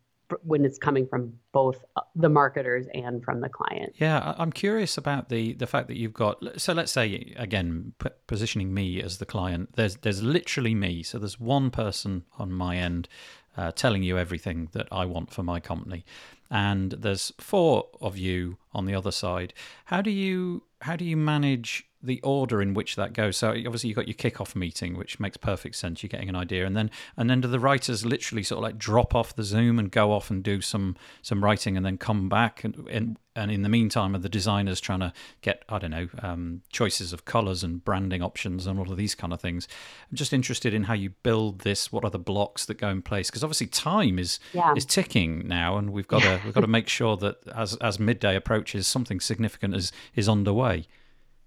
when 0.42 0.64
it's 0.64 0.78
coming 0.78 1.06
from 1.06 1.32
both 1.52 1.84
uh, 1.96 2.00
the 2.14 2.28
marketers 2.28 2.86
and 2.94 3.22
from 3.22 3.40
the 3.40 3.48
client. 3.48 3.92
Yeah, 3.96 4.34
I'm 4.38 4.52
curious 4.52 4.96
about 4.96 5.28
the 5.28 5.52
the 5.54 5.66
fact 5.66 5.88
that 5.88 5.96
you've 5.96 6.14
got. 6.14 6.42
So 6.60 6.72
let's 6.72 6.92
say 6.92 7.34
again, 7.36 7.92
p- 7.98 8.10
positioning 8.26 8.72
me 8.72 9.02
as 9.02 9.18
the 9.18 9.26
client. 9.26 9.74
There's 9.74 9.96
there's 9.96 10.22
literally 10.22 10.74
me. 10.74 11.02
So 11.02 11.18
there's 11.18 11.38
one 11.38 11.70
person 11.70 12.24
on 12.38 12.52
my 12.52 12.76
end 12.76 13.08
uh, 13.56 13.72
telling 13.72 14.02
you 14.02 14.16
everything 14.16 14.68
that 14.72 14.88
I 14.90 15.04
want 15.04 15.32
for 15.32 15.42
my 15.42 15.60
company, 15.60 16.04
and 16.50 16.92
there's 16.92 17.32
four 17.38 17.88
of 18.00 18.16
you 18.16 18.56
on 18.72 18.86
the 18.86 18.94
other 18.94 19.10
side. 19.10 19.52
How 19.86 20.00
do 20.00 20.10
you 20.10 20.62
how 20.80 20.96
do 20.96 21.04
you 21.04 21.16
manage 21.16 21.89
the 22.02 22.20
order 22.22 22.62
in 22.62 22.72
which 22.72 22.96
that 22.96 23.12
goes. 23.12 23.36
So 23.36 23.50
obviously 23.50 23.88
you've 23.88 23.96
got 23.96 24.08
your 24.08 24.14
kickoff 24.14 24.56
meeting, 24.56 24.96
which 24.96 25.20
makes 25.20 25.36
perfect 25.36 25.76
sense. 25.76 26.02
You're 26.02 26.08
getting 26.08 26.28
an 26.28 26.36
idea, 26.36 26.64
and 26.66 26.76
then 26.76 26.90
and 27.16 27.28
then 27.28 27.40
do 27.40 27.48
the 27.48 27.60
writers 27.60 28.06
literally 28.06 28.42
sort 28.42 28.58
of 28.58 28.62
like 28.62 28.78
drop 28.78 29.14
off 29.14 29.34
the 29.36 29.44
Zoom 29.44 29.78
and 29.78 29.90
go 29.90 30.12
off 30.12 30.30
and 30.30 30.42
do 30.42 30.60
some 30.60 30.96
some 31.20 31.44
writing, 31.44 31.76
and 31.76 31.84
then 31.84 31.98
come 31.98 32.28
back, 32.28 32.64
and 32.64 32.88
and, 32.88 33.18
and 33.36 33.50
in 33.50 33.62
the 33.62 33.68
meantime, 33.68 34.14
are 34.14 34.18
the 34.18 34.28
designers 34.28 34.80
trying 34.80 35.00
to 35.00 35.12
get 35.42 35.62
I 35.68 35.78
don't 35.78 35.90
know 35.90 36.08
um, 36.22 36.62
choices 36.72 37.12
of 37.12 37.26
colors 37.26 37.62
and 37.62 37.84
branding 37.84 38.22
options 38.22 38.66
and 38.66 38.78
all 38.78 38.90
of 38.90 38.96
these 38.96 39.14
kind 39.14 39.32
of 39.32 39.40
things. 39.40 39.68
I'm 40.10 40.16
just 40.16 40.32
interested 40.32 40.72
in 40.72 40.84
how 40.84 40.94
you 40.94 41.10
build 41.22 41.60
this. 41.60 41.92
What 41.92 42.04
are 42.04 42.10
the 42.10 42.18
blocks 42.18 42.64
that 42.66 42.78
go 42.78 42.88
in 42.88 43.02
place? 43.02 43.30
Because 43.30 43.44
obviously 43.44 43.66
time 43.66 44.18
is 44.18 44.40
yeah. 44.54 44.72
is 44.74 44.86
ticking 44.86 45.46
now, 45.46 45.76
and 45.76 45.90
we've 45.90 46.08
got 46.14 46.22
to 46.22 46.40
we've 46.44 46.54
got 46.54 46.62
to 46.62 46.66
make 46.66 46.88
sure 46.88 47.18
that 47.18 47.46
as 47.54 47.76
as 47.76 47.98
midday 47.98 48.36
approaches, 48.36 48.86
something 48.86 49.20
significant 49.20 49.74
is 49.74 49.92
is 50.14 50.28
underway. 50.28 50.86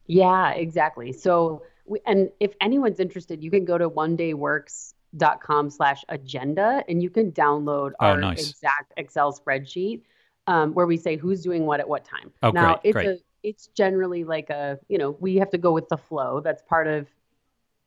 Yeah, 0.08 0.52
exactly. 0.52 1.12
So, 1.12 1.64
we, 1.86 2.00
and 2.06 2.30
if 2.40 2.54
anyone's 2.62 3.00
interested, 3.00 3.44
you 3.44 3.52
can 3.52 3.66
go 3.66 3.78
to 3.78 3.90
one 3.90 4.16
day 4.16 4.34
onedayworks.com 4.34 5.70
slash 5.70 6.04
agenda 6.10 6.84
and 6.88 7.02
you 7.02 7.10
can 7.10 7.32
download 7.32 7.92
Oh, 8.00 8.08
our 8.08 8.20
nice. 8.20 8.50
exact 8.50 8.94
Excel 8.98 9.34
spreadsheet 9.34 10.02
um, 10.48 10.74
where 10.74 10.86
we 10.86 10.98
say 10.98 11.18
who's 11.18 11.42
doing 11.42 11.66
what 11.66 11.80
at 11.80 11.88
what 11.88 12.06
time. 12.06 12.32
Oh, 12.42 12.52
now, 12.52 12.76
great, 12.76 12.80
it's 12.84 12.94
great. 12.94 13.08
a 13.08 13.18
it's 13.44 13.68
generally 13.68 14.24
like 14.24 14.50
a, 14.50 14.80
you 14.88 14.98
know, 14.98 15.12
we 15.20 15.36
have 15.36 15.50
to 15.50 15.58
go 15.58 15.74
with 15.74 15.90
the 15.90 15.98
flow. 15.98 16.40
That's 16.40 16.62
part 16.62 16.88
of 16.88 17.08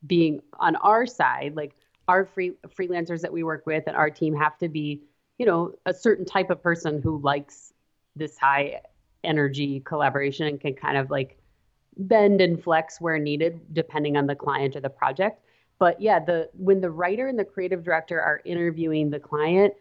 being 0.07 0.41
on 0.61 0.77
our 0.77 1.07
side, 1.07 1.57
like 1.57 1.75
our 2.09 2.27
free 2.27 2.53
freelancers 2.79 3.23
that 3.23 3.33
we 3.33 3.43
work 3.43 3.64
with 3.67 3.85
and 3.87 3.97
our 3.97 4.11
team 4.11 4.37
have 4.37 4.59
to 4.59 4.69
be, 4.69 5.03
you 5.39 5.47
know, 5.47 5.73
a 5.87 5.95
certain 5.95 6.27
type 6.27 6.51
of 6.51 6.62
person 6.62 7.01
who 7.01 7.19
likes 7.21 7.73
this 8.14 8.37
high 8.37 8.83
energy 9.25 9.81
collaboration 9.81 10.47
and 10.47 10.61
can 10.61 10.75
kind 10.75 10.99
of 10.99 11.11
like 11.11 11.39
bend 11.97 12.40
and 12.40 12.62
flex 12.62 13.01
where 13.01 13.18
needed 13.18 13.61
depending 13.72 14.16
on 14.16 14.26
the 14.26 14.34
client 14.34 14.76
or 14.76 14.80
the 14.80 14.90
project. 14.90 15.40
But 15.78 16.01
yeah 16.01 16.18
the 16.18 16.49
when 16.55 16.80
the 16.80 16.90
writer 16.90 17.28
and 17.28 17.38
the 17.38 17.44
creative 17.44 17.84
director 17.84 18.20
are 18.20 18.40
interviewing 18.44 19.11
the 19.11 19.20
client 19.20 19.74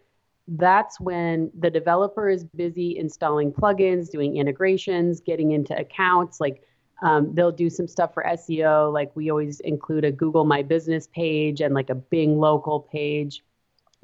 that's 0.47 0.99
when 0.99 1.51
the 1.57 1.71
developer 1.71 2.29
is 2.29 2.43
busy 2.43 2.97
installing 2.97 3.51
plugins 3.51 4.11
doing 4.11 4.37
integrations 4.37 5.19
getting 5.19 5.51
into 5.51 5.75
accounts 5.75 6.39
like 6.39 6.61
um, 7.01 7.33
they'll 7.33 7.51
do 7.51 7.69
some 7.69 7.87
stuff 7.87 8.13
for 8.13 8.23
seo 8.23 8.91
like 8.93 9.13
we 9.15 9.29
always 9.29 9.59
include 9.61 10.05
a 10.05 10.11
google 10.11 10.45
my 10.45 10.61
business 10.61 11.07
page 11.07 11.61
and 11.61 11.73
like 11.73 11.89
a 11.89 11.95
bing 11.95 12.39
local 12.39 12.79
page. 12.79 13.43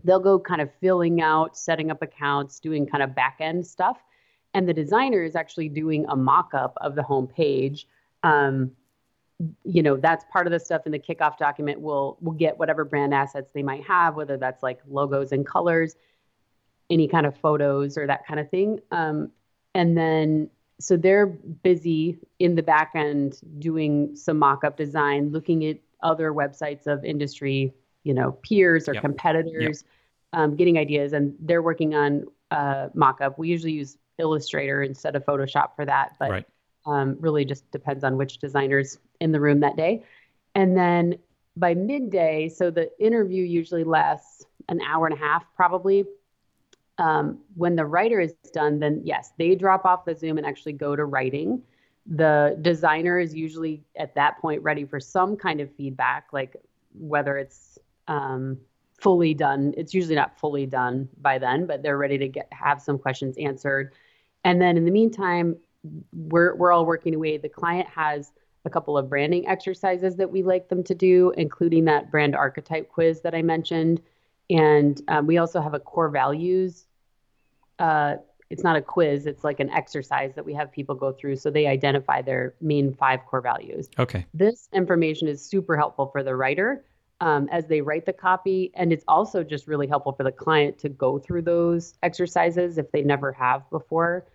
They'll 0.04 0.20
go 0.20 0.40
kind 0.40 0.62
of 0.62 0.70
filling 0.82 1.22
out 1.22 1.56
setting 1.56 1.92
up 1.92 2.02
accounts 2.02 2.60
doing 2.60 2.88
kind 2.88 3.04
of 3.04 3.16
back 3.16 3.38
end 3.40 3.66
stuff. 3.66 3.98
And 4.54 4.68
the 4.68 4.74
designer 4.74 5.24
is 5.24 5.36
actually 5.36 5.70
doing 5.70 6.06
a 6.10 6.16
mock-up 6.16 6.74
of 6.82 6.96
the 6.96 7.04
home 7.04 7.28
page 7.28 7.88
um, 8.24 8.72
you 9.64 9.82
know 9.82 9.98
that's 9.98 10.26
part 10.32 10.46
of 10.48 10.52
the 10.52 10.60
stuff 10.60 10.84
in 10.86 10.92
the 10.92 11.00
kickoff 11.00 11.38
document 11.38 11.80
we'll 11.80 12.18
we'll 12.22 12.36
get 12.36 12.58
whatever 12.60 12.86
brand 12.86 13.14
assets 13.14 13.50
they 13.54 13.64
might 13.64 13.84
have 13.84 14.16
whether 14.16 14.38
that's 14.38 14.62
like 14.62 14.80
logos 14.88 15.32
and 15.32 15.46
colors 15.48 15.96
any 16.90 17.08
kind 17.08 17.26
of 17.26 17.36
photos 17.38 17.98
or 17.98 18.06
that 18.06 18.26
kind 18.26 18.40
of 18.40 18.50
thing 18.50 18.80
um, 18.92 19.32
and 19.74 19.98
then 19.98 20.50
so 20.80 20.98
they're 20.98 21.28
busy 21.28 22.18
in 22.40 22.56
the 22.56 22.64
back 22.64 22.92
end 22.96 23.40
doing 23.60 24.16
some 24.16 24.38
mock-up 24.38 24.78
design 24.78 25.32
looking 25.32 25.66
at 25.66 25.78
other 26.04 26.32
websites 26.34 26.88
of 26.88 27.04
industry 27.06 27.74
you 28.04 28.14
know 28.14 28.32
peers 28.44 28.88
or 28.88 28.94
Yep. 28.94 29.02
competitors 29.02 29.84
um, 30.34 30.56
getting 30.56 30.78
ideas 30.78 31.14
and 31.14 31.36
they're 31.40 31.62
working 31.62 31.96
on 31.96 32.26
uh, 32.52 32.90
mock-up 32.94 33.40
we 33.40 33.48
usually 33.48 33.74
use 33.74 33.98
illustrator 34.18 34.84
instead 34.84 35.16
of 35.16 35.26
photoshop 35.26 35.76
for 35.76 35.86
that 35.86 36.14
but 36.20 36.30
Right. 36.30 36.48
Um, 36.86 37.18
really 37.20 37.46
just 37.46 37.70
depends 37.72 38.04
on 38.04 38.18
which 38.18 38.38
designers 38.38 38.98
in 39.20 39.32
the 39.32 39.40
room 39.40 39.60
that 39.60 39.78
day. 39.78 40.04
And 40.56 40.76
then 40.76 41.18
by 41.56 41.74
midday, 41.74 42.50
so 42.50 42.72
the 42.72 42.90
interview 43.00 43.44
usually 43.44 43.84
lasts 43.84 44.46
an 44.70 44.82
hour 44.82 45.06
and 45.08 45.16
a 45.16 45.20
half, 45.20 45.46
probably. 45.56 46.06
Um, 46.98 47.40
when 47.56 47.76
the 47.76 47.86
writer 47.86 48.20
is 48.20 48.34
done, 48.54 48.80
then 48.80 49.02
yes, 49.04 49.32
they 49.38 49.56
drop 49.56 49.86
off 49.86 50.06
the 50.06 50.16
Zoom 50.16 50.38
and 50.38 50.46
actually 50.46 50.74
go 50.74 50.96
to 50.96 51.06
writing. 51.06 51.62
The 52.06 52.58
designer 52.62 53.20
is 53.20 53.34
usually 53.34 53.84
at 53.96 54.16
that 54.16 54.40
point 54.40 54.62
ready 54.62 54.86
for 54.86 55.00
some 55.00 55.36
kind 55.36 55.62
of 55.62 55.74
feedback, 55.76 56.28
like 56.32 56.56
whether 56.94 57.38
it's 57.38 57.80
um, 58.08 58.58
fully 59.00 59.34
done. 59.34 59.74
It's 59.78 59.94
usually 59.94 60.16
not 60.16 60.40
fully 60.40 60.66
done 60.66 61.10
by 61.22 61.40
then, 61.40 61.66
but 61.66 61.82
they're 61.82 61.98
ready 61.98 62.18
to 62.20 62.28
get 62.28 62.48
have 62.52 62.82
some 62.82 63.00
questions 63.00 63.36
answered. 63.38 63.94
And 64.44 64.62
then 64.62 64.78
in 64.78 64.86
the 64.86 64.92
meantime, 64.92 65.58
we're 66.14 66.56
we're 66.56 66.72
all 66.72 66.86
working 66.86 67.16
away. 67.16 67.38
The 67.38 67.50
client 67.50 67.88
has 67.90 68.32
a 68.66 68.70
couple 68.70 68.98
of 68.98 69.10
branding 69.10 69.48
exercises 69.48 70.16
that 70.18 70.32
we 70.32 70.44
like 70.44 70.70
them 70.70 70.84
to 70.84 70.96
do, 70.96 71.34
including 71.38 71.86
that 71.86 72.12
brand 72.12 72.36
archetype 72.36 72.90
quiz 72.90 73.22
that 73.22 73.34
I 73.34 73.42
mentioned, 73.42 74.02
and 74.50 75.02
um, 75.08 75.28
we 75.28 75.38
also 75.38 75.62
have 75.62 75.74
a 75.74 75.80
core 75.80 76.10
values. 76.10 76.86
Uh, 77.80 78.18
it's 78.50 78.64
not 78.64 78.76
a 78.76 78.82
quiz; 78.82 79.26
it's 79.26 79.44
like 79.44 79.60
an 79.60 79.70
exercise 79.72 80.36
that 80.36 80.46
we 80.46 80.54
have 80.54 80.72
people 80.72 80.94
go 80.94 81.12
through, 81.12 81.38
so 81.38 81.50
they 81.50 81.68
identify 81.68 82.22
their 82.22 82.54
main 82.62 82.94
five 82.94 83.22
core 83.26 83.42
values. 83.42 83.90
Okay. 83.98 84.26
This 84.34 84.70
information 84.74 85.28
is 85.28 85.44
super 85.44 85.78
helpful 85.78 86.08
for 86.08 86.22
the 86.22 86.36
writer 86.36 86.84
um, 87.22 87.48
as 87.52 87.68
they 87.68 87.82
write 87.82 88.06
the 88.06 88.14
copy, 88.14 88.72
and 88.74 88.92
it's 88.92 89.06
also 89.08 89.44
just 89.44 89.68
really 89.68 89.88
helpful 89.88 90.12
for 90.12 90.24
the 90.24 90.32
client 90.32 90.78
to 90.80 90.90
go 90.90 91.18
through 91.18 91.44
those 91.44 91.94
exercises 92.04 92.78
if 92.78 92.92
they 92.92 93.04
never 93.04 93.32
have 93.32 93.68
before. 93.70 94.26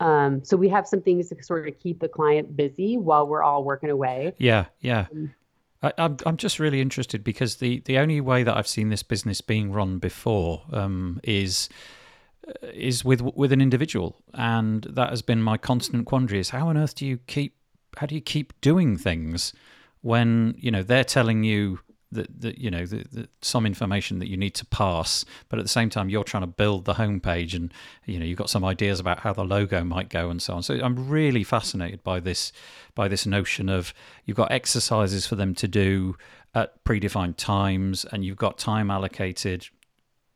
Um, 0.00 0.44
so 0.44 0.56
we 0.56 0.68
have 0.68 0.86
some 0.86 1.00
things 1.00 1.28
to 1.30 1.42
sort 1.42 1.66
of 1.68 1.78
keep 1.78 2.00
the 2.00 2.08
client 2.08 2.56
busy 2.56 2.96
while 2.96 3.26
we're 3.26 3.42
all 3.42 3.64
working 3.64 3.90
away. 3.90 4.34
Yeah, 4.38 4.66
yeah. 4.80 5.06
Mm. 5.14 5.32
I, 5.82 5.92
I'm 5.98 6.16
I'm 6.26 6.36
just 6.36 6.58
really 6.58 6.80
interested 6.80 7.24
because 7.24 7.56
the 7.56 7.80
the 7.80 7.98
only 7.98 8.20
way 8.20 8.42
that 8.42 8.56
I've 8.56 8.68
seen 8.68 8.88
this 8.88 9.02
business 9.02 9.40
being 9.40 9.72
run 9.72 9.98
before 9.98 10.62
um, 10.72 11.20
is 11.22 11.68
uh, 12.46 12.52
is 12.72 13.04
with 13.04 13.22
with 13.22 13.52
an 13.52 13.60
individual, 13.60 14.16
and 14.34 14.84
that 14.84 15.10
has 15.10 15.22
been 15.22 15.42
my 15.42 15.56
constant 15.56 16.06
quandary: 16.06 16.40
is 16.40 16.50
how 16.50 16.68
on 16.68 16.76
earth 16.76 16.94
do 16.94 17.06
you 17.06 17.18
keep 17.26 17.54
how 17.96 18.06
do 18.06 18.14
you 18.14 18.20
keep 18.20 18.58
doing 18.60 18.96
things 18.96 19.52
when 20.02 20.54
you 20.58 20.70
know 20.70 20.82
they're 20.82 21.04
telling 21.04 21.44
you 21.44 21.80
that, 22.12 22.40
that 22.40 22.58
you 22.58 22.70
know 22.70 22.86
that 22.86 23.10
that 23.12 23.30
some 23.42 23.66
information 23.66 24.18
that 24.18 24.28
you 24.28 24.36
need 24.36 24.54
to 24.54 24.66
pass, 24.66 25.24
but 25.48 25.58
at 25.58 25.64
the 25.64 25.68
same 25.68 25.90
time 25.90 26.08
you're 26.08 26.24
trying 26.24 26.42
to 26.42 26.46
build 26.46 26.84
the 26.84 26.94
homepage, 26.94 27.54
and 27.54 27.72
you 28.04 28.18
know 28.18 28.24
you've 28.24 28.38
got 28.38 28.50
some 28.50 28.64
ideas 28.64 29.00
about 29.00 29.20
how 29.20 29.32
the 29.32 29.44
logo 29.44 29.82
might 29.84 30.08
go 30.08 30.30
and 30.30 30.40
so 30.40 30.54
on. 30.54 30.62
So 30.62 30.74
I'm 30.74 31.08
really 31.08 31.44
fascinated 31.44 32.02
by 32.02 32.20
this 32.20 32.52
by 32.94 33.08
this 33.08 33.26
notion 33.26 33.68
of 33.68 33.92
you've 34.24 34.36
got 34.36 34.52
exercises 34.52 35.26
for 35.26 35.36
them 35.36 35.54
to 35.56 35.68
do 35.68 36.16
at 36.54 36.84
predefined 36.84 37.36
times, 37.36 38.04
and 38.12 38.24
you've 38.24 38.36
got 38.36 38.58
time 38.58 38.90
allocated 38.90 39.68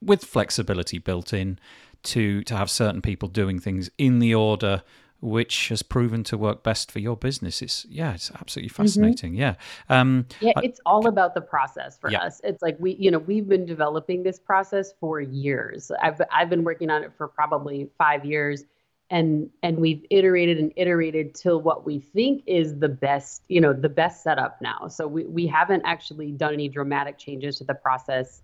with 0.03 0.25
flexibility 0.25 0.99
built 0.99 1.33
in 1.33 1.59
to 2.03 2.43
to 2.45 2.57
have 2.57 2.71
certain 2.71 3.03
people 3.03 3.29
doing 3.29 3.59
things 3.59 3.91
in 3.99 4.19
the 4.19 4.35
order 4.35 4.83
which 5.21 5.69
has 5.69 5.83
proven 5.83 6.25
to 6.25 6.39
work 6.39 6.63
best 6.63 6.91
for 6.91 6.99
your 6.99 7.17
business. 7.17 7.61
It's 7.61 7.87
yeah, 7.91 8.15
it's 8.15 8.31
absolutely 8.31 8.71
fascinating. 8.71 9.35
Yeah. 9.35 9.55
Um, 9.89 10.27
Yeah, 10.41 10.53
it's 10.63 10.81
all 10.87 11.07
about 11.09 11.35
the 11.35 11.41
process 11.41 11.99
for 11.99 12.11
Yeah. 12.11 12.23
us. 12.23 12.41
It's 12.43 12.63
like 12.63 12.77
we, 12.79 12.97
you 12.97 13.11
know, 13.11 13.19
we've 13.19 13.49
been 13.49 13.67
developing 13.67 14.23
this 14.23 14.39
process 14.39 14.93
for 14.99 15.21
years. 15.21 15.91
I've 16.03 16.21
I've 16.33 16.49
been 16.49 16.65
working 16.65 16.91
on 16.91 17.03
it 17.05 17.13
for 17.17 17.29
probably 17.29 17.91
five 17.99 18.25
years, 18.25 18.65
and 19.11 19.51
and 19.63 19.77
we've 19.79 20.05
iterated 20.09 20.59
and 20.59 20.73
iterated 20.77 21.35
till 21.35 21.61
what 21.61 21.85
we 21.85 21.99
think 21.99 22.43
is 22.47 22.79
the 22.79 22.89
best, 22.89 23.43
you 23.49 23.61
know, 23.61 23.75
the 23.75 23.89
best 23.91 24.23
setup 24.23 24.61
now. 24.63 24.89
So 24.89 25.07
we 25.07 25.25
we 25.25 25.47
haven't 25.47 25.83
actually 25.85 26.33
done 26.33 26.55
any 26.55 26.69
dramatic 26.69 27.19
changes 27.19 27.59
to 27.59 27.65
the 27.65 27.75
process, 27.75 28.41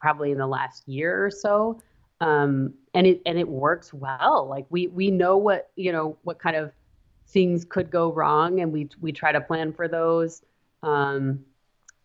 probably 0.00 0.30
in 0.32 0.38
the 0.38 0.46
last 0.46 0.88
year 0.88 1.24
or 1.26 1.30
so. 1.30 1.82
Um, 2.20 2.74
and 2.94 3.06
it 3.06 3.22
and 3.26 3.38
it 3.38 3.48
works 3.48 3.94
well. 3.94 4.46
Like 4.48 4.66
we 4.70 4.88
we 4.88 5.10
know 5.10 5.36
what 5.36 5.70
you 5.76 5.92
know 5.92 6.16
what 6.22 6.38
kind 6.38 6.56
of 6.56 6.72
things 7.28 7.64
could 7.64 7.90
go 7.90 8.12
wrong, 8.12 8.60
and 8.60 8.72
we 8.72 8.88
we 9.00 9.12
try 9.12 9.32
to 9.32 9.40
plan 9.40 9.72
for 9.72 9.88
those. 9.88 10.42
Um, 10.82 11.44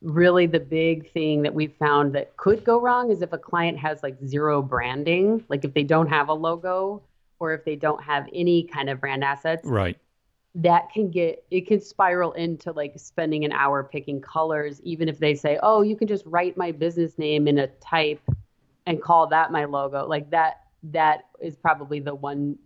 really 0.03 0.45
the 0.45 0.59
big 0.59 1.09
thing 1.11 1.41
that 1.43 1.53
we've 1.53 1.73
found 1.73 2.13
that 2.13 2.35
could 2.37 2.63
go 2.63 2.79
wrong 2.79 3.09
is 3.09 3.21
if 3.21 3.31
a 3.33 3.37
client 3.37 3.79
has 3.79 4.03
like 4.03 4.17
zero 4.25 4.61
branding, 4.61 5.43
like 5.47 5.63
if 5.63 5.73
they 5.73 5.83
don't 5.83 6.07
have 6.07 6.27
a 6.27 6.33
logo 6.33 7.01
or 7.39 7.53
if 7.53 7.63
they 7.65 7.75
don't 7.75 8.03
have 8.03 8.27
any 8.33 8.63
kind 8.63 8.89
of 8.89 8.99
brand 8.99 9.23
assets. 9.23 9.65
Right. 9.65 9.97
That 10.55 10.91
can 10.91 11.09
get 11.09 11.43
it 11.49 11.65
can 11.67 11.81
spiral 11.81 12.33
into 12.33 12.71
like 12.71 12.93
spending 12.97 13.43
an 13.43 13.51
hour 13.51 13.83
picking 13.83 14.21
colors, 14.21 14.79
even 14.81 15.09
if 15.09 15.17
they 15.17 15.33
say, 15.33 15.57
Oh, 15.63 15.81
you 15.81 15.95
can 15.95 16.07
just 16.07 16.25
write 16.27 16.57
my 16.57 16.71
business 16.71 17.17
name 17.17 17.47
in 17.47 17.57
a 17.57 17.67
type 17.67 18.21
and 18.85 19.01
call 19.01 19.27
that 19.27 19.51
my 19.51 19.65
logo. 19.65 20.05
Like 20.07 20.29
that 20.31 20.61
that 20.91 21.25
is 21.41 21.55
probably 21.55 21.99
the 21.99 22.15
one 22.15 22.57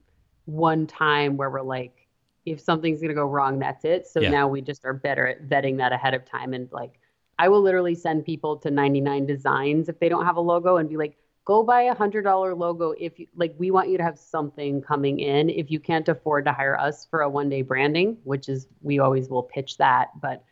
one 0.45 0.88
time 0.88 1.38
where 1.38 1.49
we're 1.49 1.61
like, 1.61 2.07
if 2.45 2.59
something's 2.59 3.01
gonna 3.01 3.13
go 3.13 3.26
wrong, 3.26 3.59
that's 3.59 3.86
it. 3.86 4.07
So 4.07 4.22
Yeah. 4.22 4.30
now 4.30 4.47
we 4.47 4.61
just 4.61 4.86
are 4.86 4.93
better 4.93 5.28
at 5.28 5.47
vetting 5.47 5.78
that 5.78 5.91
ahead 5.91 6.13
of 6.13 6.26
time 6.26 6.53
and 6.53 6.72
like 6.72 6.99
I 7.39 7.49
will 7.49 7.61
literally 7.61 7.93
send 7.95 8.26
people 8.26 8.57
to 8.57 8.72
99 8.72 9.26
designs 9.28 9.89
if 9.89 9.99
they 9.99 10.09
don't 10.09 10.26
have 10.26 10.38
a 10.38 10.41
logo 10.41 10.78
and 10.78 10.89
be 10.89 10.97
like, 10.97 11.18
go 11.45 11.63
buy 11.63 11.84
a 11.84 11.93
hundred 11.93 12.24
dollar 12.24 12.55
logo 12.55 12.93
if 12.99 13.20
you 13.20 13.28
like 13.36 13.53
we 13.57 13.70
want 13.72 13.89
you 13.89 13.97
to 13.97 14.03
have 14.03 14.18
something 14.18 14.82
coming 14.82 15.20
in. 15.20 15.49
If 15.49 15.70
you 15.72 15.80
can't 15.80 16.07
afford 16.09 16.45
to 16.45 16.51
hire 16.51 16.78
us 16.80 17.05
for 17.05 17.22
a 17.22 17.30
one 17.30 17.49
day 17.49 17.61
branding, 17.61 18.18
which 18.24 18.49
is 18.49 18.68
we 18.82 18.99
always 18.99 19.30
will 19.30 19.43
pitch 19.43 19.78
that, 19.78 20.09
but 20.22 20.43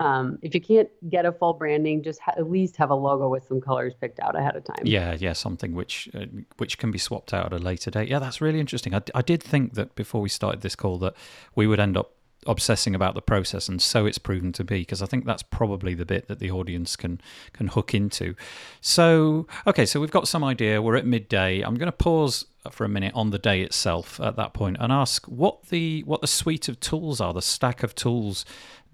um, 0.00 0.38
if 0.42 0.54
you 0.54 0.60
can't 0.60 0.88
get 1.08 1.24
a 1.24 1.32
full 1.32 1.52
branding, 1.52 2.02
just 2.02 2.20
ha- 2.20 2.34
at 2.36 2.50
least 2.50 2.76
have 2.76 2.90
a 2.90 2.94
logo 2.94 3.28
with 3.28 3.46
some 3.46 3.60
colors 3.60 3.94
picked 4.00 4.18
out 4.20 4.36
ahead 4.36 4.56
of 4.56 4.64
time. 4.64 4.82
Yeah, 4.84 5.16
yeah, 5.18 5.32
something 5.32 5.74
which 5.74 6.08
uh, 6.14 6.26
which 6.56 6.78
can 6.78 6.90
be 6.90 6.98
swapped 6.98 7.32
out 7.32 7.46
at 7.46 7.52
a 7.52 7.62
later 7.62 7.90
date. 7.90 8.08
Yeah, 8.08 8.18
that's 8.18 8.40
really 8.40 8.60
interesting. 8.60 8.94
I, 8.94 9.02
I 9.14 9.22
did 9.22 9.42
think 9.42 9.74
that 9.74 9.94
before 9.94 10.20
we 10.20 10.28
started 10.28 10.62
this 10.62 10.74
call 10.74 10.98
that 10.98 11.14
we 11.54 11.66
would 11.66 11.78
end 11.78 11.96
up 11.96 12.12
obsessing 12.46 12.94
about 12.94 13.14
the 13.14 13.22
process, 13.22 13.68
and 13.68 13.80
so 13.80 14.04
it's 14.04 14.18
proven 14.18 14.52
to 14.52 14.64
be 14.64 14.80
because 14.80 15.00
I 15.00 15.06
think 15.06 15.26
that's 15.26 15.44
probably 15.44 15.94
the 15.94 16.04
bit 16.04 16.26
that 16.26 16.40
the 16.40 16.50
audience 16.50 16.96
can 16.96 17.20
can 17.52 17.68
hook 17.68 17.94
into. 17.94 18.34
So, 18.80 19.46
okay, 19.66 19.86
so 19.86 20.00
we've 20.00 20.10
got 20.10 20.26
some 20.26 20.42
idea. 20.42 20.82
We're 20.82 20.96
at 20.96 21.06
midday. 21.06 21.62
I'm 21.62 21.76
going 21.76 21.86
to 21.86 21.92
pause 21.92 22.46
for 22.70 22.84
a 22.84 22.88
minute 22.88 23.12
on 23.14 23.30
the 23.30 23.38
day 23.38 23.60
itself 23.60 24.18
at 24.20 24.36
that 24.36 24.54
point 24.54 24.78
and 24.80 24.90
ask 24.90 25.26
what 25.26 25.66
the 25.66 26.02
what 26.02 26.20
the 26.20 26.26
suite 26.26 26.68
of 26.68 26.80
tools 26.80 27.20
are, 27.20 27.32
the 27.32 27.42
stack 27.42 27.82
of 27.82 27.94
tools 27.94 28.44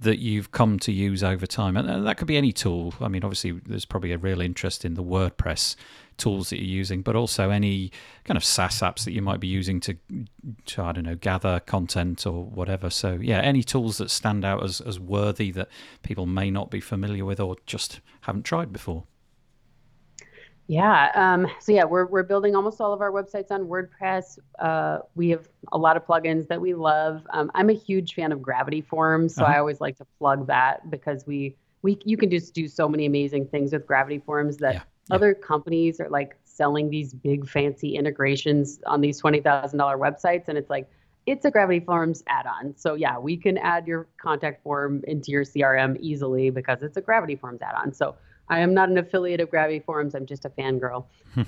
that 0.01 0.19
you've 0.19 0.51
come 0.51 0.79
to 0.79 0.93
use 0.93 1.23
over 1.23 1.47
time, 1.47 1.77
and 1.77 2.07
that 2.07 2.17
could 2.17 2.27
be 2.27 2.37
any 2.37 2.53
tool. 2.53 2.95
I 3.01 3.09
mean, 3.09 3.23
obviously, 3.23 3.53
there's 3.53 3.85
probably 3.85 4.13
a 4.13 4.19
real 4.19 4.41
interest 4.41 4.85
in 4.85 4.95
the 4.95 5.03
WordPress 5.03 5.77
tools 6.17 6.51
that 6.51 6.57
you're 6.59 6.67
using, 6.67 7.03
but 7.03 7.17
also 7.17 7.51
any 7.51 7.91
kind 8.25 8.37
of 8.37 8.45
SaaS 8.45 8.81
apps 8.81 9.05
that 9.05 9.13
you 9.13 9.23
might 9.23 9.41
be 9.41 9.47
using 9.47 9.81
to, 9.81 9.97
to 10.67 10.83
I 10.83 10.93
don't 10.93 11.05
know, 11.05 11.17
gather 11.17 11.61
content 11.61 12.27
or 12.27 12.45
whatever. 12.45 12.89
So 12.89 13.19
yeah, 13.21 13.41
any 13.41 13.63
tools 13.63 13.99
that 13.99 14.11
stand 14.11 14.45
out 14.45 14.63
as 14.63 14.81
as 14.81 14.99
worthy 14.99 15.51
that 15.53 15.69
people 16.03 16.27
may 16.27 16.51
not 16.51 16.71
be 16.71 16.81
familiar 16.81 17.25
with 17.25 17.41
or 17.41 17.57
just 17.67 18.01
haven't 18.23 18.45
tried 18.45 18.73
before. 18.73 19.05
Yeah. 20.71 21.11
Um, 21.17 21.49
so 21.59 21.73
yeah, 21.73 21.83
we're 21.85 22.07
we're 22.07 22.23
building 22.23 22.55
almost 22.55 22.81
all 22.81 22.93
of 22.93 23.01
our 23.01 23.11
websites 23.11 23.51
on 23.51 23.63
WordPress. 23.67 24.39
Uh, 24.61 25.01
we 25.17 25.31
have 25.31 25.49
a 25.73 25.79
lot 25.79 25.97
of 25.97 26.07
plugins 26.07 26.47
that 26.47 26.61
we 26.61 26.75
love. 26.75 27.27
Um, 27.33 27.51
I'm 27.57 27.71
a 27.71 27.75
huge 27.75 28.15
fan 28.15 28.31
of 28.31 28.41
Gravity 28.41 28.81
Forms, 28.81 29.35
so 29.35 29.45
Uh-huh. 29.45 29.55
I 29.55 29.59
always 29.59 29.81
like 29.81 29.97
to 29.97 30.05
plug 30.21 30.47
that 30.47 30.89
because 30.89 31.27
we 31.27 31.57
we 31.83 31.99
you 32.05 32.17
can 32.17 32.31
just 32.31 32.55
do 32.55 32.69
so 32.69 32.89
many 32.89 33.05
amazing 33.05 33.49
things 33.49 33.73
with 33.73 33.85
Gravity 33.85 34.21
Forms 34.21 34.59
that 34.59 34.77
Yeah, 34.77 34.83
yeah. 35.09 35.17
other 35.17 35.35
companies 35.35 35.99
are 36.01 36.09
like 36.09 36.39
selling 36.45 36.89
these 36.89 37.15
big 37.15 37.49
fancy 37.49 37.97
integrations 37.97 38.81
on 38.87 39.01
these 39.01 39.19
twenty 39.19 39.41
thousand 39.41 39.79
dollar 39.81 39.99
websites, 39.99 40.47
and 40.47 40.57
it's 40.57 40.71
like 40.71 40.89
it's 41.27 41.45
a 41.45 41.51
Gravity 41.51 41.81
Forms 41.81 42.23
add-on. 42.29 42.77
So 42.77 42.95
yeah, 42.95 43.19
we 43.19 43.37
can 43.37 43.59
add 43.59 43.89
your 43.89 44.07
contact 44.23 44.63
form 44.63 45.03
into 45.09 45.33
your 45.33 45.43
CRM 45.45 45.97
easily 46.01 46.51
because 46.51 46.83
it's 46.85 46.97
a 46.97 47.01
Gravity 47.01 47.35
Forms 47.35 47.61
add-on. 47.61 47.93
So 47.93 48.15
I 48.51 48.59
am 48.59 48.75
not 48.75 48.91
an 48.91 48.99
affiliate 48.99 49.41
of 49.41 49.49
Gravity 49.49 49.79
Forms. 49.79 50.15
I'm 50.15 50.27
just 50.27 50.45
a 50.45 50.51
fangirl. 50.51 51.07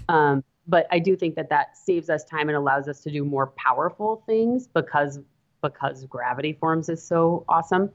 um, 0.08 0.42
but 0.66 0.86
I 0.90 1.00
do 1.00 1.16
think 1.16 1.34
that 1.34 1.50
that 1.50 1.76
saves 1.76 2.08
us 2.08 2.24
time 2.24 2.48
and 2.48 2.56
allows 2.56 2.88
us 2.88 3.00
to 3.02 3.10
do 3.10 3.24
more 3.24 3.48
powerful 3.48 4.22
things 4.26 4.68
because 4.68 5.18
because 5.60 6.04
Gravity 6.06 6.54
Forms 6.54 6.88
is 6.88 7.02
so 7.02 7.44
awesome. 7.48 7.90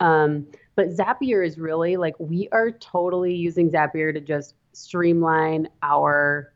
Um, 0.00 0.46
but 0.76 0.88
Zapier 0.90 1.46
is 1.46 1.58
really 1.58 1.96
like 1.96 2.14
we 2.18 2.48
are 2.52 2.70
totally 2.70 3.34
using 3.34 3.70
Zapier 3.70 4.12
to 4.12 4.20
just 4.20 4.54
streamline 4.72 5.68
our 5.82 6.52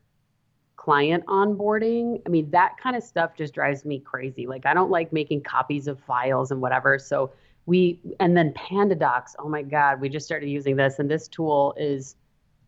client 0.77 1.25
onboarding. 1.27 2.21
I 2.27 2.29
mean, 2.29 2.51
that 2.51 2.77
kind 2.83 2.97
of 2.97 3.03
stuff 3.03 3.37
just 3.37 3.55
drives 3.55 3.85
me 3.85 4.01
crazy. 4.01 4.47
Like 4.47 4.67
I 4.67 4.75
don't 4.75 4.91
like 4.91 5.13
making 5.13 5.43
copies 5.43 5.89
of 5.89 6.01
files 6.01 6.51
and 6.51 6.61
whatever. 6.61 6.99
So 6.99 7.33
we 7.67 7.99
and 8.21 8.37
then 8.37 8.53
PandaDocs. 8.53 9.35
Oh 9.39 9.49
my 9.49 9.63
God, 9.63 10.01
we 10.01 10.09
just 10.09 10.27
started 10.27 10.49
using 10.49 10.77
this, 10.77 10.99
and 10.99 11.11
this 11.11 11.29
tool 11.29 11.75
is 11.79 12.17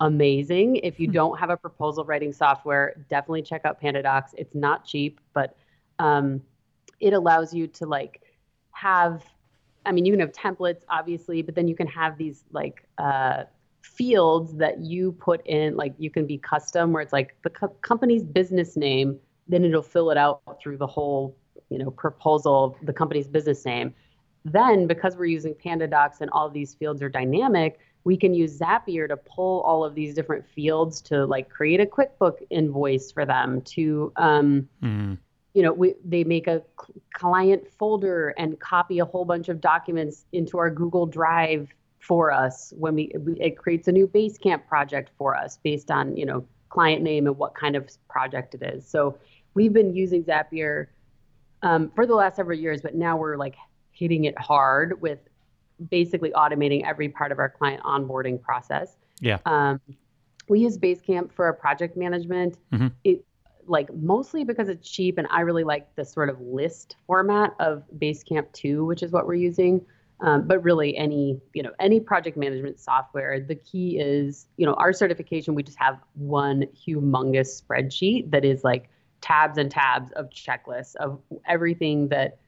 amazing. 0.00 0.76
If 0.76 1.00
you 1.00 1.06
don't 1.06 1.38
have 1.38 1.50
a 1.50 1.56
proposal 1.56 2.04
writing 2.04 2.32
software, 2.32 2.94
definitely 3.08 3.42
check 3.42 3.64
out 3.64 3.80
PandaDocs. 3.80 4.30
It's 4.36 4.54
not 4.54 4.84
cheap, 4.84 5.20
but 5.32 5.56
um, 5.98 6.42
it 7.00 7.12
allows 7.12 7.54
you 7.54 7.66
to 7.68 7.86
like 7.86 8.22
have. 8.72 9.24
I 9.84 9.92
mean, 9.92 10.04
you 10.04 10.12
can 10.12 10.20
have 10.20 10.32
templates, 10.32 10.82
obviously, 10.88 11.42
but 11.42 11.54
then 11.54 11.68
you 11.68 11.76
can 11.76 11.86
have 11.86 12.18
these 12.18 12.42
like 12.50 12.88
uh, 12.98 13.44
fields 13.82 14.54
that 14.56 14.80
you 14.80 15.12
put 15.12 15.46
in. 15.46 15.76
Like 15.76 15.94
you 15.98 16.10
can 16.10 16.26
be 16.26 16.38
custom, 16.38 16.92
where 16.92 17.02
it's 17.02 17.12
like 17.12 17.36
the 17.42 17.50
co- 17.50 17.76
company's 17.82 18.24
business 18.24 18.76
name, 18.76 19.18
then 19.46 19.64
it'll 19.64 19.82
fill 19.82 20.10
it 20.10 20.18
out 20.18 20.42
through 20.60 20.78
the 20.78 20.86
whole, 20.86 21.36
you 21.68 21.78
know, 21.78 21.90
proposal, 21.90 22.76
the 22.82 22.92
company's 22.92 23.28
business 23.28 23.64
name. 23.64 23.94
Then, 24.52 24.86
because 24.86 25.16
we're 25.16 25.24
using 25.26 25.54
PandaDocs 25.54 26.20
and 26.20 26.30
all 26.30 26.48
these 26.48 26.74
fields 26.74 27.02
are 27.02 27.08
dynamic, 27.08 27.80
we 28.04 28.16
can 28.16 28.32
use 28.32 28.56
Zapier 28.58 29.08
to 29.08 29.16
pull 29.16 29.62
all 29.62 29.84
of 29.84 29.96
these 29.96 30.14
different 30.14 30.46
fields 30.46 31.00
to 31.02 31.26
like 31.26 31.48
create 31.48 31.80
a 31.80 31.86
QuickBook 31.86 32.36
invoice 32.50 33.10
for 33.10 33.26
them 33.26 33.60
to 33.62 34.12
um, 34.16 34.68
Mm, 34.82 35.18
you 35.54 35.62
know, 35.62 35.72
we, 35.72 35.94
they 36.04 36.22
make 36.22 36.46
a 36.46 36.62
client 37.14 37.64
folder 37.78 38.34
and 38.38 38.60
copy 38.60 39.00
a 39.00 39.04
whole 39.04 39.24
bunch 39.24 39.48
of 39.48 39.60
documents 39.60 40.26
into 40.32 40.58
our 40.58 40.70
Google 40.70 41.06
Drive 41.06 41.74
for 41.98 42.30
us. 42.30 42.72
When 42.76 42.94
we, 42.94 43.10
we- 43.18 43.40
it 43.40 43.58
creates 43.58 43.88
a 43.88 43.92
new 43.92 44.06
Basecamp 44.06 44.68
project 44.68 45.10
for 45.18 45.34
us 45.34 45.58
based 45.64 45.90
on 45.90 46.16
you 46.16 46.26
know 46.26 46.46
client 46.68 47.02
name 47.02 47.26
and 47.26 47.36
what 47.36 47.54
kind 47.56 47.74
of 47.74 47.88
project 48.08 48.54
it 48.54 48.62
is. 48.62 48.86
So 48.86 49.18
we've 49.54 49.72
been 49.72 49.92
using 49.96 50.22
Zapier 50.22 50.86
um, 51.62 51.90
for 51.96 52.06
the 52.06 52.14
last 52.14 52.36
several 52.36 52.58
years, 52.58 52.80
but 52.82 52.94
now 52.94 53.16
we're 53.16 53.36
like 53.36 53.56
hitting 53.96 54.24
it 54.24 54.38
hard 54.38 55.00
with 55.00 55.18
basically 55.90 56.30
automating 56.30 56.84
every 56.84 57.08
part 57.08 57.32
of 57.32 57.38
our 57.38 57.48
client 57.48 57.82
onboarding 57.82 58.40
process. 58.40 58.96
yeah. 59.20 59.38
Um, 59.46 59.80
we 60.48 60.60
use 60.60 60.78
Basecamp 60.78 61.32
for 61.32 61.46
our 61.46 61.52
project 61.52 61.96
management. 61.96 62.56
Mhm. 62.72 62.92
It 63.02 63.24
like 63.66 63.92
mostly 63.94 64.44
because 64.44 64.68
it's 64.68 64.88
cheap, 64.88 65.18
and 65.18 65.26
I 65.28 65.40
really 65.40 65.64
like 65.64 65.92
the 65.96 66.04
sort 66.04 66.28
of 66.28 66.40
list 66.40 66.96
format 67.06 67.52
of 67.58 67.82
Basecamp 67.98 68.52
2, 68.52 68.84
which 68.84 69.02
is 69.02 69.10
what 69.10 69.26
we're 69.26 69.34
using. 69.34 69.84
Um, 70.20 70.46
but 70.46 70.62
really, 70.62 70.96
any 70.96 71.40
you 71.52 71.62
know 71.62 71.72
any 71.80 71.98
project 71.98 72.36
management 72.36 72.78
software, 72.78 73.40
the 73.40 73.56
key 73.56 73.98
is 73.98 74.46
you 74.56 74.66
know 74.66 74.74
our 74.74 74.92
certification. 74.92 75.54
We 75.54 75.62
just 75.64 75.78
have 75.78 75.98
one 76.14 76.66
humongous 76.86 77.60
spreadsheet 77.60 78.30
that 78.30 78.44
is 78.44 78.62
like 78.62 78.88
tabs 79.20 79.58
and 79.58 79.70
tabs 79.70 80.12
of 80.12 80.30
checklists 80.30 80.94
of 80.96 81.20
everything 81.46 82.08
that 82.08 82.38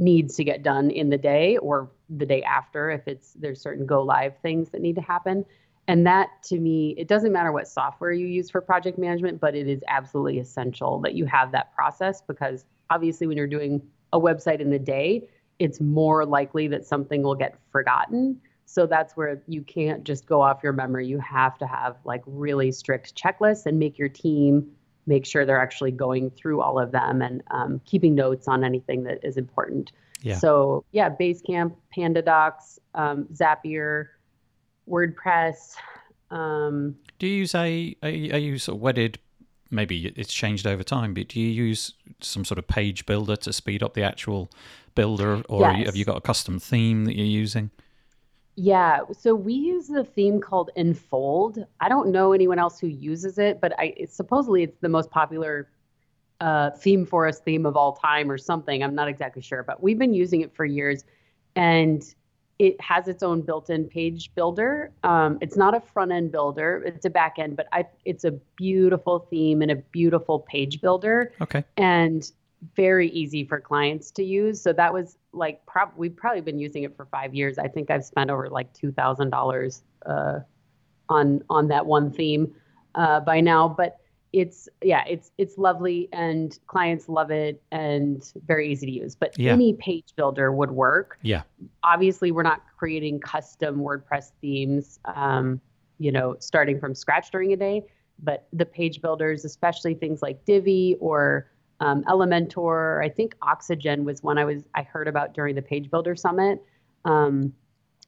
needs 0.00 0.34
to 0.36 0.44
get 0.44 0.62
done 0.62 0.90
in 0.90 1.10
the 1.10 1.18
day 1.18 1.56
or 1.58 1.90
the 2.08 2.26
day 2.26 2.42
after 2.42 2.90
if 2.90 3.06
it's 3.06 3.34
there's 3.34 3.60
certain 3.60 3.86
go 3.86 4.02
live 4.02 4.36
things 4.38 4.70
that 4.70 4.80
need 4.80 4.96
to 4.96 5.02
happen. 5.02 5.44
And 5.86 6.06
that 6.06 6.28
to 6.44 6.58
me 6.58 6.94
it 6.98 7.06
doesn't 7.06 7.32
matter 7.32 7.52
what 7.52 7.68
software 7.68 8.12
you 8.12 8.26
use 8.26 8.50
for 8.50 8.60
project 8.60 8.98
management 8.98 9.40
but 9.40 9.54
it 9.54 9.68
is 9.68 9.82
absolutely 9.88 10.38
essential 10.38 11.00
that 11.00 11.14
you 11.14 11.26
have 11.26 11.52
that 11.52 11.74
process 11.74 12.22
because 12.22 12.64
obviously 12.90 13.26
when 13.26 13.36
you're 13.36 13.46
doing 13.46 13.82
a 14.12 14.20
website 14.20 14.60
in 14.60 14.70
the 14.70 14.78
day 14.78 15.28
it's 15.60 15.80
more 15.80 16.24
likely 16.24 16.66
that 16.68 16.86
something 16.86 17.22
will 17.22 17.34
get 17.34 17.54
forgotten. 17.70 18.40
So 18.64 18.86
that's 18.86 19.16
where 19.16 19.42
you 19.46 19.62
can't 19.62 20.04
just 20.04 20.26
go 20.26 20.40
off 20.40 20.60
your 20.62 20.72
memory. 20.72 21.06
You 21.06 21.18
have 21.18 21.58
to 21.58 21.66
have 21.66 21.96
like 22.04 22.22
really 22.26 22.72
strict 22.72 23.14
checklists 23.14 23.66
and 23.66 23.78
make 23.78 23.98
your 23.98 24.08
team 24.08 24.70
make 25.10 25.24
sure 25.26 25.44
they're 25.44 25.60
actually 25.68 25.90
going 26.06 26.30
through 26.30 26.58
all 26.62 26.78
of 26.78 26.92
them 26.92 27.20
and 27.20 27.42
um, 27.50 27.80
keeping 27.90 28.14
notes 28.14 28.46
on 28.48 28.64
anything 28.64 29.02
that 29.08 29.18
is 29.22 29.36
important 29.36 29.92
Yeah. 30.22 30.38
so 30.38 30.84
yeah 30.92 31.08
basecamp 31.10 31.72
pandadocs 31.94 32.78
um, 32.94 33.18
zapier 33.40 34.06
wordpress 34.88 35.74
um, 36.30 36.96
Do 37.18 37.26
you 37.26 37.36
use 37.38 37.54
a, 37.54 37.96
a 38.02 38.30
are 38.32 38.38
you 38.38 38.56
sort 38.58 38.76
of 38.76 38.82
wedded? 38.82 39.18
Maybe 39.72 40.06
it's 40.16 40.32
changed 40.32 40.66
over 40.66 40.82
time, 40.82 41.14
but 41.14 41.28
do 41.28 41.40
you 41.40 41.48
use 41.48 41.94
some 42.20 42.44
sort 42.44 42.58
of 42.58 42.66
page 42.66 43.06
builder 43.06 43.36
to 43.36 43.52
speed 43.52 43.82
up 43.84 43.94
the 43.94 44.02
actual 44.02 44.50
builder, 44.96 45.42
or 45.48 45.72
you- 45.72 45.84
have 45.86 45.94
you 45.96 46.04
got 46.04 46.16
a 46.16 46.20
custom 46.20 46.58
theme 46.58 47.04
that 47.06 47.16
you're 47.16 47.26
using? 47.42 47.70
Yeah, 48.62 49.00
so 49.18 49.34
we 49.34 49.54
use 49.54 49.86
the 49.86 50.04
theme 50.04 50.38
called 50.38 50.68
Enfold. 50.76 51.64
I 51.80 51.88
don't 51.88 52.10
know 52.12 52.34
anyone 52.34 52.58
else 52.58 52.78
who 52.78 52.88
uses 52.88 53.38
it, 53.38 53.58
but 53.58 53.72
I 53.78 53.94
it's, 53.96 54.14
supposedly 54.14 54.62
it's 54.62 54.76
the 54.82 54.88
most 54.90 55.10
popular 55.10 55.70
uh, 56.42 56.72
ThemeForest 56.72 57.38
theme 57.38 57.64
of 57.64 57.74
all 57.74 57.94
time 57.94 58.30
or 58.30 58.36
something. 58.36 58.82
I'm 58.82 58.94
not 58.94 59.08
exactly 59.08 59.40
sure, 59.40 59.62
but 59.62 59.82
we've 59.82 59.98
been 59.98 60.12
using 60.12 60.42
it 60.42 60.54
for 60.54 60.66
years, 60.66 61.06
and 61.56 62.02
it 62.58 62.78
has 62.82 63.08
its 63.08 63.22
own 63.22 63.40
built-in 63.40 63.86
page 63.86 64.30
builder. 64.34 64.92
Um, 65.04 65.38
it's 65.40 65.56
not 65.56 65.74
a 65.74 65.80
front-end 65.80 66.30
builder; 66.30 66.82
it's 66.84 67.06
a 67.06 67.10
back-end, 67.10 67.56
but 67.56 67.66
I, 67.72 67.86
it's 68.04 68.24
a 68.24 68.32
beautiful 68.56 69.20
theme 69.30 69.62
and 69.62 69.70
a 69.70 69.76
beautiful 69.76 70.40
page 70.40 70.82
builder. 70.82 71.32
Okay. 71.40 71.64
And 71.78 72.30
very 72.76 73.08
easy 73.08 73.42
for 73.42 73.58
clients 73.58 74.10
to 74.10 74.22
use. 74.22 74.60
So 74.60 74.74
that 74.74 74.92
was 74.92 75.16
like 75.32 75.64
prob- 75.66 75.92
we've 75.96 76.16
probably 76.16 76.40
been 76.40 76.58
using 76.58 76.82
it 76.82 76.96
for 76.96 77.06
five 77.06 77.34
years. 77.34 77.58
I 77.58 77.68
think 77.68 77.90
I've 77.90 78.04
spent 78.04 78.30
over 78.30 78.48
like 78.48 78.72
two 78.72 78.92
thousand 78.92 79.28
uh, 79.28 79.36
dollars 79.36 79.82
on 81.08 81.42
on 81.48 81.68
that 81.68 81.86
one 81.86 82.10
theme 82.10 82.52
uh, 82.94 83.20
by 83.20 83.40
now. 83.40 83.68
But 83.68 83.98
it's 84.32 84.68
yeah, 84.82 85.04
it's 85.08 85.32
it's 85.38 85.58
lovely 85.58 86.08
and 86.12 86.58
clients 86.66 87.08
love 87.08 87.30
it 87.30 87.62
and 87.72 88.32
very 88.46 88.70
easy 88.70 88.86
to 88.86 88.92
use. 88.92 89.16
But 89.16 89.38
Yeah. 89.38 89.52
any 89.52 89.74
page 89.74 90.12
builder 90.16 90.52
would 90.52 90.70
work. 90.70 91.18
Yeah. 91.22 91.42
Obviously, 91.82 92.30
we're 92.30 92.44
not 92.44 92.62
creating 92.78 93.20
custom 93.20 93.78
WordPress 93.78 94.32
themes, 94.40 95.00
um, 95.04 95.60
you 95.98 96.12
know, 96.12 96.36
starting 96.38 96.78
from 96.78 96.94
scratch 96.94 97.30
during 97.30 97.52
a 97.52 97.56
day. 97.56 97.84
But 98.22 98.46
the 98.52 98.66
page 98.66 99.00
builders, 99.00 99.44
especially 99.44 99.94
things 99.94 100.22
like 100.22 100.44
Divi 100.44 100.96
or 101.00 101.50
um, 101.80 102.04
Elementor, 102.04 103.04
I 103.04 103.08
think 103.08 103.34
Oxygen 103.42 104.04
was 104.04 104.22
one 104.22 104.38
I 104.38 104.44
was 104.44 104.62
I 104.74 104.82
heard 104.82 105.08
about 105.08 105.34
during 105.34 105.54
the 105.54 105.62
Page 105.62 105.90
Builder 105.90 106.14
Summit. 106.14 106.62
Um, 107.04 107.54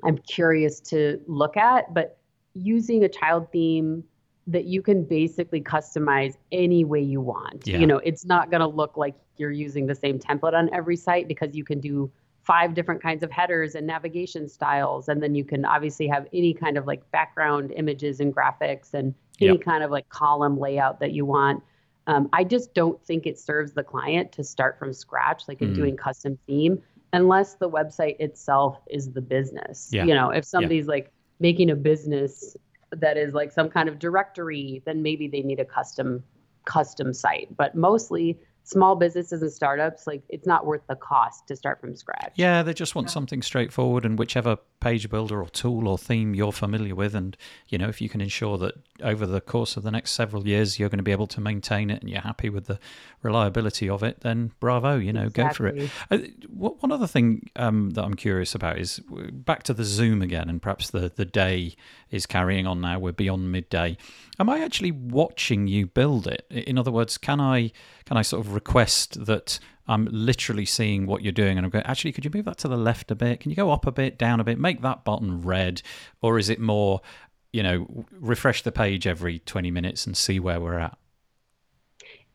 I'm 0.05 0.19
curious 0.19 0.81
to 0.81 1.21
look 1.27 1.57
at, 1.57 1.93
but 1.95 2.19
using 2.55 3.05
a 3.05 3.09
child 3.09 3.51
theme 3.51 4.05
that 4.47 4.65
you 4.65 4.83
can 4.83 5.05
basically 5.05 5.61
customize 5.61 6.37
any 6.51 6.85
way 6.85 7.01
you 7.01 7.21
want. 7.21 7.67
Yeah. 7.67 7.79
You 7.79 7.87
know, 7.87 7.99
it's 7.99 8.25
not 8.25 8.51
going 8.51 8.61
to 8.61 8.67
look 8.67 8.97
like 8.97 9.15
you're 9.37 9.53
using 9.53 9.87
the 9.87 9.95
same 9.95 10.19
template 10.19 10.53
on 10.53 10.69
every 10.75 10.97
site 10.97 11.29
because 11.29 11.55
you 11.55 11.65
can 11.65 11.81
do 11.81 12.11
five 12.43 12.75
different 12.75 13.01
kinds 13.01 13.23
of 13.23 13.31
headers 13.31 13.77
and 13.77 13.87
navigation 13.87 14.49
styles 14.49 15.09
and 15.09 15.23
then 15.23 15.35
you 15.35 15.45
can 15.45 15.65
obviously 15.65 16.09
have 16.09 16.27
any 16.33 16.53
kind 16.53 16.77
of 16.77 16.89
like 16.89 17.09
background 17.13 17.73
images 17.77 18.19
and 18.19 18.35
graphics 18.35 18.95
and 18.95 19.15
any 19.41 19.53
Yep. 19.53 19.61
kind 19.61 19.85
of 19.85 19.93
like 19.93 20.09
column 20.09 20.59
layout 20.59 20.99
that 21.01 21.13
you 21.13 21.25
want. 21.25 21.63
Um, 22.07 22.29
I 22.33 22.45
just 22.45 22.75
don't 22.75 23.03
think 23.05 23.27
it 23.27 23.39
serves 23.39 23.73
the 23.73 23.85
client 23.85 24.33
to 24.33 24.45
start 24.45 24.79
from 24.79 24.93
scratch, 24.93 25.45
like 25.49 25.63
in 25.63 25.71
Mm. 25.71 25.75
doing 25.75 25.97
custom 25.97 26.39
theme, 26.47 26.83
unless 27.13 27.55
the 27.55 27.71
website 27.71 28.17
itself 28.19 28.81
is 28.91 29.13
the 29.13 29.21
business. 29.21 29.91
Yeah. 29.93 30.05
You 30.05 30.15
know, 30.15 30.31
if 30.31 30.45
somebody's 30.45 30.89
like 30.89 31.13
making 31.39 31.71
a 31.71 31.77
business 31.77 32.57
that 32.91 33.17
is 33.17 33.35
like 33.35 33.53
some 33.53 33.69
kind 33.71 33.89
of 33.89 33.99
directory, 33.99 34.83
then 34.85 35.03
maybe 35.03 35.29
they 35.29 35.43
need 35.43 35.61
a 35.61 35.65
custom 35.65 36.25
custom 36.65 37.13
site. 37.13 37.57
But 37.57 37.75
mostly 37.75 38.39
small 38.65 38.97
businesses 38.97 39.43
and 39.43 39.53
startups, 39.53 40.07
like 40.07 40.23
it's 40.29 40.47
not 40.47 40.67
worth 40.67 40.83
the 40.89 40.95
cost 40.95 41.47
to 41.49 41.57
start 41.57 41.81
from 41.81 41.97
scratch. 41.97 42.33
Yeah, 42.37 42.63
they 42.63 42.73
just 42.73 42.95
want 42.95 43.11
something 43.11 43.43
straightforward 43.43 44.05
and 44.05 44.19
whichever 44.19 44.57
page 44.81 45.11
builder 45.11 45.41
or 45.43 45.49
tool 45.49 45.89
or 45.89 45.99
theme 45.99 46.35
you're 46.35 46.53
familiar 46.53 46.95
with. 46.95 47.15
And, 47.15 47.37
you 47.69 47.79
know, 47.79 47.89
if 47.89 48.01
you 48.01 48.09
can 48.09 48.21
ensure 48.21 48.59
that 48.59 48.75
over 49.03 49.27
the 49.27 49.41
course 49.41 49.77
of 49.77 49.83
the 49.83 49.91
next 49.91 50.13
several 50.13 50.47
years 50.47 50.79
you're 50.79 50.89
going 50.89 50.99
to 50.99 51.05
be 51.05 51.13
able 51.13 51.27
to 51.29 51.41
maintain 51.41 51.91
it 51.91 52.01
and 52.01 52.11
you're 52.11 52.21
happy 52.21 52.49
with 52.49 52.67
the 52.67 52.79
reliability 53.23 53.89
of 53.89 54.03
it, 54.03 54.21
then 54.21 54.53
bravo, 54.61 54.97
you 54.97 55.13
know, 55.13 55.29
go 55.29 55.49
for 55.51 55.67
it. 55.67 55.91
Uh, 56.11 56.19
one 56.49 56.93
other 56.93 57.07
thing 57.07 57.51
um, 57.57 57.91
that 57.91 58.05
I'm 58.05 58.15
curious 58.15 58.55
about 58.55 58.79
is 58.79 59.01
back 59.33 59.63
to 59.65 59.75
the 59.75 59.85
Zoom 59.85 60.23
again, 60.23 60.49
and 60.49 60.61
perhaps 60.61 60.91
the, 60.91 61.13
the 61.15 61.25
day 61.25 61.75
is 62.13 62.27
carrying 62.27 62.67
on 62.67 62.81
now. 62.81 62.99
We're 62.99 63.13
beyond 63.13 63.51
midday. 63.51 63.97
Am 64.39 64.49
I 64.49 64.61
actually 64.63 64.93
watching 64.93 65.67
you 65.67 65.87
build 65.87 66.27
it? 66.29 66.47
In 66.51 66.79
other 66.79 66.93
words, 66.93 67.19
can 67.19 67.41
I 67.41 67.73
can 68.05 68.17
I 68.17 68.23
sort 68.23 68.47
of 68.47 68.55
request 68.55 69.25
that 69.27 69.59
I'm 69.89 70.07
literally 70.11 70.65
seeing 70.65 71.07
what 71.07 71.23
you're 71.23 71.33
doing, 71.33 71.57
and 71.59 71.65
I'm 71.65 71.71
going, 71.71 71.85
actually, 71.87 72.13
could 72.13 72.25
you 72.25 72.31
move 72.33 72.45
that 72.45 72.59
to 72.59 72.69
the 72.69 72.77
left 72.77 73.11
a 73.11 73.15
bit? 73.15 73.41
Can 73.41 73.51
you 73.51 73.57
go 73.57 73.73
up 73.73 73.87
a 73.87 73.93
bit, 73.93 74.17
down 74.17 74.39
a 74.39 74.45
bit, 74.45 74.59
make 74.59 74.81
that 74.83 75.05
button 75.05 75.43
red, 75.43 75.83
or 76.21 76.39
is 76.39 76.49
it 76.49 76.61
more, 76.61 77.01
you 77.53 77.63
know, 77.63 78.05
refresh 78.13 78.63
the 78.63 78.71
page 78.71 79.07
every 79.07 79.41
20 79.41 79.71
minutes 79.71 80.07
and 80.07 80.17
see 80.17 80.39
where 80.39 80.61
we're 80.61 80.79
at? 80.79 80.97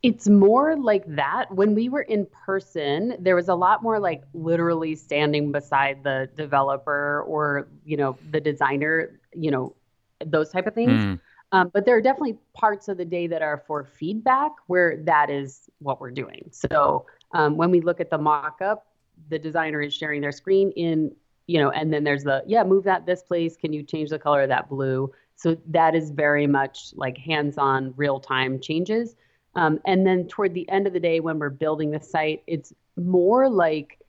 It's 0.04 0.28
more 0.30 0.78
like 0.78 1.04
that. 1.16 1.46
When 1.52 1.74
we 1.74 1.90
were 1.90 2.04
in 2.04 2.28
person, 2.46 3.16
there 3.20 3.36
was 3.36 3.48
a 3.48 3.56
lot 3.56 3.82
more 3.82 4.00
like 4.00 4.24
literally 4.34 4.96
standing 4.96 5.52
beside 5.52 6.04
the 6.04 6.30
developer 6.36 7.24
or, 7.26 7.68
you 7.84 7.98
know, 7.98 8.18
the 8.30 8.40
designer, 8.40 9.20
you 9.38 9.52
know, 9.52 9.76
those 10.26 10.50
type 10.50 10.68
of 10.68 10.74
things. 10.74 11.04
Mm, 11.04 11.20
Um, 11.52 11.72
but 11.74 11.86
there 11.86 11.96
are 11.96 12.02
definitely 12.02 12.38
parts 12.54 12.88
of 12.90 12.98
the 12.98 13.06
day 13.06 13.28
that 13.28 13.42
are 13.42 13.64
for 13.68 13.86
feedback 13.86 14.52
where 14.68 14.98
that 15.04 15.30
is 15.30 15.70
what 15.80 16.02
we're 16.02 16.12
doing. 16.12 16.50
So 16.52 17.06
um, 17.34 17.56
when 17.56 17.72
we 17.72 17.80
look 17.82 18.02
at 18.02 18.10
the 18.10 18.18
mock 18.18 18.62
up, 18.62 18.88
the 19.30 19.40
designer 19.40 19.82
is 19.82 19.94
sharing 19.94 20.22
their 20.22 20.32
screen 20.32 20.72
in, 20.72 21.16
you 21.48 21.60
know, 21.60 21.72
and 21.72 21.94
then 21.94 22.04
there's 22.04 22.24
the, 22.24 22.44
yeah, 22.46 22.64
move 22.64 22.84
that 22.84 23.06
this 23.06 23.24
place. 23.24 23.56
Can 23.56 23.72
you 23.72 23.84
change 23.84 24.10
the 24.10 24.20
color 24.20 24.42
of 24.44 24.50
that 24.50 24.70
blue? 24.70 25.12
So 25.36 25.58
that 25.68 25.96
is 25.96 26.12
very 26.12 26.48
much 26.48 26.92
like 26.96 27.18
hands 27.18 27.58
on 27.58 27.94
real 27.96 28.20
time 28.20 28.60
changes. 28.60 29.16
Um, 29.56 29.80
and 29.86 30.06
then 30.06 30.28
toward 30.28 30.54
the 30.54 30.70
end 30.70 30.86
of 30.86 30.94
the 30.94 31.00
day, 31.00 31.20
when 31.20 31.40
we're 31.40 31.50
building 31.50 31.92
the 31.92 32.02
site, 32.02 32.44
it's 32.48 32.74
more 32.98 33.50
like 33.50 34.00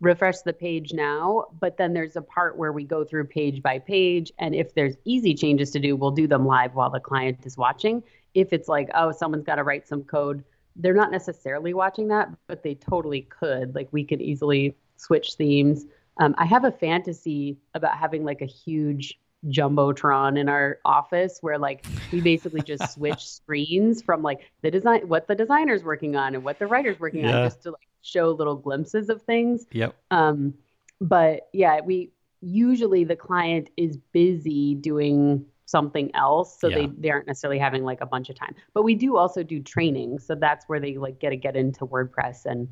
refresh 0.00 0.40
the 0.40 0.52
page 0.52 0.92
now, 0.92 1.44
but 1.60 1.76
then 1.76 1.92
there's 1.92 2.16
a 2.16 2.22
part 2.22 2.56
where 2.56 2.72
we 2.72 2.84
go 2.84 3.04
through 3.04 3.24
page 3.26 3.62
by 3.62 3.78
page. 3.78 4.32
And 4.38 4.54
if 4.54 4.74
there's 4.74 4.96
easy 5.04 5.34
changes 5.34 5.70
to 5.72 5.78
do, 5.78 5.94
we'll 5.96 6.10
do 6.10 6.26
them 6.26 6.46
live 6.46 6.74
while 6.74 6.90
the 6.90 7.00
client 7.00 7.44
is 7.44 7.56
watching. 7.56 8.02
If 8.34 8.52
it's 8.52 8.68
like, 8.68 8.88
oh, 8.94 9.12
someone's 9.12 9.44
got 9.44 9.56
to 9.56 9.62
write 9.64 9.86
some 9.86 10.02
code, 10.04 10.42
they're 10.76 10.94
not 10.94 11.10
necessarily 11.10 11.74
watching 11.74 12.08
that, 12.08 12.30
but 12.46 12.62
they 12.62 12.74
totally 12.76 13.22
could. 13.22 13.74
Like 13.74 13.88
we 13.92 14.04
could 14.04 14.22
easily 14.22 14.76
switch 14.96 15.34
themes. 15.34 15.84
Um, 16.18 16.34
I 16.38 16.46
have 16.46 16.64
a 16.64 16.72
fantasy 16.72 17.58
about 17.74 17.96
having 17.96 18.24
like 18.24 18.40
a 18.40 18.46
huge 18.46 19.18
jumbotron 19.48 20.38
in 20.38 20.48
our 20.48 20.78
office 20.84 21.38
where 21.40 21.58
like 21.58 21.84
we 22.12 22.20
basically 22.20 22.60
just 22.62 22.92
switch 22.94 23.26
screens 23.26 24.02
from 24.02 24.22
like 24.22 24.40
the 24.62 24.70
design 24.70 25.08
what 25.08 25.26
the 25.28 25.34
designer's 25.34 25.82
working 25.82 26.14
on 26.14 26.34
and 26.34 26.44
what 26.44 26.58
the 26.58 26.66
writer's 26.66 27.00
working 27.00 27.24
Yeah. 27.24 27.38
on 27.38 27.46
just 27.46 27.62
to 27.62 27.70
like 27.70 27.88
show 28.02 28.30
little 28.30 28.56
glimpses 28.56 29.08
of 29.08 29.22
things 29.22 29.66
yep. 29.72 29.94
um, 30.10 30.54
but 31.00 31.48
yeah, 31.52 31.80
we 31.80 32.10
usually 32.42 33.04
the 33.04 33.16
client 33.16 33.70
is 33.76 33.96
busy 34.12 34.74
doing 34.74 35.44
something 35.66 36.10
else, 36.14 36.58
so 36.60 36.68
Yeah. 36.68 36.78
they 36.78 36.86
they 36.98 37.10
aren't 37.10 37.26
necessarily 37.26 37.58
having 37.58 37.84
like 37.84 38.00
a 38.00 38.06
bunch 38.06 38.28
of 38.28 38.36
time. 38.36 38.54
But 38.74 38.82
we 38.82 38.94
do 38.94 39.16
also 39.16 39.42
do 39.42 39.62
training, 39.62 40.18
so 40.18 40.34
that's 40.34 40.68
where 40.68 40.80
they 40.80 40.96
like 40.96 41.18
get 41.20 41.30
to 41.30 41.36
get 41.36 41.56
into 41.56 41.86
WordPress 41.86 42.44
and 42.44 42.68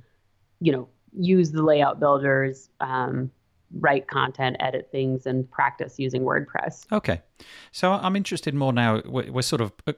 you 0.60 0.72
know 0.72 0.88
use 1.16 1.52
the 1.52 1.62
layout 1.62 2.00
builders, 2.00 2.68
um, 2.80 3.30
write 3.78 4.08
content, 4.08 4.56
edit 4.60 4.88
things, 4.90 5.26
and 5.26 5.50
practice 5.50 5.98
using 5.98 6.22
WordPress. 6.22 6.86
Okay, 6.92 7.22
so 7.72 7.92
I'm 7.92 8.16
interested 8.16 8.54
more 8.54 8.72
now. 8.72 9.00
We're, 9.06 9.30
we're 9.32 9.42
sort 9.42 9.62
of 9.62 9.72
uh, 9.86 9.92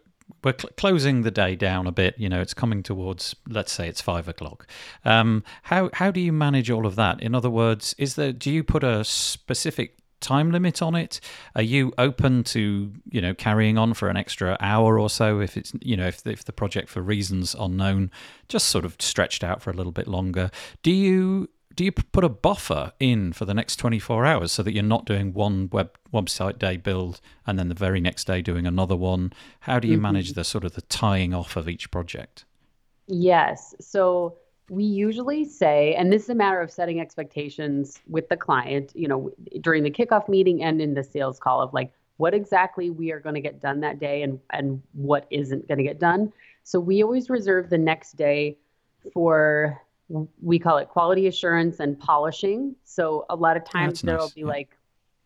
we're 0.44 0.56
cl- 0.58 0.72
closing 0.76 1.22
the 1.22 1.30
day 1.30 1.56
down 1.56 1.86
a 1.86 1.92
bit. 1.92 2.18
You 2.18 2.28
know, 2.28 2.40
it's 2.40 2.54
coming 2.54 2.82
towards. 2.82 3.34
Let's 3.48 3.72
say 3.72 3.88
it's 3.88 4.00
five 4.00 4.28
o'clock. 4.28 4.66
Um, 5.04 5.44
how 5.64 5.90
how 5.94 6.10
do 6.10 6.20
you 6.20 6.32
manage 6.32 6.70
all 6.70 6.86
of 6.86 6.96
that? 6.96 7.20
In 7.22 7.34
other 7.34 7.50
words, 7.50 7.94
is 7.98 8.14
there 8.14 8.32
do 8.32 8.50
you 8.50 8.64
put 8.64 8.84
a 8.84 9.04
specific 9.04 9.96
time 10.20 10.50
limit 10.50 10.82
on 10.82 10.94
it? 10.94 11.20
Are 11.56 11.62
you 11.62 11.92
open 11.98 12.44
to 12.44 12.92
you 13.10 13.20
know 13.20 13.34
carrying 13.34 13.78
on 13.78 13.94
for 13.94 14.08
an 14.08 14.16
extra 14.16 14.56
hour 14.60 14.98
or 14.98 15.10
so 15.10 15.40
if 15.40 15.56
it's 15.56 15.72
you 15.80 15.96
know 15.96 16.06
if 16.06 16.26
if 16.26 16.44
the 16.44 16.52
project 16.52 16.88
for 16.88 17.00
reasons 17.00 17.56
unknown 17.58 18.10
just 18.48 18.68
sort 18.68 18.84
of 18.84 18.96
stretched 19.00 19.42
out 19.42 19.62
for 19.62 19.70
a 19.70 19.74
little 19.74 19.92
bit 19.92 20.06
longer? 20.06 20.50
Do 20.82 20.90
you 20.90 21.48
do 21.76 21.84
you 21.84 21.92
put 21.92 22.24
a 22.24 22.28
buffer 22.28 22.92
in 22.98 23.32
for 23.32 23.44
the 23.44 23.54
next 23.54 23.76
24 23.76 24.26
hours 24.26 24.52
so 24.52 24.62
that 24.62 24.72
you're 24.72 24.82
not 24.82 25.06
doing 25.06 25.32
one 25.32 25.68
web 25.72 25.96
website 26.12 26.58
day 26.58 26.76
build 26.76 27.20
and 27.46 27.58
then 27.58 27.68
the 27.68 27.74
very 27.74 28.00
next 28.00 28.26
day 28.26 28.42
doing 28.42 28.66
another 28.66 28.96
one? 28.96 29.32
How 29.60 29.78
do 29.78 29.88
you 29.88 29.94
mm-hmm. 29.94 30.02
manage 30.02 30.32
the 30.32 30.44
sort 30.44 30.64
of 30.64 30.74
the 30.74 30.82
tying 30.82 31.32
off 31.32 31.56
of 31.56 31.68
each 31.68 31.90
project? 31.90 32.44
Yes. 33.06 33.74
So 33.80 34.36
we 34.68 34.84
usually 34.84 35.44
say, 35.44 35.94
and 35.94 36.12
this 36.12 36.24
is 36.24 36.30
a 36.30 36.34
matter 36.34 36.60
of 36.60 36.70
setting 36.70 37.00
expectations 37.00 38.00
with 38.08 38.28
the 38.28 38.36
client, 38.36 38.92
you 38.94 39.08
know, 39.08 39.30
during 39.60 39.82
the 39.82 39.90
kickoff 39.90 40.28
meeting 40.28 40.62
and 40.62 40.80
in 40.80 40.94
the 40.94 41.04
sales 41.04 41.38
call 41.38 41.60
of 41.60 41.72
like 41.72 41.92
what 42.18 42.34
exactly 42.34 42.90
we 42.90 43.10
are 43.10 43.20
going 43.20 43.34
to 43.34 43.40
get 43.40 43.60
done 43.60 43.80
that 43.80 43.98
day 43.98 44.22
and 44.22 44.38
and 44.50 44.82
what 44.92 45.26
isn't 45.30 45.66
going 45.66 45.78
to 45.78 45.84
get 45.84 45.98
done. 45.98 46.32
So 46.62 46.78
we 46.78 47.02
always 47.02 47.30
reserve 47.30 47.70
the 47.70 47.78
next 47.78 48.16
day 48.16 48.58
for 49.12 49.80
we 50.40 50.58
call 50.58 50.78
it 50.78 50.88
quality 50.88 51.26
assurance 51.26 51.80
and 51.80 51.98
polishing. 51.98 52.74
So 52.84 53.26
a 53.30 53.36
lot 53.36 53.56
of 53.56 53.64
times 53.64 54.02
there'll 54.02 54.26
nice, 54.26 54.34
be 54.34 54.40
yeah. 54.40 54.46
like 54.46 54.76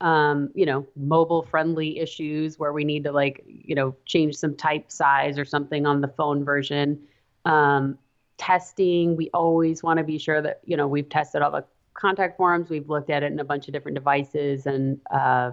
um, 0.00 0.50
you 0.54 0.66
know, 0.66 0.86
mobile 0.96 1.42
friendly 1.42 1.98
issues 1.98 2.58
where 2.58 2.72
we 2.72 2.84
need 2.84 3.04
to 3.04 3.12
like, 3.12 3.42
you 3.46 3.74
know, 3.74 3.96
change 4.04 4.34
some 4.34 4.54
type 4.54 4.90
size 4.90 5.38
or 5.38 5.44
something 5.44 5.86
on 5.86 6.00
the 6.00 6.08
phone 6.08 6.44
version. 6.44 7.00
Um, 7.46 7.98
testing, 8.36 9.16
we 9.16 9.30
always 9.32 9.82
want 9.82 9.98
to 9.98 10.04
be 10.04 10.18
sure 10.18 10.42
that, 10.42 10.60
you 10.64 10.76
know, 10.76 10.86
we've 10.86 11.08
tested 11.08 11.40
all 11.40 11.52
the 11.52 11.64
contact 11.94 12.36
forms, 12.36 12.68
we've 12.68 12.88
looked 12.88 13.08
at 13.08 13.22
it 13.22 13.32
in 13.32 13.38
a 13.38 13.44
bunch 13.44 13.68
of 13.68 13.72
different 13.72 13.94
devices 13.94 14.66
and 14.66 15.00
uh, 15.10 15.52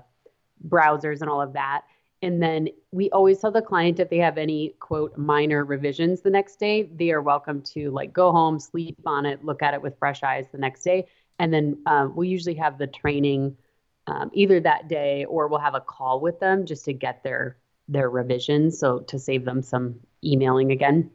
browsers 0.68 1.22
and 1.22 1.30
all 1.30 1.42
of 1.42 1.54
that. 1.54 1.84
And 2.22 2.42
then 2.42 2.70
we 2.92 3.10
always 3.10 3.40
tell 3.40 3.52
the 3.52 3.62
client 3.62 4.00
if 4.00 4.10
they 4.10 4.18
have 4.18 4.38
any 4.38 4.76
quote 4.80 5.18
minor 5.18 5.66
revisions 5.66 6.22
the 6.22 6.30
next 6.30 6.58
day, 6.60 6.84
they 6.84 7.12
are 7.12 7.22
welcome 7.22 7.62
to 7.74 7.90
like 7.90 8.14
go 8.14 8.32
home, 8.32 8.60
sleep 8.60 8.98
on 9.06 9.26
it, 9.26 9.44
look 9.44 9.64
at 9.64 9.74
it 9.74 9.82
with 9.82 9.98
fresh 9.98 10.22
eyes 10.22 10.46
the 10.52 10.58
next 10.60 10.84
day. 10.84 11.08
And 11.40 11.52
then 11.52 11.82
um, 11.88 12.16
we 12.16 12.28
usually 12.28 12.56
have 12.56 12.78
the 12.78 12.86
training 12.86 13.58
um, 14.06 14.30
either 14.34 14.60
that 14.60 14.88
day 14.88 15.26
or 15.26 15.48
we'll 15.48 15.60
have 15.60 15.74
a 15.76 15.82
call 15.82 16.20
with 16.20 16.40
them 16.40 16.66
just 16.66 16.86
to 16.86 16.94
get 16.94 17.24
their 17.24 17.58
their 17.88 18.10
revisions. 18.10 18.78
So 18.78 19.00
to 19.00 19.18
save 19.18 19.44
them 19.44 19.62
some 19.64 20.00
emailing 20.24 20.72
again. 20.72 21.10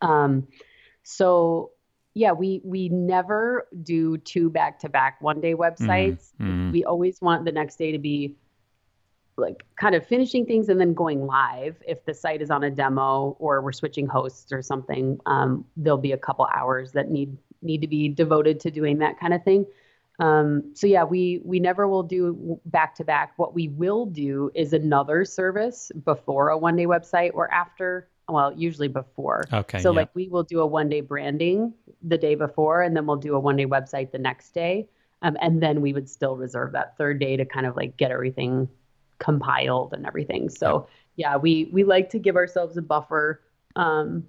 Um, 0.00 0.48
so 1.04 1.70
yeah, 2.14 2.32
we 2.32 2.60
we 2.64 2.88
never 2.88 3.68
do 3.82 4.18
two 4.18 4.50
back 4.50 4.80
to 4.80 4.88
back 4.88 5.20
one 5.22 5.40
day 5.40 5.54
websites. 5.54 6.30
mm. 6.40 6.72
We 6.72 6.84
always 6.84 7.20
want 7.20 7.44
the 7.44 7.52
next 7.52 7.76
day 7.76 7.92
to 7.92 7.98
be 7.98 8.36
like 9.36 9.64
kind 9.76 9.94
of 9.94 10.06
finishing 10.06 10.44
things 10.44 10.68
and 10.68 10.80
then 10.80 10.94
going 10.94 11.26
live. 11.26 11.76
If 11.86 12.04
the 12.04 12.14
site 12.14 12.42
is 12.42 12.50
on 12.50 12.64
a 12.64 12.70
demo 12.70 13.36
or 13.38 13.62
we're 13.62 13.72
switching 13.72 14.06
hosts 14.06 14.52
or 14.52 14.62
something, 14.62 15.18
um, 15.26 15.64
there'll 15.76 15.98
be 15.98 16.12
a 16.12 16.18
couple 16.18 16.46
hours 16.54 16.92
that 16.92 17.10
need 17.10 17.36
need 17.62 17.80
to 17.80 17.86
be 17.86 18.08
devoted 18.08 18.60
to 18.60 18.70
doing 18.70 18.98
that 18.98 19.18
kind 19.18 19.32
of 19.32 19.42
thing. 19.44 19.66
Um, 20.18 20.72
so 20.74 20.86
yeah, 20.86 21.04
we 21.04 21.40
we 21.44 21.58
never 21.58 21.88
will 21.88 22.02
do 22.02 22.60
back 22.66 22.94
to 22.96 23.04
back. 23.04 23.32
What 23.36 23.54
we 23.54 23.68
will 23.68 24.06
do 24.06 24.50
is 24.54 24.72
another 24.72 25.24
service 25.24 25.90
before 26.04 26.50
a 26.50 26.58
one 26.58 26.76
day 26.76 26.86
website 26.86 27.30
or 27.34 27.52
after. 27.52 28.08
Well, 28.28 28.52
usually 28.56 28.88
before. 28.88 29.44
Okay. 29.52 29.80
So 29.80 29.90
yeah. 29.90 29.96
like 29.96 30.14
we 30.14 30.28
will 30.28 30.44
do 30.44 30.60
a 30.60 30.66
one 30.66 30.88
day 30.88 31.00
branding 31.00 31.74
the 32.02 32.18
day 32.18 32.34
before, 32.34 32.82
and 32.82 32.96
then 32.96 33.06
we'll 33.06 33.16
do 33.16 33.34
a 33.34 33.40
one 33.40 33.56
day 33.56 33.66
website 33.66 34.12
the 34.12 34.18
next 34.18 34.54
day, 34.54 34.88
um, 35.22 35.36
and 35.40 35.62
then 35.62 35.80
we 35.80 35.92
would 35.92 36.08
still 36.08 36.36
reserve 36.36 36.72
that 36.72 36.96
third 36.96 37.18
day 37.18 37.36
to 37.36 37.44
kind 37.44 37.66
of 37.66 37.76
like 37.76 37.96
get 37.96 38.10
everything 38.10 38.68
compiled 39.22 39.92
and 39.92 40.04
everything. 40.06 40.48
So 40.48 40.86
yeah, 41.16 41.36
we 41.36 41.70
we 41.72 41.84
like 41.84 42.10
to 42.10 42.18
give 42.18 42.36
ourselves 42.36 42.76
a 42.76 42.82
buffer. 42.82 43.42
Um, 43.76 44.28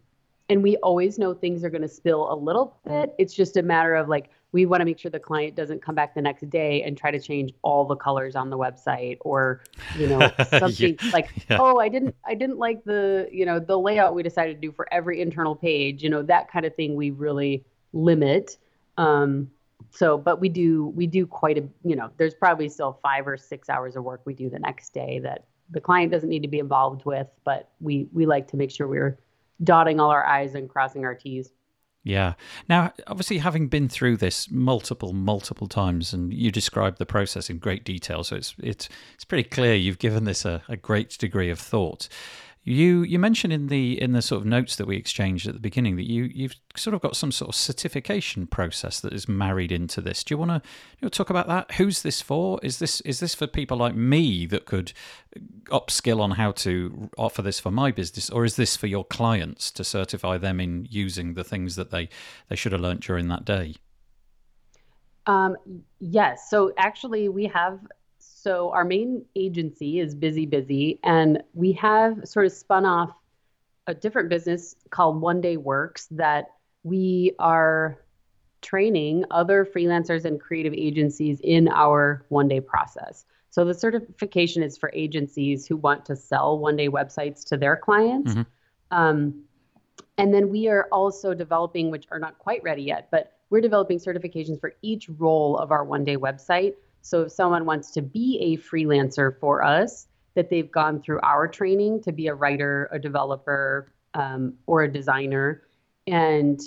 and 0.50 0.62
we 0.62 0.76
always 0.78 1.18
know 1.18 1.34
things 1.34 1.64
are 1.64 1.70
going 1.70 1.82
to 1.82 1.88
spill 1.88 2.32
a 2.32 2.36
little 2.36 2.78
bit. 2.86 3.16
It's 3.18 3.34
just 3.34 3.58
a 3.58 3.64
matter 3.64 3.96
of 3.96 4.08
like 4.10 4.30
we 4.52 4.68
want 4.68 4.82
to 4.82 4.86
make 4.86 5.00
sure 5.00 5.10
the 5.10 5.20
client 5.20 5.56
doesn't 5.56 5.82
come 5.82 5.96
back 5.96 6.14
the 6.14 6.22
next 6.22 6.48
day 6.50 6.84
and 6.84 6.96
try 6.96 7.10
to 7.10 7.20
change 7.20 7.54
all 7.64 7.86
the 7.86 7.96
colors 7.96 8.36
on 8.36 8.50
the 8.52 8.58
website 8.58 9.18
or 9.22 9.64
you 9.98 10.08
know 10.08 10.30
something 10.60 10.98
like 11.12 11.30
Yeah. 11.50 11.58
oh 11.60 11.80
I 11.80 11.90
didn't 11.90 12.16
I 12.26 12.36
didn't 12.36 12.60
like 12.60 12.84
the 12.84 13.28
you 13.32 13.46
know 13.46 13.60
the 13.60 13.80
layout 13.80 14.14
we 14.14 14.22
decided 14.22 14.62
to 14.62 14.68
do 14.68 14.72
for 14.72 14.88
every 14.94 15.22
internal 15.22 15.56
page. 15.56 16.04
You 16.04 16.10
know 16.10 16.22
that 16.24 16.52
kind 16.52 16.66
of 16.66 16.76
thing 16.76 16.96
we 16.96 17.10
really 17.10 17.66
limit. 17.94 18.58
Um, 18.98 19.50
so 19.92 20.18
but 20.18 20.40
we 20.40 20.50
do 20.50 20.88
we 20.96 21.08
do 21.08 21.26
quite 21.26 21.58
a 21.58 21.68
you 21.84 21.96
know 21.96 22.10
there's 22.18 22.34
probably 22.34 22.70
still 22.70 23.00
five 23.02 23.28
or 23.28 23.38
six 23.38 23.70
hours 23.70 23.96
of 23.96 24.04
work 24.04 24.22
we 24.26 24.34
do 24.34 24.50
the 24.50 24.60
next 24.60 24.94
day 24.94 25.20
that 25.20 25.46
the 25.72 25.82
client 25.82 26.12
doesn't 26.12 26.30
need 26.30 26.42
to 26.42 26.48
be 26.48 26.60
involved 26.60 27.06
with 27.06 27.28
but 27.44 27.70
we 27.80 28.08
we 28.14 28.26
like 28.26 28.48
to 28.48 28.58
make 28.58 28.72
sure 28.72 28.88
we're 28.88 29.18
dotting 29.64 30.00
all 30.00 30.10
our 30.10 30.26
i's 30.26 30.56
and 30.56 30.70
crossing 30.70 31.06
our 31.06 31.16
t's 31.16 31.52
Yeah. 32.06 32.34
Now, 32.68 32.92
obviously, 33.08 33.38
having 33.38 33.70
been 33.70 33.88
through 33.88 34.18
this 34.18 34.52
multiple, 34.52 35.14
multiple 35.14 35.68
times, 35.68 36.14
and 36.14 36.34
you 36.34 36.52
described 36.52 36.98
the 36.98 37.06
process 37.06 37.50
in 37.50 37.60
great 37.60 37.86
detail, 37.86 38.24
so 38.26 38.36
it's 38.36 38.56
it's 38.60 38.90
it's 39.16 39.24
pretty 39.24 39.48
clear 39.48 39.74
you've 39.74 40.00
given 40.00 40.26
this 40.26 40.44
a, 40.44 40.62
a 40.68 40.76
great 40.76 41.18
degree 41.18 41.50
of 41.50 41.60
thought. 41.60 42.10
You 42.66 43.04
you 43.04 43.20
mentioned 43.20 43.52
in 43.52 43.68
the 43.68 44.02
in 44.02 44.14
the 44.14 44.22
sort 44.22 44.42
of 44.42 44.46
notes 44.46 44.78
that 44.78 44.88
we 44.88 44.96
exchanged 44.96 45.48
at 45.48 45.54
the 45.54 45.60
beginning 45.60 45.98
that 45.98 46.10
you 46.10 46.24
you've 46.34 46.56
sort 46.78 46.94
of 46.94 47.02
got 47.02 47.18
some 47.18 47.32
sort 47.32 47.50
of 47.50 47.56
certification 47.56 48.48
process 48.48 49.02
that 49.02 49.12
is 49.12 49.28
married 49.28 49.72
into 49.72 50.00
this. 50.00 50.24
Do 50.24 50.34
you 50.34 50.38
want 50.38 50.52
to 50.52 50.62
you 51.00 51.06
know, 51.06 51.10
talk 51.10 51.30
about 51.30 51.48
that? 51.48 51.74
Who's 51.74 52.04
this 52.04 52.22
for? 52.22 52.62
Is 52.64 52.80
this 52.80 53.02
is 53.02 53.20
this 53.20 53.36
for 53.36 53.48
people 53.48 53.76
like 53.76 53.96
me 53.96 54.46
that 54.46 54.64
could 54.64 54.94
upskill 55.66 56.22
on 56.22 56.32
how 56.32 56.54
to 56.54 57.10
offer 57.18 57.42
this 57.42 57.60
for 57.60 57.70
my 57.70 57.92
business, 57.92 58.30
or 58.30 58.46
is 58.46 58.56
this 58.56 58.78
for 58.78 58.88
your 58.88 59.04
clients 59.04 59.70
to 59.72 59.84
certify 59.84 60.38
them 60.38 60.62
in 60.62 60.88
using 60.90 61.34
the 61.34 61.44
things 61.44 61.76
that 61.76 61.92
they 61.92 62.08
they 62.48 62.56
should 62.56 62.72
have 62.72 62.82
learnt 62.82 63.02
during 63.02 63.28
that 63.28 63.44
day? 63.44 63.76
um, 65.26 65.56
yes 66.00 66.50
so 66.50 66.74
actually 66.78 67.30
we 67.30 67.46
have 67.46 67.80
so 68.44 68.72
our 68.72 68.84
main 68.84 69.24
agency 69.38 70.00
is 70.02 70.14
busy 70.14 70.46
busy 70.46 71.00
and 71.02 71.42
we 71.54 71.72
have 71.72 72.28
sort 72.28 72.46
of 72.46 72.52
spun 72.52 72.86
off 72.86 73.14
a 73.88 73.94
different 73.94 74.28
business 74.28 74.76
called 74.90 75.22
one 75.22 75.40
day 75.40 75.56
works 75.56 76.08
that 76.12 76.48
we 76.84 77.34
are 77.40 77.98
training 78.62 79.24
other 79.32 79.66
freelancers 79.66 80.26
and 80.26 80.42
creative 80.42 80.74
agencies 80.74 81.40
in 81.42 81.70
our 81.70 82.26
one 82.28 82.50
day 82.50 82.60
process. 82.60 83.26
So 83.50 83.64
the 83.64 83.74
certification 83.74 84.62
is 84.62 84.78
for 84.78 84.92
agencies 84.94 85.66
who 85.66 85.78
want 85.78 86.06
to 86.06 86.16
sell 86.18 86.60
one 86.60 86.76
day 86.76 86.90
websites 86.90 87.46
to 87.46 87.58
their 87.58 87.78
clients. 87.78 88.34
Mhm. 88.34 88.46
um, 88.92 89.44
and 90.18 90.34
then 90.34 90.50
we 90.50 90.68
are 90.68 90.88
also 90.92 91.34
developing 91.34 91.92
which 91.92 92.06
are 92.12 92.20
not 92.20 92.38
quite 92.38 92.62
ready 92.64 92.84
yet 92.84 93.08
but 93.10 93.32
we're 93.50 93.62
developing 93.62 93.98
certifications 94.00 94.60
for 94.60 94.74
each 94.82 95.10
role 95.10 95.58
of 95.58 95.72
our 95.72 95.84
one 95.84 96.04
day 96.04 96.18
website 96.18 96.76
so 97.04 97.24
if 97.24 97.32
someone 97.32 97.66
wants 97.66 97.92
to 97.92 98.02
be 98.02 98.40
a 98.42 98.58
freelancer 98.58 99.38
for 99.40 99.64
us 99.64 100.08
that 100.36 100.50
they've 100.50 100.72
gone 100.72 101.02
through 101.02 101.20
our 101.22 101.48
training 101.48 102.02
to 102.02 102.12
be 102.12 102.28
a 102.28 102.34
writer, 102.34 102.90
a 102.92 102.98
developer, 102.98 103.94
um, 104.14 104.54
or 104.66 104.84
a 104.84 104.92
designer. 104.92 105.64
And 106.08 106.60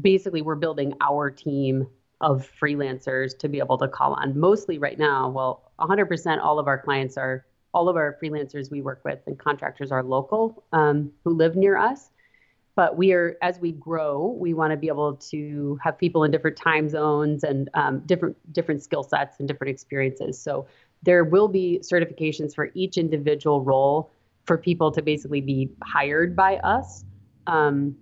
basically, 0.00 0.42
we're 0.42 0.56
building 0.56 0.94
our 1.00 1.30
team 1.30 1.86
of 2.20 2.50
freelancers 2.60 3.36
to 3.38 3.48
be 3.48 3.58
able 3.58 3.78
to 3.78 3.88
call 3.88 4.14
on. 4.14 4.38
Mostly 4.38 4.78
right 4.78 4.98
now, 4.98 5.28
well, 5.28 5.70
100% 5.78 6.42
all 6.42 6.58
of 6.58 6.66
our 6.66 6.78
clients 6.78 7.16
are, 7.16 7.44
all 7.74 7.88
of 7.88 7.96
our 7.96 8.16
freelancers 8.22 8.70
we 8.70 8.80
work 8.80 9.02
with 9.04 9.18
and 9.26 9.38
contractors 9.38 9.92
are 9.92 10.02
local 10.02 10.64
um, 10.72 11.12
who 11.24 11.34
live 11.34 11.56
near 11.56 11.76
us. 11.76 12.10
But 12.76 12.96
we 12.96 13.12
are, 13.12 13.36
as 13.42 13.58
we 13.58 13.72
grow, 13.72 14.36
we 14.38 14.54
want 14.54 14.70
to 14.70 14.76
be 14.76 14.88
able 14.88 15.16
to 15.30 15.78
have 15.82 15.98
people 15.98 16.24
in 16.24 16.30
different 16.30 16.56
time 16.56 16.88
zones 16.88 17.42
and 17.42 17.68
um, 17.74 18.00
different 18.06 18.36
different 18.52 18.82
skill 18.82 19.02
sets 19.02 19.38
and 19.40 19.48
different 19.48 19.70
experiences. 19.70 20.40
So 20.40 20.66
there 21.02 21.24
will 21.24 21.48
be 21.48 21.80
certifications 21.82 22.54
for 22.54 22.70
each 22.74 22.98
individual 22.98 23.62
role 23.62 24.10
for 24.44 24.58
people 24.58 24.92
to 24.92 25.02
basically 25.02 25.40
be 25.40 25.70
hired 25.82 26.36
by 26.36 26.58
us 26.58 27.04
um, 27.46 27.96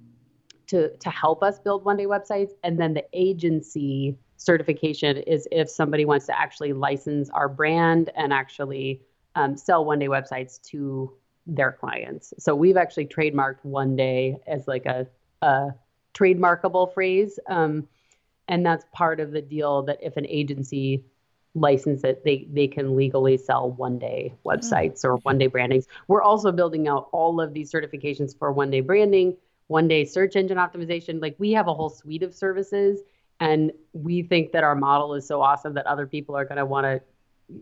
to 0.66 0.94
to 0.96 1.10
help 1.10 1.42
us 1.42 1.58
build 1.58 1.84
one 1.84 1.96
day 1.96 2.06
websites 2.06 2.50
and 2.62 2.78
then 2.78 2.94
the 2.94 3.04
agency 3.12 4.16
certification 4.36 5.18
is 5.18 5.48
if 5.52 5.70
somebody 5.70 6.04
wants 6.04 6.26
to 6.26 6.38
actually 6.38 6.72
license 6.72 7.30
our 7.30 7.48
brand 7.48 8.10
and 8.16 8.32
actually 8.32 9.00
um, 9.36 9.56
sell 9.56 9.84
one 9.84 9.98
day 9.98 10.08
websites 10.08 10.60
to 10.62 11.12
their 11.47 11.72
clients 11.72 12.32
so 12.38 12.55
we've 12.55 12.76
actually 12.76 13.07
trademarked 13.07 13.62
one 13.62 13.97
day 13.97 14.36
as 14.47 14.66
like 14.66 14.86
a, 14.86 15.07
a 15.42 15.68
trademarkable 16.14 16.92
phrase 16.92 17.38
um, 17.49 17.86
and 18.49 18.64
that's 18.64 18.84
part 18.92 19.20
of 19.20 19.30
the 19.30 19.42
deal 19.42 19.82
that 19.82 19.99
if 20.03 20.16
an 20.16 20.26
agency 20.26 21.05
license 21.55 22.03
it, 22.05 22.24
they 22.24 22.47
they 22.53 22.66
can 22.66 22.97
legally 22.97 23.36
sell 23.36 23.70
one 23.70 23.99
day 23.99 24.34
websites 24.45 25.05
or 25.05 25.16
one 25.18 25.38
day 25.38 25.47
brandings. 25.47 25.86
We're 26.09 26.22
also 26.22 26.53
building 26.53 26.88
out 26.88 27.09
all 27.12 27.40
of 27.40 27.55
these 27.55 27.70
certifications 27.70 28.36
for 28.36 28.53
one 28.53 28.70
day 28.70 28.80
branding, 28.80 29.36
one 29.68 29.88
day 29.88 30.05
search 30.05 30.36
engine 30.36 30.59
optimization. 30.59 31.22
Like 31.22 31.36
we 31.38 31.53
have 31.53 31.68
a 31.68 31.74
whole 31.74 31.90
suite 31.90 32.22
of 32.22 32.34
services, 32.34 33.01
and 33.40 33.72
we 33.92 34.22
think 34.22 34.53
that 34.53 34.64
our 34.64 34.74
model 34.74 35.14
is 35.14 35.26
so 35.26 35.40
awesome 35.40 35.74
that 35.74 35.86
other 35.86 36.07
people 36.07 36.36
are 36.36 36.45
going 36.45 36.59
to 36.59 36.66
want 36.66 36.84
to 36.84 37.01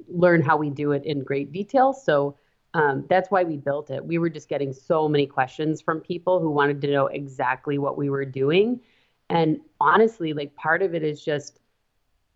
learn 0.09 0.43
how 0.43 0.57
we 0.57 0.71
do 0.71 0.93
it 0.93 1.05
in 1.05 1.23
great 1.23 1.53
detail. 1.53 1.93
So. 1.93 2.37
Um, 2.75 3.05
that's 3.09 3.31
why 3.31 3.45
we 3.45 3.57
built 3.57 3.91
it. 3.91 4.05
We 4.05 4.19
were 4.19 4.31
just 4.31 4.49
getting 4.49 4.73
so 4.73 5.09
many 5.09 5.27
questions 5.27 5.83
from 5.83 6.01
people 6.01 6.41
who 6.41 6.51
wanted 6.51 6.81
to 6.83 6.91
know 6.91 7.07
exactly 7.07 7.79
what 7.79 7.99
we 7.99 8.09
were 8.11 8.25
doing. 8.25 8.81
And 9.29 9.61
honestly, 9.81 10.33
like 10.33 10.55
part 10.55 10.83
of 10.83 10.95
it 10.95 11.03
is 11.03 11.23
just 11.23 11.61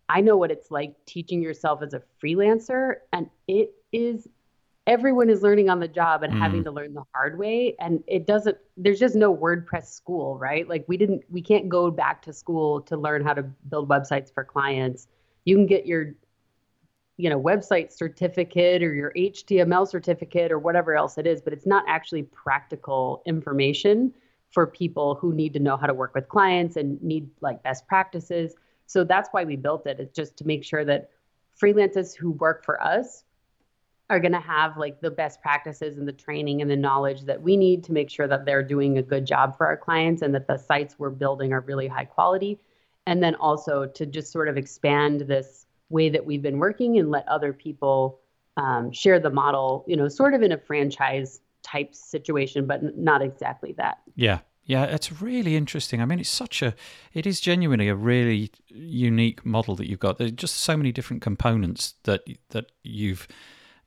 I 0.09 0.21
know 0.21 0.37
what 0.37 0.51
it's 0.51 0.71
like 0.71 0.95
teaching 1.05 1.41
yourself 1.41 1.81
as 1.81 1.93
a 1.93 2.01
freelancer, 2.23 2.95
and 3.11 3.29
it 3.47 3.71
is 3.91 4.27
everyone 4.87 5.29
is 5.29 5.41
learning 5.43 5.69
on 5.69 5.79
the 5.79 5.87
job 5.87 6.23
and 6.23 6.33
Mm. 6.33 6.37
having 6.39 6.63
to 6.63 6.71
learn 6.71 6.93
the 6.93 7.03
hard 7.13 7.37
way. 7.37 7.75
And 7.79 8.03
it 8.07 8.25
doesn't, 8.25 8.57
there's 8.77 8.99
just 8.99 9.15
no 9.15 9.35
WordPress 9.35 9.87
school, 9.87 10.37
right? 10.37 10.67
Like 10.67 10.85
we 10.87 10.97
didn't, 10.97 11.23
we 11.29 11.41
can't 11.41 11.69
go 11.69 11.91
back 11.91 12.21
to 12.23 12.33
school 12.33 12.81
to 12.83 12.95
learn 12.97 13.23
how 13.23 13.33
to 13.33 13.43
build 13.43 13.89
websites 13.89 14.33
for 14.33 14.43
clients. 14.45 15.07
You 15.45 15.55
can 15.55 15.65
get 15.67 15.85
your, 15.85 16.15
you 17.17 17.29
know, 17.29 17.39
website 17.39 17.91
certificate 17.91 18.83
or 18.83 18.93
your 18.93 19.11
HTML 19.17 19.87
certificate 19.87 20.51
or 20.51 20.59
whatever 20.59 20.95
else 20.95 21.17
it 21.17 21.25
is, 21.25 21.41
but 21.41 21.51
it's 21.51 21.65
not 21.65 21.83
actually 21.87 22.23
practical 22.23 23.23
information 23.25 24.13
for 24.51 24.67
people 24.67 25.15
who 25.15 25.33
need 25.33 25.53
to 25.53 25.59
know 25.59 25.75
how 25.75 25.87
to 25.87 25.93
work 25.93 26.13
with 26.15 26.29
clients 26.29 26.77
and 26.77 27.01
need 27.01 27.29
like 27.41 27.61
best 27.63 27.87
practices. 27.87 28.53
So 28.85 29.03
that's 29.03 29.29
why 29.31 29.43
we 29.43 29.55
built 29.55 29.87
it. 29.87 29.99
It's 29.99 30.15
just 30.15 30.37
to 30.37 30.47
make 30.47 30.63
sure 30.63 30.85
that 30.85 31.09
freelancers 31.61 32.15
who 32.15 32.31
work 32.31 32.63
for 32.63 32.81
us 32.81 33.23
are 34.09 34.19
going 34.19 34.31
to 34.31 34.39
have 34.39 34.77
like 34.77 35.01
the 35.01 35.11
best 35.11 35.41
practices 35.41 35.97
and 35.97 36.07
the 36.07 36.13
training 36.13 36.61
and 36.61 36.71
the 36.71 36.77
knowledge 36.77 37.23
that 37.23 37.41
we 37.41 37.57
need 37.57 37.83
to 37.83 37.91
make 37.91 38.09
sure 38.09 38.27
that 38.27 38.45
they're 38.45 38.63
doing 38.63 38.97
a 38.97 39.01
good 39.03 39.25
job 39.25 39.57
for 39.57 39.67
our 39.67 39.75
clients 39.75 40.21
and 40.21 40.33
that 40.33 40.47
the 40.47 40.57
sites 40.57 40.95
we're 40.97 41.09
building 41.09 41.51
are 41.51 41.61
really 41.61 41.87
high 41.87 42.05
quality. 42.05 42.59
And 43.05 43.21
then 43.21 43.35
also 43.35 43.85
to 43.85 44.05
just 44.05 44.31
sort 44.31 44.47
of 44.47 44.57
expand 44.57 45.21
this 45.21 45.66
way 45.89 46.09
that 46.09 46.25
we've 46.25 46.41
been 46.41 46.59
working 46.59 46.97
and 46.97 47.09
let 47.09 47.27
other 47.27 47.53
people 47.53 48.19
um, 48.57 48.91
share 48.91 49.19
the 49.19 49.29
model, 49.29 49.85
you 49.87 49.95
know, 49.95 50.07
sort 50.07 50.33
of 50.33 50.41
in 50.41 50.51
a 50.51 50.57
franchise 50.57 51.39
type 51.63 51.93
situation, 51.93 52.65
but 52.65 52.83
n- 52.83 52.93
not 52.97 53.21
exactly 53.21 53.73
that. 53.77 53.99
Yeah. 54.15 54.39
Yeah, 54.65 54.83
it's 54.83 55.21
really 55.21 55.55
interesting. 55.55 56.01
I 56.01 56.05
mean, 56.05 56.19
it's 56.19 56.29
such 56.29 56.61
a, 56.61 56.75
it 57.13 57.25
is 57.25 57.39
genuinely 57.39 57.87
a 57.87 57.95
really 57.95 58.51
unique 58.67 59.45
model 59.45 59.77
that 59.77 59.87
you've 59.87 59.99
got. 59.99 60.17
There's 60.17 60.33
just 60.33 60.57
so 60.57 60.75
many 60.75 60.91
different 60.91 61.21
components 61.21 61.93
that 62.03 62.23
that 62.49 62.73
you've 62.83 63.29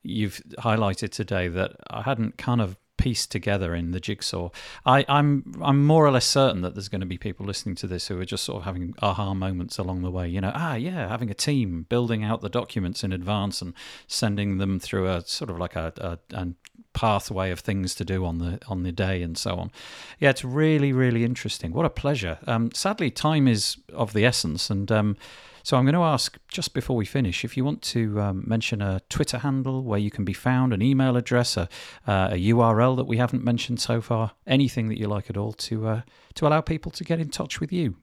you've 0.03 0.41
highlighted 0.59 1.11
today 1.11 1.49
that 1.49 1.73
I 1.91 2.01
hadn't 2.01 2.39
kind 2.39 2.63
of 2.63 2.79
pieced 3.01 3.33
together 3.33 3.75
in 3.75 3.93
the 3.93 3.99
jigsaw. 3.99 4.51
I, 4.85 5.07
I'm 5.09 5.59
I'm 5.63 5.87
more 5.87 6.05
or 6.07 6.11
less 6.11 6.27
certain 6.27 6.61
that 6.61 6.75
there's 6.75 6.91
going 6.91 7.01
to 7.01 7.07
be 7.07 7.17
people 7.17 7.47
listening 7.47 7.75
to 7.77 7.87
this 7.87 8.09
who 8.09 8.21
are 8.21 8.27
just 8.27 8.45
sort 8.45 8.59
of 8.59 8.65
having 8.65 8.95
aha 9.01 9.33
moments 9.33 9.79
along 9.79 10.03
the 10.03 10.11
way. 10.11 10.29
You 10.29 10.43
know, 10.43 10.53
ah, 10.55 10.75
yeah, 10.75 11.09
having 11.09 11.31
a 11.31 11.35
team, 11.35 11.87
building 11.89 12.23
out 12.23 12.43
the 12.43 12.51
documents 12.51 13.03
in 13.03 13.11
advance 13.13 13.63
and 13.63 13.73
sending 14.07 14.59
them 14.59 14.79
through 14.79 15.09
a 15.09 15.23
sort 15.23 15.49
of 15.49 15.59
like 15.59 15.77
a, 15.77 15.93
a, 15.97 16.37
a 16.37 16.49
pathway 16.93 17.51
of 17.51 17.61
things 17.61 17.95
to 17.95 18.05
do 18.05 18.27
on 18.27 18.39
the 18.39 18.59
on 18.69 18.83
the 18.83 18.93
day 18.93 19.23
and 19.23 19.39
so 19.39 19.57
on. 19.57 19.71
Yeah, 20.19 20.29
it's 20.29 20.45
really 20.45 20.93
really 20.93 21.25
interesting. 21.25 21.73
What 21.73 21.87
a 21.87 21.91
pleasure. 21.91 22.39
Um, 22.47 22.71
sadly, 22.75 23.11
time 23.11 23.49
is 23.49 23.79
of 23.95 24.13
the 24.13 24.27
essence, 24.27 24.69
and 24.69 24.93
um, 24.93 25.17
so 25.63 25.77
I'm 25.77 25.85
going 25.85 25.95
to 25.95 26.03
ask 26.03 26.39
just 26.49 26.75
before 26.75 26.97
we 26.97 27.05
finish 27.05 27.45
if 27.45 27.57
you 27.57 27.65
want 27.65 27.83
to 27.83 28.21
um, 28.21 28.45
mention 28.47 28.83
a 28.83 29.01
Twitter 29.09 29.39
handle 29.39 29.83
where 29.83 29.99
you 29.99 30.11
can 30.11 30.25
be 30.25 30.33
found, 30.33 30.73
an 30.73 30.83
email 30.83 31.17
address, 31.17 31.57
a, 31.57 31.69
uh, 32.07 32.31
a 32.33 32.51
URL 32.51 32.97
that 32.97 33.05
we 33.05 33.17
haven't 33.17 33.45
mentioned 33.45 33.81
so 33.81 34.01
far, 34.01 34.33
anything 34.47 34.89
that 34.89 34.99
you 34.99 35.09
like 35.09 35.31
at 35.31 35.37
all 35.37 35.53
to 35.53 35.87
uh, 35.87 36.03
to 36.35 36.47
allow 36.47 36.61
people 36.61 36.91
to 36.93 37.05
get 37.05 37.21
in 37.21 37.29
touch 37.29 37.61
with 37.61 37.73
you. 37.73 37.97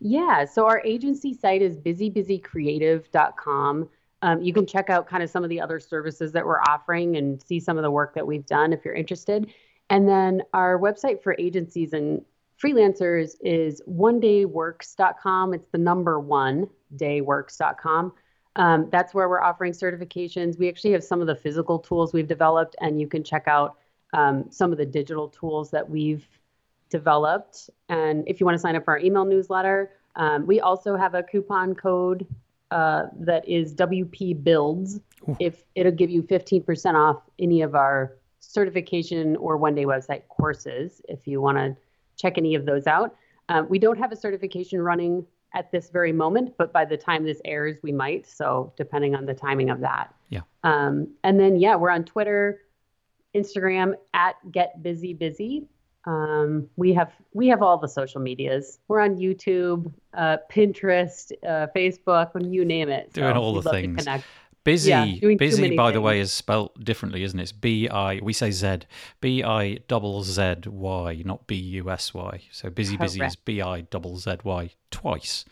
Yeah, 0.00 0.44
so 0.44 0.66
our 0.66 0.82
agency 0.84 1.32
site 1.32 1.62
is 1.62 1.78
bizzybizzycreative.com. 1.78 3.88
Um, 4.22 4.42
you 4.42 4.52
can 4.52 4.66
check 4.66 4.90
out 4.90 5.06
kind 5.06 5.22
of 5.22 5.30
some 5.30 5.44
of 5.44 5.50
the 5.50 5.60
other 5.60 5.78
services 5.78 6.32
that 6.32 6.44
we're 6.44 6.60
offering 6.62 7.16
and 7.16 7.40
see 7.40 7.60
some 7.60 7.76
of 7.76 7.82
the 7.82 7.90
work 7.90 8.14
that 8.14 8.26
we've 8.26 8.46
done 8.46 8.72
if 8.72 8.84
you're 8.84 8.94
interested. 8.94 9.52
And 9.90 10.08
then 10.08 10.42
our 10.52 10.78
website 10.78 11.22
for 11.22 11.36
agencies 11.38 11.92
and 11.92 12.24
freelancers 12.62 13.32
is 13.40 13.82
one 13.86 14.20
dayworks.com. 14.20 15.54
It's 15.54 15.68
the 15.70 15.78
number 15.78 16.18
one 16.18 16.68
dayworks.com. 16.96 18.12
Um, 18.56 18.88
that's 18.90 19.12
where 19.12 19.28
we're 19.28 19.42
offering 19.42 19.72
certifications. 19.72 20.58
We 20.58 20.68
actually 20.68 20.92
have 20.92 21.04
some 21.04 21.20
of 21.20 21.26
the 21.26 21.36
physical 21.36 21.78
tools 21.78 22.12
we've 22.12 22.26
developed, 22.26 22.74
and 22.80 23.00
you 23.00 23.06
can 23.06 23.22
check 23.22 23.44
out 23.46 23.76
um, 24.14 24.46
some 24.50 24.72
of 24.72 24.78
the 24.78 24.86
digital 24.86 25.28
tools 25.28 25.70
that 25.72 25.88
we've 25.88 26.26
developed. 26.88 27.68
And 27.88 28.24
if 28.26 28.40
you 28.40 28.46
want 28.46 28.54
to 28.54 28.60
sign 28.60 28.74
up 28.74 28.84
for 28.84 28.92
our 28.92 28.98
email 28.98 29.24
newsletter, 29.24 29.90
um, 30.16 30.46
we 30.46 30.60
also 30.60 30.96
have 30.96 31.14
a 31.14 31.22
coupon 31.22 31.74
code 31.74 32.26
uh, 32.70 33.04
that 33.20 33.46
is 33.46 33.74
WP 33.74 34.42
Builds. 34.42 35.00
Ooh. 35.28 35.36
If 35.38 35.64
it'll 35.74 35.92
give 35.92 36.08
you 36.08 36.22
15% 36.22 36.94
off 36.94 37.22
any 37.38 37.60
of 37.60 37.74
our 37.74 38.16
certification 38.40 39.36
or 39.36 39.58
one 39.58 39.74
day 39.74 39.84
website 39.84 40.22
courses, 40.28 41.02
if 41.08 41.26
you 41.26 41.40
want 41.42 41.58
to 41.58 41.76
check 42.16 42.38
any 42.38 42.54
of 42.54 42.66
those 42.66 42.86
out. 42.86 43.16
Um, 43.48 43.68
we 43.68 43.78
don't 43.78 43.98
have 43.98 44.12
a 44.12 44.16
certification 44.16 44.80
running 44.80 45.24
at 45.54 45.70
this 45.70 45.90
very 45.90 46.12
moment, 46.12 46.54
but 46.58 46.72
by 46.72 46.84
the 46.84 46.96
time 46.96 47.24
this 47.24 47.40
airs, 47.44 47.76
we 47.82 47.92
might. 47.92 48.26
So 48.26 48.72
depending 48.76 49.14
on 49.14 49.26
the 49.26 49.34
timing 49.34 49.70
of 49.70 49.80
that. 49.80 50.14
Yeah. 50.28 50.40
Um, 50.64 51.08
and 51.24 51.38
then 51.38 51.56
yeah, 51.56 51.76
we're 51.76 51.90
on 51.90 52.04
Twitter, 52.04 52.62
Instagram 53.34 53.94
at 54.12 54.34
Get 54.50 54.82
Bizzy 54.82 55.16
Bizzy. 55.16 55.66
Um, 56.06 56.68
we 56.76 56.92
have 56.92 57.12
we 57.32 57.48
have 57.48 57.62
all 57.62 57.78
the 57.78 57.88
social 57.88 58.20
medias. 58.20 58.78
We're 58.86 59.00
on 59.00 59.16
YouTube, 59.16 59.92
uh, 60.14 60.36
Pinterest, 60.50 61.32
uh, 61.44 61.66
Facebook, 61.74 62.34
and 62.34 62.54
you 62.54 62.64
name 62.64 62.88
it. 62.88 63.12
Doing 63.12 63.34
so 63.34 63.40
all 63.40 63.60
the 63.60 63.70
things. 63.70 64.06
Busy, 64.66 64.90
yeah, 64.90 65.04
busy. 65.36 65.76
By 65.76 65.90
things. 65.90 65.94
the 65.94 66.00
way, 66.00 66.18
is 66.18 66.32
spelt 66.32 66.82
differently, 66.82 67.22
isn't 67.22 67.38
it? 67.38 67.42
It's 67.44 67.52
B 67.52 67.88
I. 67.88 68.18
We 68.20 68.32
say 68.32 68.50
Z. 68.50 68.78
B 69.20 69.44
I 69.44 69.74
double 69.86 70.24
Z 70.24 70.62
Y, 70.66 71.22
not 71.24 71.46
B 71.46 71.54
U 71.54 71.88
S 71.88 72.12
Y. 72.12 72.42
So 72.50 72.68
busy, 72.68 72.96
Correct. 72.96 73.12
busy 73.12 73.24
is 73.24 73.36
B 73.36 73.62
I 73.62 73.82
double 73.82 74.16
Z 74.16 74.38
Y 74.42 74.70
twice. 74.90 75.44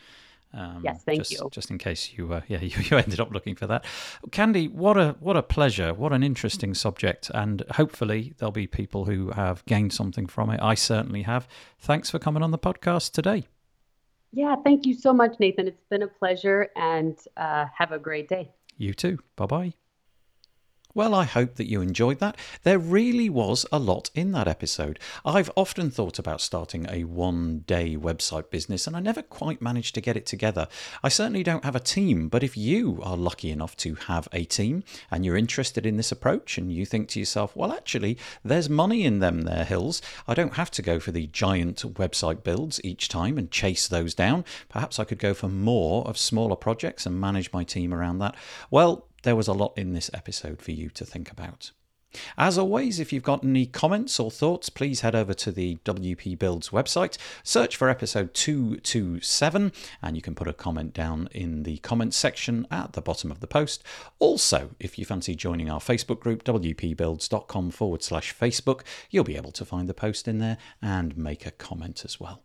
Um, 0.53 0.81
yes, 0.83 1.05
thank 1.05 1.21
just, 1.21 1.31
you. 1.31 1.49
Just 1.53 1.71
in 1.71 1.79
case 1.79 2.13
you, 2.17 2.33
uh, 2.33 2.41
yeah, 2.49 2.59
you, 2.59 2.77
you, 2.91 2.97
ended 2.97 3.21
up 3.21 3.31
looking 3.31 3.55
for 3.55 3.69
that, 3.69 3.85
Candy. 4.33 4.67
What 4.67 4.97
a 4.97 5.15
what 5.21 5.37
a 5.37 5.45
pleasure. 5.45 5.95
What 5.95 6.13
an 6.13 6.25
interesting 6.25 6.75
subject, 6.75 7.31
and 7.33 7.63
hopefully 7.71 8.35
there'll 8.39 8.51
be 8.51 8.67
people 8.67 9.05
who 9.05 9.31
have 9.31 9.65
gained 9.67 9.93
something 9.93 10.27
from 10.27 10.51
it. 10.51 10.59
I 10.61 10.75
certainly 10.75 11.23
have. 11.23 11.47
Thanks 11.79 12.11
for 12.11 12.19
coming 12.19 12.43
on 12.43 12.51
the 12.51 12.59
podcast 12.59 13.13
today. 13.13 13.45
Yeah, 14.33 14.57
thank 14.65 14.87
you 14.87 14.95
so 14.95 15.13
much, 15.13 15.37
Nathan. 15.39 15.69
It's 15.69 15.85
been 15.89 16.03
a 16.03 16.09
pleasure, 16.09 16.71
and 16.75 17.17
uh, 17.37 17.67
have 17.79 17.93
a 17.93 17.99
great 18.01 18.29
day. 18.29 18.51
You 18.77 18.95
too. 18.95 19.19
Bye 19.37 19.47
bye. 19.47 19.75
Well, 20.97 21.13
I 21.13 21.25
hope 21.25 21.57
that 21.57 21.69
you 21.69 21.81
enjoyed 21.81 22.21
that. 22.21 22.37
There 22.63 22.79
really 22.79 23.29
was 23.29 23.67
a 23.73 23.81
lot 23.81 24.11
in 24.15 24.31
that 24.31 24.47
episode. 24.47 25.01
I've 25.25 25.51
often 25.57 25.91
thought 25.91 26.21
about 26.21 26.41
starting 26.41 26.87
a 26.89 27.03
one 27.03 27.65
day 27.67 27.97
website 27.97 28.49
business 28.49 28.87
and 28.87 28.97
I 28.97 29.01
never 29.01 29.21
quite 29.21 29.61
managed 29.61 29.97
to 29.97 30.01
get 30.01 30.17
it 30.17 30.25
together. 30.25 30.69
I 31.03 31.09
certainly 31.09 31.43
don't 31.43 31.65
have 31.65 31.75
a 31.75 31.81
team, 31.81 32.29
but 32.29 32.45
if 32.45 32.57
you 32.57 33.01
are 33.03 33.17
lucky 33.17 33.51
enough 33.51 33.77
to 33.79 33.97
have 34.07 34.29
a 34.33 34.45
team 34.45 34.85
and 35.11 35.25
you're 35.25 35.37
interested 35.37 35.85
in 35.85 35.97
this 35.97 36.13
approach 36.13 36.59
and 36.59 36.71
you 36.71 36.87
think 36.87 37.09
to 37.09 37.19
yourself, 37.19 37.57
well, 37.57 37.73
actually, 37.73 38.17
there's 38.45 38.71
money 38.71 39.03
in 39.05 39.19
them 39.19 39.43
there 39.43 39.65
hills. 39.65 40.01
I 40.29 40.35
don't 40.35 40.55
have 40.55 40.71
to 40.71 40.83
go 40.83 41.01
for 41.01 41.11
the 41.11 41.27
giant 41.27 41.79
website 41.95 42.45
builds 42.45 42.81
each 42.85 43.09
time 43.09 43.37
and 43.37 43.51
chase 43.51 43.89
those 43.89 44.15
down. 44.15 44.45
Perhaps 44.69 45.01
I 45.01 45.05
could 45.05 45.19
go 45.19 45.35
for 45.35 45.49
more 45.49 46.07
of 46.07 46.17
smaller 46.17 46.55
projects 46.55 47.05
and 47.05 47.21
manage 47.21 47.53
my 47.53 47.65
team 47.65 47.93
around 47.93 48.19
that. 48.19 48.37
Well, 48.71 49.09
there 49.25 49.37
was 49.37 49.49
a 49.49 49.53
lot 49.53 49.77
in 49.77 49.93
this 49.93 50.11
episode 50.15 50.63
for 50.63 50.71
you 50.71 50.89
to 50.91 51.05
think 51.05 51.31
about. 51.31 51.73
As 52.39 52.57
always, 52.59 53.01
if 53.01 53.13
you've 53.13 53.23
got 53.23 53.45
any 53.45 53.67
comments 53.67 54.21
or 54.21 54.31
thoughts, 54.31 54.69
please 54.69 55.01
head 55.01 55.15
over 55.15 55.35
to 55.35 55.51
the 55.51 55.79
WP 55.85 56.39
Builds 56.39 56.71
website, 56.71 57.17
search 57.43 57.77
for 57.77 57.89
episode 57.89 58.35
227, 58.35 59.73
and 60.01 60.17
you 60.17 60.23
can 60.23 60.35
put 60.35 60.49
a 60.49 60.53
comment 60.53 60.93
down 60.93 61.29
in 61.33 61.65
the 61.65 61.79
comments 61.79 62.17
section 62.17 62.67
at 62.71 62.93
the 62.93 63.03
bottom 63.03 63.31
of 63.31 63.41
the 63.41 63.47
post. 63.47 63.83
Also, 64.19 64.71
if 64.79 64.99
you 64.99 65.05
fancy 65.05 65.35
joining 65.35 65.71
our 65.71 65.81
Facebook 65.81 66.21
group, 66.21 66.45
wpbuilds.com 66.45 67.71
forward 67.71 68.03
slash 68.03 68.35
Facebook, 68.35 68.83
you'll 69.11 69.25
be 69.25 69.37
able 69.37 69.53
to 69.53 69.65
find 69.65 69.89
the 69.89 69.95
post 69.95 70.29
in 70.29 70.39
there 70.39 70.59
and 70.81 71.17
make 71.17 71.47
a 71.47 71.51
comment 71.51 72.05
as 72.05 72.21
well. 72.21 72.43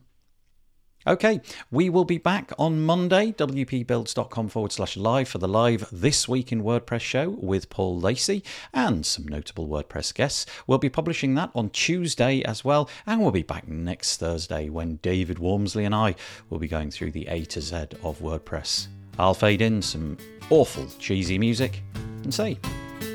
Okay, 1.08 1.40
we 1.70 1.88
will 1.88 2.04
be 2.04 2.18
back 2.18 2.52
on 2.58 2.82
Monday, 2.82 3.32
wpbuilds.com 3.32 4.48
forward 4.48 4.72
slash 4.72 4.94
live 4.94 5.26
for 5.26 5.38
the 5.38 5.48
live 5.48 5.88
This 5.90 6.28
Week 6.28 6.52
in 6.52 6.62
WordPress 6.62 7.00
show 7.00 7.30
with 7.30 7.70
Paul 7.70 7.98
Lacey 7.98 8.44
and 8.74 9.06
some 9.06 9.26
notable 9.26 9.68
WordPress 9.68 10.12
guests. 10.12 10.44
We'll 10.66 10.76
be 10.76 10.90
publishing 10.90 11.34
that 11.36 11.50
on 11.54 11.70
Tuesday 11.70 12.42
as 12.42 12.62
well, 12.62 12.90
and 13.06 13.22
we'll 13.22 13.30
be 13.30 13.42
back 13.42 13.66
next 13.66 14.18
Thursday 14.18 14.68
when 14.68 14.96
David 14.96 15.38
Waumsley 15.38 15.86
and 15.86 15.94
I 15.94 16.14
will 16.50 16.58
be 16.58 16.68
going 16.68 16.90
through 16.90 17.12
the 17.12 17.26
A 17.28 17.46
to 17.46 17.62
Z 17.62 17.76
of 18.02 18.18
WordPress. 18.18 18.88
I'll 19.18 19.32
fade 19.32 19.62
in 19.62 19.80
some 19.80 20.18
awful 20.50 20.86
cheesy 20.98 21.38
music 21.38 21.82
and 22.22 22.34
say 22.34 22.58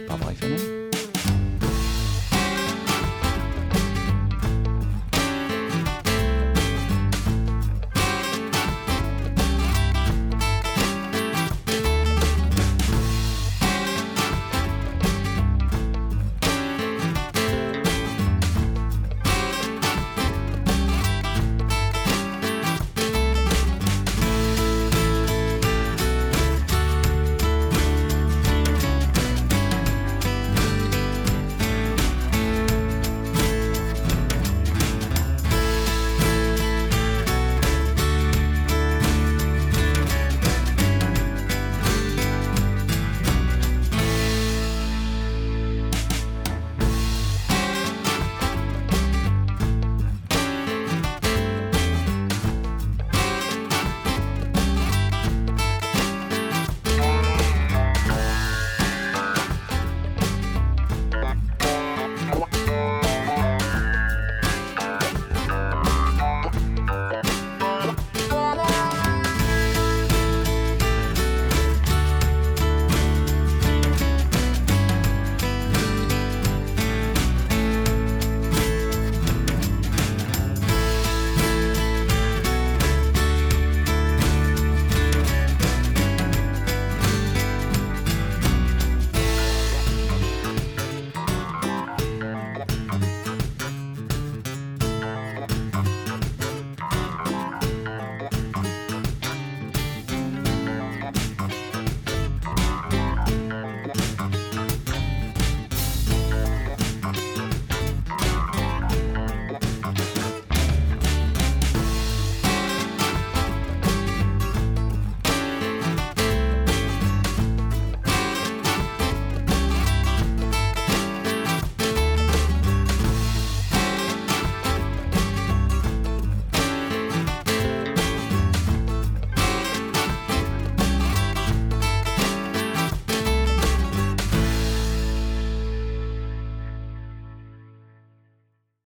bye 0.07 0.17
bye 0.17 0.33
for 0.33 0.47
now. 0.47 0.82